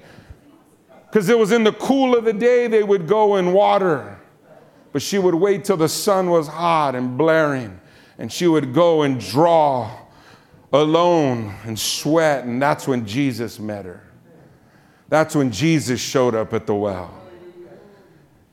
Because 1.07 1.29
it 1.29 1.37
was 1.37 1.51
in 1.51 1.65
the 1.65 1.73
cool 1.73 2.17
of 2.17 2.25
the 2.25 2.33
day 2.33 2.69
they 2.69 2.85
would 2.85 3.09
go 3.09 3.35
and 3.35 3.53
water. 3.53 4.20
But 4.93 5.03
she 5.03 5.19
would 5.19 5.35
wait 5.35 5.65
till 5.65 5.77
the 5.77 5.89
sun 5.89 6.31
was 6.31 6.49
hot 6.49 6.95
and 6.95 7.17
blaring, 7.17 7.81
and 8.19 8.33
she 8.33 8.47
would 8.47 8.75
go 8.75 9.03
and 9.03 9.21
draw 9.21 9.91
alone 10.73 11.55
and 11.65 11.79
sweat, 11.79 12.45
and 12.45 12.61
that's 12.61 12.87
when 12.87 13.07
Jesus 13.07 13.59
met 13.59 13.85
her. 13.85 14.03
That's 15.09 15.35
when 15.35 15.51
Jesus 15.51 16.01
showed 16.01 16.35
up 16.35 16.53
at 16.55 16.67
the 16.67 16.75
well. 16.75 17.13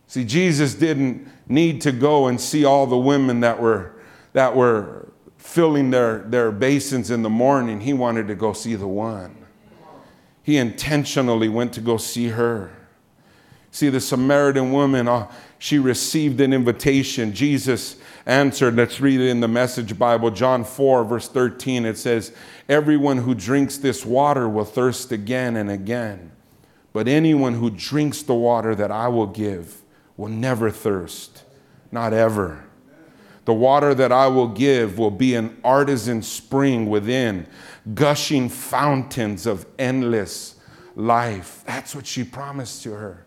See, 0.07 0.25
Jesus 0.25 0.73
didn't 0.73 1.27
need 1.47 1.81
to 1.81 1.91
go 1.91 2.27
and 2.27 2.39
see 2.39 2.65
all 2.65 2.87
the 2.87 2.97
women 2.97 3.41
that 3.41 3.61
were, 3.61 3.93
that 4.33 4.55
were 4.55 5.11
filling 5.37 5.91
their, 5.91 6.19
their 6.19 6.51
basins 6.51 7.11
in 7.11 7.21
the 7.21 7.29
morning. 7.29 7.81
He 7.81 7.93
wanted 7.93 8.27
to 8.27 8.35
go 8.35 8.53
see 8.53 8.75
the 8.75 8.87
one. 8.87 9.35
He 10.43 10.57
intentionally 10.57 11.49
went 11.49 11.73
to 11.73 11.81
go 11.81 11.97
see 11.97 12.29
her. 12.29 12.71
See, 13.71 13.89
the 13.89 13.99
Samaritan 13.99 14.71
woman, 14.71 15.07
uh, 15.07 15.29
she 15.59 15.79
received 15.79 16.39
an 16.41 16.53
invitation. 16.53 17.33
Jesus 17.33 17.97
answered. 18.25 18.75
Let's 18.75 18.99
read 18.99 19.19
it 19.19 19.29
in 19.29 19.39
the 19.39 19.47
Message 19.47 19.97
Bible, 19.97 20.29
John 20.31 20.63
4, 20.63 21.03
verse 21.03 21.27
13. 21.29 21.85
It 21.85 21.97
says, 21.97 22.31
Everyone 22.69 23.17
who 23.17 23.33
drinks 23.33 23.77
this 23.77 24.05
water 24.05 24.47
will 24.47 24.65
thirst 24.65 25.11
again 25.11 25.55
and 25.55 25.71
again. 25.71 26.31
But 26.93 27.07
anyone 27.07 27.55
who 27.55 27.69
drinks 27.69 28.21
the 28.21 28.35
water 28.35 28.75
that 28.75 28.91
I 28.91 29.07
will 29.07 29.27
give 29.27 29.81
will 30.15 30.29
never 30.29 30.71
thirst, 30.71 31.43
not 31.91 32.13
ever. 32.13 32.65
The 33.45 33.53
water 33.53 33.93
that 33.93 34.11
I 34.11 34.27
will 34.27 34.49
give 34.49 34.97
will 34.97 35.11
be 35.11 35.35
an 35.35 35.57
artesian 35.63 36.21
spring 36.21 36.89
within, 36.89 37.47
gushing 37.93 38.49
fountains 38.49 39.45
of 39.45 39.65
endless 39.79 40.55
life. 40.95 41.63
That's 41.65 41.95
what 41.95 42.05
she 42.05 42.23
promised 42.23 42.83
to 42.83 42.93
her. 42.93 43.26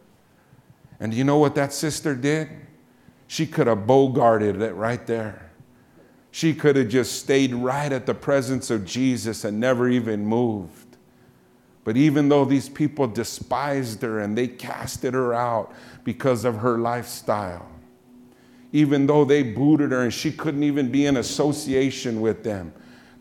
And 1.00 1.14
you 1.14 1.24
know 1.24 1.38
what 1.38 1.54
that 1.54 1.72
sister 1.72 2.14
did? 2.14 2.48
She 3.26 3.46
could 3.46 3.66
have 3.66 3.78
bogarted 3.78 4.60
it 4.60 4.74
right 4.74 5.04
there. 5.06 5.50
She 6.30 6.54
could 6.54 6.76
have 6.76 6.88
just 6.88 7.18
stayed 7.18 7.54
right 7.54 7.90
at 7.90 8.06
the 8.06 8.14
presence 8.14 8.70
of 8.70 8.84
Jesus 8.84 9.44
and 9.44 9.58
never 9.58 9.88
even 9.88 10.24
moved. 10.24 10.96
But 11.82 11.96
even 11.96 12.28
though 12.28 12.44
these 12.44 12.68
people 12.68 13.06
despised 13.06 14.02
her 14.02 14.20
and 14.20 14.36
they 14.36 14.46
casted 14.46 15.14
her 15.14 15.34
out 15.34 15.72
because 16.04 16.44
of 16.44 16.58
her 16.58 16.78
lifestyle, 16.78 17.66
even 18.72 19.06
though 19.06 19.24
they 19.24 19.42
booted 19.42 19.90
her 19.90 20.02
and 20.02 20.12
she 20.12 20.30
couldn't 20.30 20.62
even 20.62 20.92
be 20.92 21.06
in 21.06 21.16
association 21.16 22.20
with 22.20 22.44
them, 22.44 22.72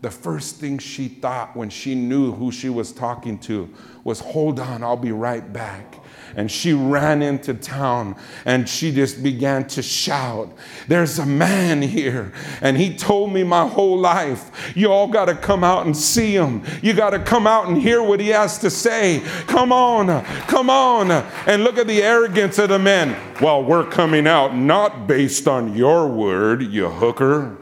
the 0.02 0.10
first 0.10 0.56
thing 0.56 0.78
she 0.78 1.08
thought 1.08 1.56
when 1.56 1.68
she 1.68 1.94
knew 1.94 2.32
who 2.32 2.52
she 2.52 2.68
was 2.68 2.92
talking 2.92 3.38
to 3.38 3.68
was, 4.04 4.20
Hold 4.20 4.60
on, 4.60 4.82
I'll 4.82 4.96
be 4.96 5.12
right 5.12 5.52
back 5.52 5.96
and 6.36 6.50
she 6.50 6.72
ran 6.72 7.22
into 7.22 7.54
town 7.54 8.16
and 8.44 8.68
she 8.68 8.92
just 8.92 9.22
began 9.22 9.66
to 9.68 9.82
shout, 9.82 10.52
There's 10.88 11.18
a 11.18 11.26
man 11.26 11.82
here. 11.82 12.32
And 12.60 12.76
he 12.76 12.94
told 12.94 13.32
me 13.32 13.42
my 13.42 13.66
whole 13.66 13.98
life, 13.98 14.72
You 14.74 14.90
all 14.92 15.08
got 15.08 15.26
to 15.26 15.34
come 15.34 15.64
out 15.64 15.86
and 15.86 15.96
see 15.96 16.34
him. 16.34 16.62
You 16.82 16.92
got 16.92 17.10
to 17.10 17.18
come 17.18 17.46
out 17.46 17.68
and 17.68 17.76
hear 17.76 18.02
what 18.02 18.20
he 18.20 18.28
has 18.28 18.58
to 18.58 18.70
say. 18.70 19.22
Come 19.46 19.72
on, 19.72 20.24
come 20.46 20.70
on. 20.70 21.10
And 21.46 21.64
look 21.64 21.78
at 21.78 21.86
the 21.86 22.02
arrogance 22.02 22.58
of 22.58 22.68
the 22.68 22.78
men. 22.78 23.16
Well, 23.40 23.64
we're 23.64 23.88
coming 23.88 24.26
out 24.26 24.56
not 24.56 25.06
based 25.06 25.48
on 25.48 25.74
your 25.74 26.08
word, 26.08 26.62
you 26.62 26.88
hooker. 26.88 27.56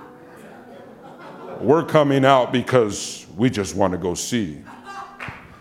We're 1.60 1.84
coming 1.84 2.24
out 2.24 2.52
because 2.52 3.26
we 3.36 3.50
just 3.50 3.74
want 3.74 3.92
to 3.92 3.98
go 3.98 4.14
see. 4.14 4.62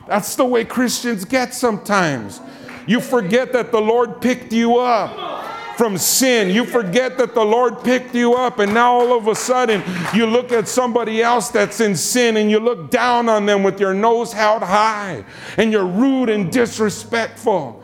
That's 0.07 0.35
the 0.35 0.45
way 0.45 0.63
Christians 0.63 1.25
get 1.25 1.53
sometimes. 1.53 2.39
You 2.87 3.01
forget 3.01 3.53
that 3.53 3.71
the 3.71 3.81
Lord 3.81 4.21
picked 4.21 4.51
you 4.51 4.77
up 4.77 5.77
from 5.77 5.97
sin. 5.97 6.49
You 6.49 6.65
forget 6.65 7.17
that 7.19 7.35
the 7.35 7.43
Lord 7.43 7.83
picked 7.83 8.15
you 8.15 8.33
up, 8.33 8.57
and 8.57 8.73
now 8.73 8.93
all 8.93 9.15
of 9.15 9.27
a 9.27 9.35
sudden 9.35 9.83
you 10.13 10.25
look 10.25 10.51
at 10.51 10.67
somebody 10.67 11.21
else 11.21 11.49
that's 11.49 11.79
in 11.79 11.95
sin 11.95 12.37
and 12.37 12.49
you 12.49 12.59
look 12.59 12.89
down 12.89 13.29
on 13.29 13.45
them 13.45 13.61
with 13.61 13.79
your 13.79 13.93
nose 13.93 14.33
held 14.33 14.63
high 14.63 15.23
and 15.57 15.71
you're 15.71 15.85
rude 15.85 16.29
and 16.29 16.51
disrespectful. 16.51 17.83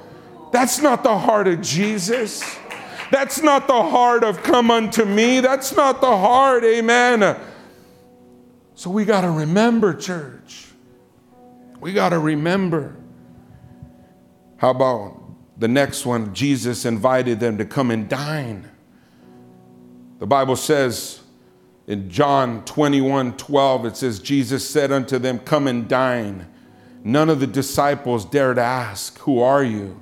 That's 0.52 0.82
not 0.82 1.04
the 1.04 1.18
heart 1.18 1.48
of 1.48 1.62
Jesus. 1.62 2.58
That's 3.12 3.44
not 3.44 3.68
the 3.68 3.82
heart 3.82 4.24
of 4.24 4.42
come 4.42 4.72
unto 4.72 5.06
me. 5.06 5.40
That's 5.40 5.76
not 5.76 6.02
the 6.02 6.18
heart, 6.18 6.64
amen. 6.64 7.40
So 8.74 8.90
we 8.90 9.06
got 9.06 9.22
to 9.22 9.30
remember, 9.30 9.94
church. 9.94 10.68
We 11.80 11.94
got 11.94 12.10
to 12.10 12.20
remember. 12.20 12.96
How 14.64 14.70
about 14.70 15.20
the 15.60 15.68
next 15.68 16.06
one? 16.06 16.34
Jesus 16.34 16.86
invited 16.86 17.42
them 17.42 17.58
to 17.58 17.66
come 17.66 17.92
and 17.92 18.08
dine. 18.08 18.72
The 20.20 20.26
Bible 20.26 20.56
says 20.56 21.22
in 21.86 22.10
John 22.10 22.64
21 22.64 23.36
12, 23.36 23.86
it 23.88 23.98
says, 23.98 24.20
Jesus 24.20 24.66
said 24.66 24.90
unto 24.90 25.20
them, 25.20 25.40
Come 25.40 25.68
and 25.68 25.86
dine. 25.86 26.48
None 27.04 27.30
of 27.30 27.42
the 27.42 27.48
disciples 27.48 28.24
dared 28.24 28.58
ask, 28.58 29.20
Who 29.20 29.42
are 29.42 29.66
you? 29.66 30.02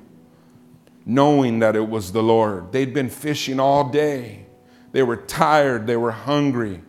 Knowing 1.08 1.58
that 1.58 1.76
it 1.76 1.90
was 1.90 2.12
the 2.12 2.22
Lord. 2.22 2.72
They'd 2.72 2.94
been 2.94 3.10
fishing 3.10 3.60
all 3.60 3.90
day. 3.90 4.46
They 4.92 5.02
were 5.02 5.18
tired, 5.18 5.88
they 5.88 5.98
were 5.98 6.12
hungry. 6.12 6.84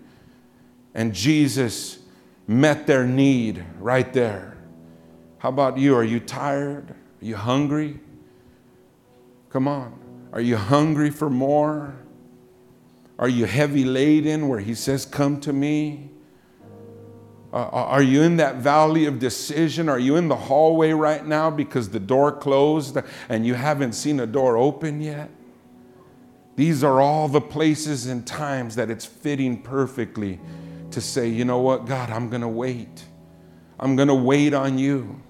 And 0.93 1.15
Jesus 1.15 2.01
met 2.47 2.87
their 2.87 3.07
need 3.07 3.65
right 3.79 4.13
there. 4.13 4.59
How 5.39 5.49
about 5.49 5.79
you? 5.79 5.97
Are 5.97 6.05
you 6.05 6.21
tired? 6.21 6.97
Are 7.23 7.25
you 7.25 7.37
hungry? 7.37 8.01
Come 9.51 9.69
on. 9.69 9.97
Are 10.33 10.41
you 10.41 10.57
hungry 10.57 11.11
for 11.11 11.31
more? 11.31 11.95
Are 13.17 13.29
you 13.29 13.45
heavy 13.45 13.85
laden 13.85 14.49
where 14.49 14.59
He 14.59 14.75
says, 14.75 15.07
Come 15.07 15.41
to 15.43 15.53
me? 15.53 16.11
Uh, 17.53 17.69
are 17.69 18.03
you 18.03 18.23
in 18.23 18.39
that 18.39 18.57
valley 18.57 19.05
of 19.05 19.21
decision? 19.21 19.89
Are 19.89 19.99
you 19.99 20.17
in 20.17 20.27
the 20.27 20.37
hallway 20.37 20.91
right 20.93 21.25
now 21.25 21.51
because 21.51 21.91
the 21.91 22.01
door 22.01 22.33
closed 22.33 22.97
and 23.29 23.47
you 23.47 23.55
haven't 23.55 23.93
seen 23.93 24.19
a 24.19 24.27
door 24.27 24.57
open 24.57 25.01
yet? 25.01 25.31
These 26.57 26.83
are 26.83 27.01
all 27.01 27.29
the 27.29 27.43
places 27.43 28.07
and 28.07 28.27
times 28.27 28.75
that 28.77 28.91
it's 28.91 29.05
fitting 29.05 29.63
perfectly 29.63 30.41
to 30.91 31.01
say, 31.01 31.29
you 31.29 31.45
know 31.45 31.61
what, 31.61 31.87
God, 31.87 32.11
I'm 32.11 32.31
going 32.31 32.43
to 32.43 32.49
wait. 32.49 33.05
I'm 33.79 33.97
going 33.97 34.09
to 34.09 34.15
wait 34.15 34.55
on 34.55 34.79
you. 34.79 35.21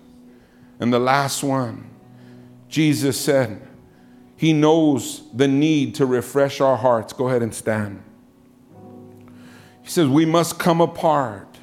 And 0.83 0.93
the 0.93 0.99
last 0.99 1.45
one, 1.45 1.89
Jesus 2.69 3.17
said, 3.17 3.63
He 4.35 4.53
knows 4.53 5.23
the 5.33 5.47
need 5.47 5.95
to 5.95 6.07
refresh 6.07 6.61
our 6.61 6.77
hearts. 6.77 7.13
Go 7.13 7.29
ahead 7.29 7.41
and 7.41 7.55
stand. 7.55 8.03
He 9.83 9.89
says, 9.89 10.09
We 10.09 10.25
must 10.27 10.59
come 10.59 10.81
apart. 10.81 11.57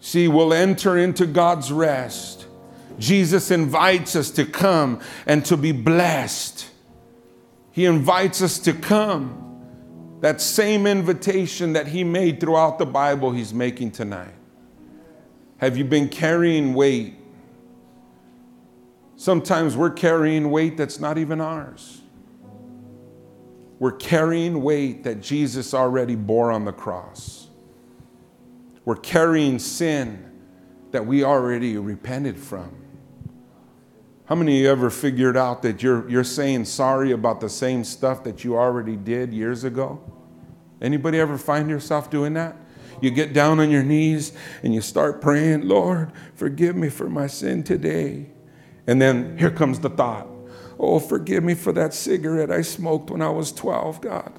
See, 0.00 0.28
we'll 0.28 0.54
enter 0.54 0.96
into 0.96 1.26
God's 1.26 1.70
rest. 1.70 2.46
Jesus 2.98 3.50
invites 3.50 4.16
us 4.16 4.30
to 4.30 4.46
come 4.46 4.98
and 5.26 5.44
to 5.44 5.58
be 5.58 5.72
blessed. 5.72 6.70
He 7.70 7.84
invites 7.84 8.40
us 8.40 8.58
to 8.60 8.72
come. 8.72 9.42
That 10.22 10.40
same 10.40 10.86
invitation 10.86 11.74
that 11.74 11.88
He 11.88 12.02
made 12.02 12.40
throughout 12.40 12.78
the 12.78 12.86
Bible, 12.86 13.30
He's 13.32 13.52
making 13.52 13.90
tonight. 13.90 14.32
Have 15.58 15.76
you 15.76 15.84
been 15.84 16.08
carrying 16.08 16.72
weight? 16.72 17.25
Sometimes 19.16 19.76
we're 19.76 19.90
carrying 19.90 20.50
weight 20.50 20.76
that's 20.76 21.00
not 21.00 21.16
even 21.16 21.40
ours. 21.40 22.02
We're 23.78 23.92
carrying 23.92 24.62
weight 24.62 25.04
that 25.04 25.20
Jesus 25.20 25.74
already 25.74 26.14
bore 26.14 26.50
on 26.50 26.64
the 26.64 26.72
cross. 26.72 27.48
We're 28.84 28.96
carrying 28.96 29.58
sin 29.58 30.22
that 30.92 31.06
we 31.06 31.24
already 31.24 31.76
repented 31.76 32.38
from. 32.38 32.74
How 34.26 34.34
many 34.34 34.58
of 34.58 34.62
you 34.62 34.70
ever 34.70 34.90
figured 34.90 35.36
out 35.36 35.62
that 35.62 35.82
you're, 35.82 36.08
you're 36.08 36.24
saying 36.24 36.64
sorry 36.64 37.12
about 37.12 37.40
the 37.40 37.48
same 37.48 37.84
stuff 37.84 38.24
that 38.24 38.44
you 38.44 38.56
already 38.56 38.96
did 38.96 39.32
years 39.32 39.64
ago? 39.64 40.00
Anybody 40.80 41.18
ever 41.20 41.38
find 41.38 41.70
yourself 41.70 42.10
doing 42.10 42.34
that? 42.34 42.56
You 43.00 43.10
get 43.10 43.32
down 43.32 43.60
on 43.60 43.70
your 43.70 43.82
knees 43.82 44.32
and 44.62 44.74
you 44.74 44.80
start 44.80 45.20
praying, 45.20 45.68
Lord, 45.68 46.12
forgive 46.34 46.76
me 46.76 46.88
for 46.88 47.08
my 47.08 47.26
sin 47.26 47.62
today. 47.62 48.30
And 48.86 49.02
then 49.02 49.36
here 49.38 49.50
comes 49.50 49.80
the 49.80 49.90
thought 49.90 50.28
Oh, 50.78 50.98
forgive 50.98 51.42
me 51.42 51.54
for 51.54 51.72
that 51.72 51.94
cigarette 51.94 52.50
I 52.50 52.60
smoked 52.60 53.10
when 53.10 53.22
I 53.22 53.30
was 53.30 53.50
12, 53.52 54.00
God. 54.00 54.32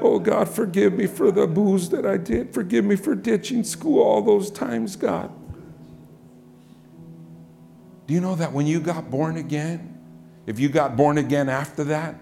Oh, 0.00 0.18
God, 0.18 0.48
forgive 0.48 0.94
me 0.94 1.06
for 1.06 1.30
the 1.30 1.46
booze 1.46 1.90
that 1.90 2.06
I 2.06 2.16
did. 2.16 2.54
Forgive 2.54 2.84
me 2.84 2.96
for 2.96 3.14
ditching 3.14 3.64
school 3.64 4.02
all 4.02 4.22
those 4.22 4.50
times, 4.50 4.96
God. 4.96 5.30
Do 8.06 8.14
you 8.14 8.20
know 8.20 8.34
that 8.36 8.52
when 8.52 8.66
you 8.66 8.80
got 8.80 9.10
born 9.10 9.36
again, 9.36 9.98
if 10.46 10.58
you 10.58 10.70
got 10.70 10.96
born 10.96 11.18
again 11.18 11.50
after 11.50 11.84
that, 11.84 12.18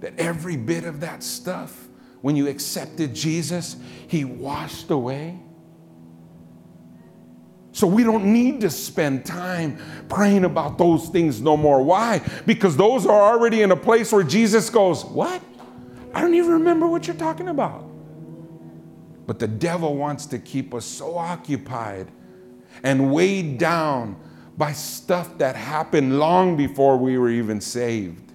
that 0.00 0.18
every 0.18 0.56
bit 0.56 0.84
of 0.84 1.00
that 1.00 1.22
stuff, 1.22 1.88
when 2.20 2.36
you 2.36 2.46
accepted 2.48 3.14
Jesus, 3.14 3.76
He 4.06 4.24
washed 4.24 4.90
away? 4.90 5.40
So 7.72 7.86
we 7.86 8.04
don't 8.04 8.26
need 8.26 8.60
to 8.60 8.70
spend 8.70 9.24
time 9.24 9.78
praying 10.08 10.44
about 10.44 10.76
those 10.76 11.08
things 11.08 11.40
no 11.40 11.56
more. 11.56 11.82
Why? 11.82 12.20
Because 12.44 12.76
those 12.76 13.06
are 13.06 13.32
already 13.32 13.62
in 13.62 13.72
a 13.72 13.76
place 13.76 14.12
where 14.12 14.22
Jesus 14.22 14.68
goes, 14.68 15.04
What? 15.04 15.42
I 16.14 16.20
don't 16.20 16.34
even 16.34 16.52
remember 16.52 16.86
what 16.86 17.06
you're 17.06 17.16
talking 17.16 17.48
about. 17.48 17.88
But 19.26 19.38
the 19.38 19.48
devil 19.48 19.96
wants 19.96 20.26
to 20.26 20.38
keep 20.38 20.74
us 20.74 20.84
so 20.84 21.16
occupied 21.16 22.10
and 22.82 23.12
weighed 23.12 23.56
down 23.56 24.16
by 24.58 24.72
stuff 24.72 25.38
that 25.38 25.56
happened 25.56 26.18
long 26.18 26.56
before 26.56 26.98
we 26.98 27.16
were 27.16 27.30
even 27.30 27.60
saved 27.60 28.32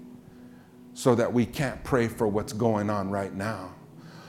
so 0.94 1.14
that 1.14 1.32
we 1.32 1.46
can't 1.46 1.84
pray 1.84 2.08
for 2.08 2.28
what's 2.28 2.54
going 2.54 2.90
on 2.90 3.12
right 3.12 3.34
now. 3.34 3.76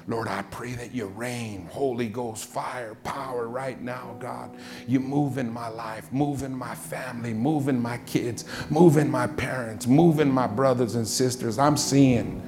Lord, 0.08 0.26
I 0.26 0.40
pray 0.40 0.72
that 0.72 0.94
you 0.94 1.04
rain, 1.06 1.68
Holy 1.70 2.08
Ghost 2.08 2.46
fire, 2.46 2.94
power 3.04 3.46
right 3.46 3.78
now, 3.78 4.16
God. 4.18 4.56
You 4.86 5.00
move 5.00 5.36
in 5.36 5.52
my 5.52 5.68
life, 5.68 6.10
move 6.10 6.42
in 6.42 6.56
my 6.56 6.74
family, 6.74 7.34
move 7.34 7.68
in 7.68 7.78
my 7.78 7.98
kids, 7.98 8.46
move 8.70 8.96
in 8.96 9.10
my 9.10 9.26
parents, 9.26 9.86
move 9.86 10.18
in 10.18 10.30
my 10.30 10.46
brothers 10.46 10.94
and 10.94 11.06
sisters. 11.06 11.58
I'm 11.58 11.76
seeing. 11.76 12.42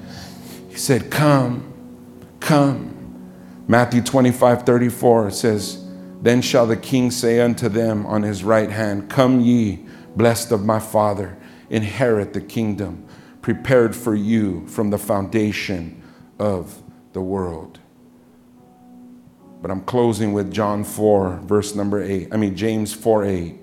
He 0.69 0.75
said, 0.75 1.11
Come, 1.11 1.71
come. 2.39 2.97
Matthew 3.67 4.01
25, 4.01 4.63
34 4.63 5.29
says, 5.29 5.85
Then 6.19 6.41
shall 6.41 6.65
the 6.65 6.75
king 6.75 7.11
say 7.11 7.41
unto 7.41 7.69
them 7.69 8.07
on 8.07 8.23
his 8.23 8.43
right 8.43 8.71
hand, 8.71 9.07
Come 9.07 9.39
ye, 9.39 9.85
blessed 10.15 10.51
of 10.51 10.65
my 10.65 10.79
Father, 10.79 11.37
inherit 11.69 12.33
the 12.33 12.41
kingdom 12.41 13.07
prepared 13.43 13.95
for 13.95 14.15
you 14.15 14.65
from 14.67 14.89
the 14.89 14.97
foundation 14.97 16.01
of 16.39 16.81
the 17.13 17.21
world. 17.21 17.79
But 19.61 19.69
I'm 19.69 19.81
closing 19.81 20.33
with 20.33 20.51
John 20.51 20.83
4, 20.83 21.41
verse 21.43 21.75
number 21.75 22.01
8. 22.01 22.29
I 22.31 22.37
mean, 22.37 22.55
James 22.55 22.93
4 22.93 23.25
8, 23.25 23.55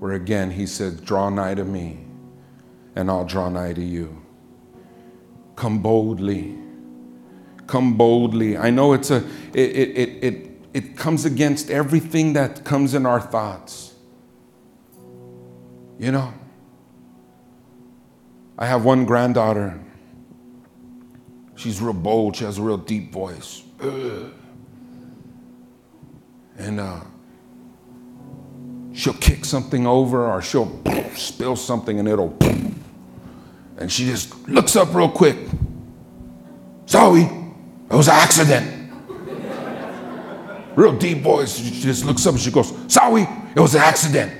where 0.00 0.12
again 0.12 0.50
he 0.50 0.66
says, 0.66 1.00
Draw 1.00 1.30
nigh 1.30 1.54
to 1.54 1.64
me, 1.64 1.98
and 2.96 3.08
I'll 3.10 3.24
draw 3.24 3.48
nigh 3.48 3.72
to 3.72 3.82
you. 3.82 4.20
Come 5.54 5.80
boldly. 5.80 6.58
Come 7.68 7.96
boldly. 7.96 8.58
I 8.58 8.70
know 8.70 8.92
it's 8.92 9.10
a, 9.10 9.18
it, 9.52 9.70
it, 9.70 9.96
it, 9.96 10.24
it, 10.24 10.50
it 10.74 10.96
comes 10.96 11.24
against 11.24 11.70
everything 11.70 12.32
that 12.32 12.64
comes 12.64 12.94
in 12.94 13.06
our 13.06 13.20
thoughts. 13.20 13.94
You 16.00 16.10
know, 16.10 16.34
I 18.58 18.66
have 18.66 18.84
one 18.84 19.04
granddaughter 19.04 19.80
She's 21.56 21.80
real 21.80 21.92
bold. 21.92 22.36
She 22.36 22.44
has 22.44 22.58
a 22.58 22.62
real 22.62 22.78
deep 22.78 23.12
voice. 23.12 23.62
And 26.56 26.78
uh, 26.78 27.00
she'll 28.92 29.14
kick 29.14 29.44
something 29.44 29.88
over 29.88 30.24
or 30.24 30.40
she'll 30.40 30.80
spill 31.16 31.56
something 31.56 31.98
and 31.98 32.08
it'll. 32.08 32.36
And 33.76 33.90
she 33.90 34.04
just 34.06 34.48
looks 34.48 34.76
up 34.76 34.94
real 34.94 35.08
quick. 35.08 35.36
Sorry, 36.86 37.22
it 37.22 37.92
was 37.92 38.06
an 38.06 38.14
accident. 38.14 38.92
real 40.76 40.96
deep 40.96 41.22
voice. 41.22 41.58
She 41.58 41.80
just 41.80 42.04
looks 42.04 42.24
up 42.24 42.34
and 42.34 42.40
she 42.40 42.52
goes, 42.52 42.72
Sorry, 42.86 43.26
it 43.56 43.58
was 43.58 43.74
an 43.74 43.80
accident. 43.80 44.32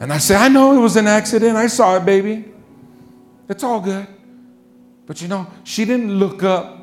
And 0.00 0.10
I 0.10 0.16
say, 0.18 0.34
I 0.34 0.48
know 0.48 0.74
it 0.74 0.80
was 0.80 0.96
an 0.96 1.06
accident. 1.06 1.56
I 1.56 1.66
saw 1.66 1.96
it, 1.96 2.06
baby. 2.06 2.51
It's 3.48 3.62
all 3.64 3.80
good. 3.80 4.06
But 5.06 5.20
you 5.20 5.28
know, 5.28 5.46
she 5.64 5.84
didn't 5.84 6.18
look 6.18 6.42
up 6.42 6.78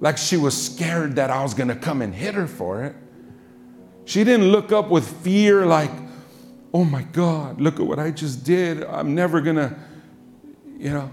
like 0.00 0.18
she 0.18 0.36
was 0.36 0.60
scared 0.60 1.16
that 1.16 1.30
I 1.30 1.42
was 1.42 1.54
going 1.54 1.68
to 1.68 1.76
come 1.76 2.02
and 2.02 2.14
hit 2.14 2.34
her 2.34 2.46
for 2.46 2.84
it. 2.84 2.94
She 4.04 4.22
didn't 4.24 4.48
look 4.48 4.70
up 4.70 4.90
with 4.90 5.08
fear 5.22 5.66
like, 5.66 5.90
oh 6.72 6.84
my 6.84 7.02
God, 7.02 7.60
look 7.60 7.80
at 7.80 7.86
what 7.86 7.98
I 7.98 8.10
just 8.10 8.44
did. 8.44 8.84
I'm 8.84 9.14
never 9.14 9.40
going 9.40 9.56
to, 9.56 9.74
you 10.78 10.90
know. 10.90 11.10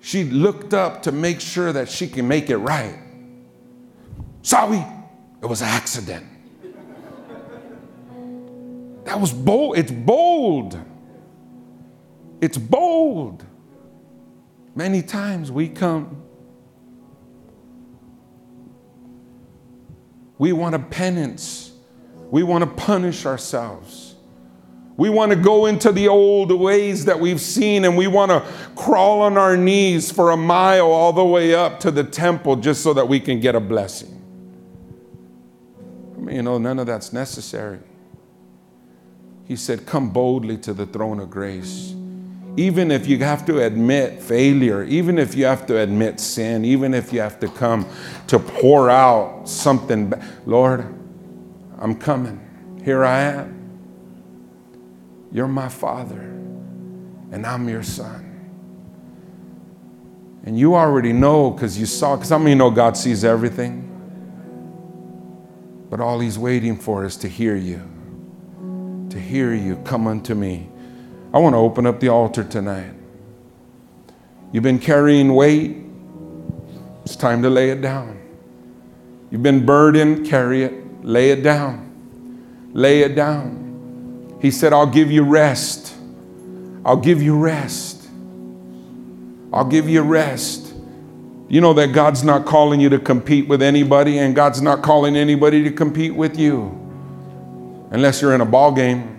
She 0.00 0.24
looked 0.24 0.74
up 0.74 1.02
to 1.02 1.12
make 1.12 1.40
sure 1.40 1.72
that 1.72 1.88
she 1.88 2.06
can 2.06 2.28
make 2.28 2.50
it 2.50 2.58
right. 2.58 2.98
Sorry, 4.42 4.84
it 5.42 5.46
was 5.46 5.60
an 5.60 5.68
accident. 5.68 6.26
That 9.04 9.20
was 9.20 9.32
bold. 9.32 9.76
It's 9.76 9.90
bold. 9.90 10.78
It's 12.40 12.58
bold. 12.58 13.44
Many 14.78 15.02
times 15.02 15.50
we 15.50 15.68
come, 15.68 16.22
we 20.38 20.52
want 20.52 20.76
a 20.76 20.78
penance, 20.78 21.72
we 22.30 22.44
want 22.44 22.62
to 22.62 22.70
punish 22.70 23.26
ourselves. 23.26 24.14
We 24.96 25.10
want 25.10 25.32
to 25.32 25.36
go 25.36 25.66
into 25.66 25.90
the 25.90 26.06
old 26.06 26.52
ways 26.52 27.06
that 27.06 27.18
we've 27.18 27.40
seen 27.40 27.84
and 27.84 27.96
we 27.96 28.06
want 28.06 28.30
to 28.30 28.44
crawl 28.76 29.22
on 29.22 29.36
our 29.36 29.56
knees 29.56 30.12
for 30.12 30.30
a 30.30 30.36
mile 30.36 30.92
all 30.92 31.12
the 31.12 31.24
way 31.24 31.56
up 31.56 31.80
to 31.80 31.90
the 31.90 32.04
temple 32.04 32.54
just 32.54 32.80
so 32.80 32.94
that 32.94 33.08
we 33.08 33.18
can 33.18 33.40
get 33.40 33.56
a 33.56 33.60
blessing. 33.60 34.14
I 36.16 36.20
mean, 36.20 36.36
you 36.36 36.42
know, 36.42 36.58
none 36.58 36.78
of 36.78 36.86
that's 36.86 37.12
necessary. 37.12 37.80
He 39.44 39.56
said, 39.56 39.86
Come 39.86 40.10
boldly 40.10 40.56
to 40.58 40.72
the 40.72 40.86
throne 40.86 41.18
of 41.18 41.30
grace 41.30 41.96
even 42.58 42.90
if 42.90 43.06
you 43.06 43.18
have 43.18 43.46
to 43.46 43.64
admit 43.64 44.20
failure, 44.20 44.82
even 44.82 45.16
if 45.16 45.36
you 45.36 45.44
have 45.44 45.64
to 45.64 45.78
admit 45.78 46.18
sin, 46.18 46.64
even 46.64 46.92
if 46.92 47.12
you 47.12 47.20
have 47.20 47.38
to 47.38 47.46
come 47.46 47.86
to 48.26 48.36
pour 48.36 48.90
out 48.90 49.48
something, 49.48 50.12
Lord, 50.44 50.80
I'm 51.78 51.94
coming. 51.94 52.80
Here 52.84 53.04
I 53.04 53.20
am. 53.20 53.54
You're 55.30 55.46
my 55.46 55.68
father, 55.68 56.20
and 56.20 57.46
I'm 57.46 57.68
your 57.68 57.84
son. 57.84 58.24
And 60.42 60.58
you 60.58 60.74
already 60.74 61.12
know 61.12 61.52
because 61.52 61.78
you 61.78 61.86
saw, 61.86 62.16
because 62.16 62.30
how 62.30 62.38
many 62.38 62.56
know 62.56 62.72
God 62.72 62.96
sees 62.96 63.22
everything? 63.22 63.84
But 65.88 66.00
all 66.00 66.18
He's 66.18 66.40
waiting 66.40 66.76
for 66.76 67.04
is 67.04 67.16
to 67.18 67.28
hear 67.28 67.54
you. 67.54 67.88
To 69.10 69.20
hear 69.20 69.54
you, 69.54 69.76
come 69.84 70.08
unto 70.08 70.34
me. 70.34 70.67
I 71.38 71.40
want 71.40 71.52
to 71.52 71.58
open 71.58 71.86
up 71.86 72.00
the 72.00 72.08
altar 72.08 72.42
tonight. 72.42 72.92
You've 74.50 74.64
been 74.64 74.80
carrying 74.80 75.36
weight, 75.36 75.76
it's 77.04 77.14
time 77.14 77.42
to 77.42 77.48
lay 77.48 77.70
it 77.70 77.80
down. 77.80 78.18
You've 79.30 79.44
been 79.44 79.64
burdened, 79.64 80.26
carry 80.26 80.64
it, 80.64 81.04
lay 81.04 81.30
it 81.30 81.44
down. 81.44 82.72
Lay 82.72 83.02
it 83.02 83.14
down. 83.14 84.36
He 84.42 84.50
said, 84.50 84.72
I'll 84.72 84.90
give 84.90 85.12
you 85.12 85.22
rest. 85.22 85.94
I'll 86.84 86.96
give 86.96 87.22
you 87.22 87.38
rest. 87.38 88.08
I'll 89.52 89.64
give 89.64 89.88
you 89.88 90.02
rest. 90.02 90.74
You 91.48 91.60
know 91.60 91.72
that 91.74 91.92
God's 91.92 92.24
not 92.24 92.46
calling 92.46 92.80
you 92.80 92.88
to 92.88 92.98
compete 92.98 93.46
with 93.46 93.62
anybody, 93.62 94.18
and 94.18 94.34
God's 94.34 94.60
not 94.60 94.82
calling 94.82 95.16
anybody 95.16 95.62
to 95.62 95.70
compete 95.70 96.16
with 96.16 96.36
you 96.36 96.74
unless 97.92 98.20
you're 98.22 98.34
in 98.34 98.40
a 98.40 98.44
ball 98.44 98.72
game. 98.72 99.17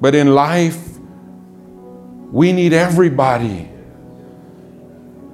But 0.00 0.14
in 0.14 0.34
life, 0.34 0.98
we 2.30 2.52
need 2.52 2.72
everybody. 2.72 3.68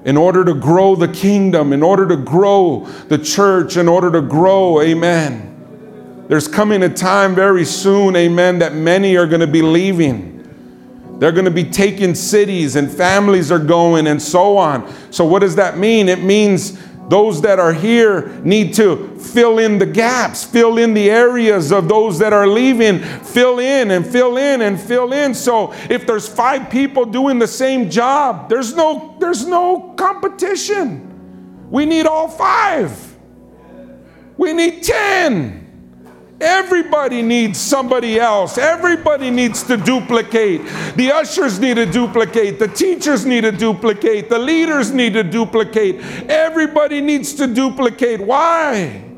In 0.04 0.16
order 0.16 0.44
to 0.44 0.54
grow 0.54 0.96
the 0.96 1.08
kingdom, 1.08 1.72
in 1.72 1.82
order 1.82 2.06
to 2.08 2.16
grow 2.16 2.86
the 3.08 3.18
church, 3.18 3.76
in 3.76 3.88
order 3.88 4.10
to 4.12 4.20
grow, 4.20 4.80
amen. 4.80 6.24
There's 6.28 6.48
coming 6.48 6.82
a 6.82 6.88
time 6.88 7.34
very 7.34 7.64
soon, 7.64 8.16
amen, 8.16 8.58
that 8.60 8.74
many 8.74 9.16
are 9.16 9.26
going 9.26 9.40
to 9.40 9.46
be 9.46 9.62
leaving. 9.62 10.34
They're 11.18 11.32
going 11.32 11.44
to 11.44 11.50
be 11.50 11.64
taking 11.64 12.14
cities 12.14 12.76
and 12.76 12.90
families 12.90 13.52
are 13.52 13.58
going 13.58 14.06
and 14.06 14.20
so 14.20 14.56
on. 14.56 14.92
So, 15.10 15.24
what 15.24 15.40
does 15.40 15.56
that 15.56 15.78
mean? 15.78 16.08
It 16.08 16.22
means 16.22 16.78
those 17.08 17.42
that 17.42 17.58
are 17.58 17.72
here 17.72 18.28
need 18.44 18.74
to 18.74 19.16
fill 19.18 19.58
in 19.58 19.78
the 19.78 19.86
gaps, 19.86 20.44
fill 20.44 20.78
in 20.78 20.94
the 20.94 21.10
areas 21.10 21.72
of 21.72 21.88
those 21.88 22.18
that 22.18 22.32
are 22.32 22.46
leaving, 22.46 22.98
fill 22.98 23.58
in 23.58 23.90
and 23.90 24.06
fill 24.06 24.36
in 24.36 24.62
and 24.62 24.80
fill 24.80 25.12
in. 25.12 25.34
So 25.34 25.72
if 25.90 26.06
there's 26.06 26.28
five 26.28 26.70
people 26.70 27.04
doing 27.04 27.38
the 27.38 27.46
same 27.46 27.90
job, 27.90 28.48
there's 28.48 28.74
no 28.74 29.16
there's 29.20 29.46
no 29.46 29.94
competition. 29.96 31.10
We 31.70 31.86
need 31.86 32.06
all 32.06 32.28
five. 32.28 33.14
We 34.36 34.52
need 34.52 34.82
10. 34.82 35.63
Everybody 36.44 37.22
needs 37.22 37.58
somebody 37.58 38.20
else. 38.20 38.58
Everybody 38.58 39.30
needs 39.30 39.62
to 39.64 39.78
duplicate. 39.78 40.60
The 40.96 41.10
ushers 41.10 41.58
need 41.58 41.74
to 41.74 41.86
duplicate. 41.86 42.58
The 42.58 42.68
teachers 42.68 43.24
need 43.24 43.40
to 43.42 43.52
duplicate. 43.52 44.28
The 44.28 44.38
leaders 44.38 44.92
need 44.92 45.14
to 45.14 45.22
duplicate. 45.22 45.96
Everybody 46.28 47.00
needs 47.00 47.32
to 47.34 47.46
duplicate. 47.46 48.20
Why? 48.20 49.13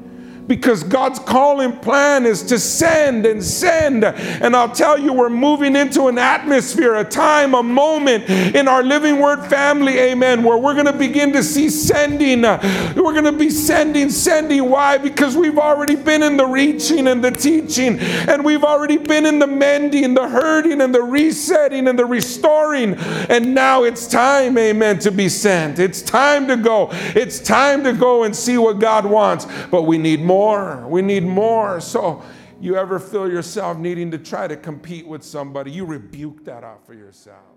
Because 0.46 0.84
God's 0.84 1.18
calling 1.18 1.72
plan 1.78 2.24
is 2.24 2.42
to 2.44 2.58
send 2.58 3.26
and 3.26 3.42
send. 3.42 4.04
And 4.04 4.54
I'll 4.54 4.70
tell 4.70 4.98
you, 4.98 5.12
we're 5.12 5.28
moving 5.28 5.74
into 5.74 6.06
an 6.06 6.18
atmosphere, 6.18 6.94
a 6.94 7.04
time, 7.04 7.54
a 7.54 7.62
moment 7.62 8.30
in 8.30 8.68
our 8.68 8.82
Living 8.82 9.18
Word 9.18 9.44
family, 9.46 9.98
amen, 9.98 10.44
where 10.44 10.56
we're 10.56 10.74
going 10.74 10.86
to 10.86 10.92
begin 10.92 11.32
to 11.32 11.42
see 11.42 11.68
sending. 11.68 12.42
We're 12.42 13.12
going 13.12 13.24
to 13.24 13.32
be 13.32 13.50
sending, 13.50 14.10
sending. 14.10 14.70
Why? 14.70 14.98
Because 14.98 15.36
we've 15.36 15.58
already 15.58 15.96
been 15.96 16.22
in 16.22 16.36
the 16.36 16.46
reaching 16.46 17.08
and 17.08 17.24
the 17.24 17.32
teaching, 17.32 17.98
and 17.98 18.44
we've 18.44 18.64
already 18.64 18.98
been 18.98 19.26
in 19.26 19.40
the 19.40 19.46
mending, 19.46 20.14
the 20.14 20.28
hurting, 20.28 20.80
and 20.80 20.94
the 20.94 21.02
resetting, 21.02 21.88
and 21.88 21.98
the 21.98 22.06
restoring. 22.06 22.94
And 23.28 23.54
now 23.54 23.82
it's 23.82 24.06
time, 24.06 24.56
amen, 24.58 25.00
to 25.00 25.10
be 25.10 25.28
sent. 25.28 25.78
It's 25.78 26.02
time 26.02 26.46
to 26.48 26.56
go. 26.56 26.90
It's 26.92 27.40
time 27.40 27.82
to 27.84 27.92
go 27.92 28.22
and 28.22 28.34
see 28.34 28.58
what 28.58 28.78
God 28.78 29.04
wants. 29.06 29.46
But 29.70 29.82
we 29.82 29.98
need 29.98 30.20
more 30.20 30.35
more. 30.36 30.86
We 30.86 31.00
need 31.00 31.24
more. 31.24 31.80
So, 31.80 32.22
you 32.60 32.76
ever 32.76 32.98
feel 32.98 33.30
yourself 33.30 33.78
needing 33.78 34.10
to 34.10 34.18
try 34.18 34.46
to 34.46 34.56
compete 34.56 35.06
with 35.06 35.22
somebody, 35.22 35.70
you 35.70 35.84
rebuke 35.84 36.44
that 36.44 36.64
off 36.64 36.88
of 36.88 36.96
yourself. 36.96 37.55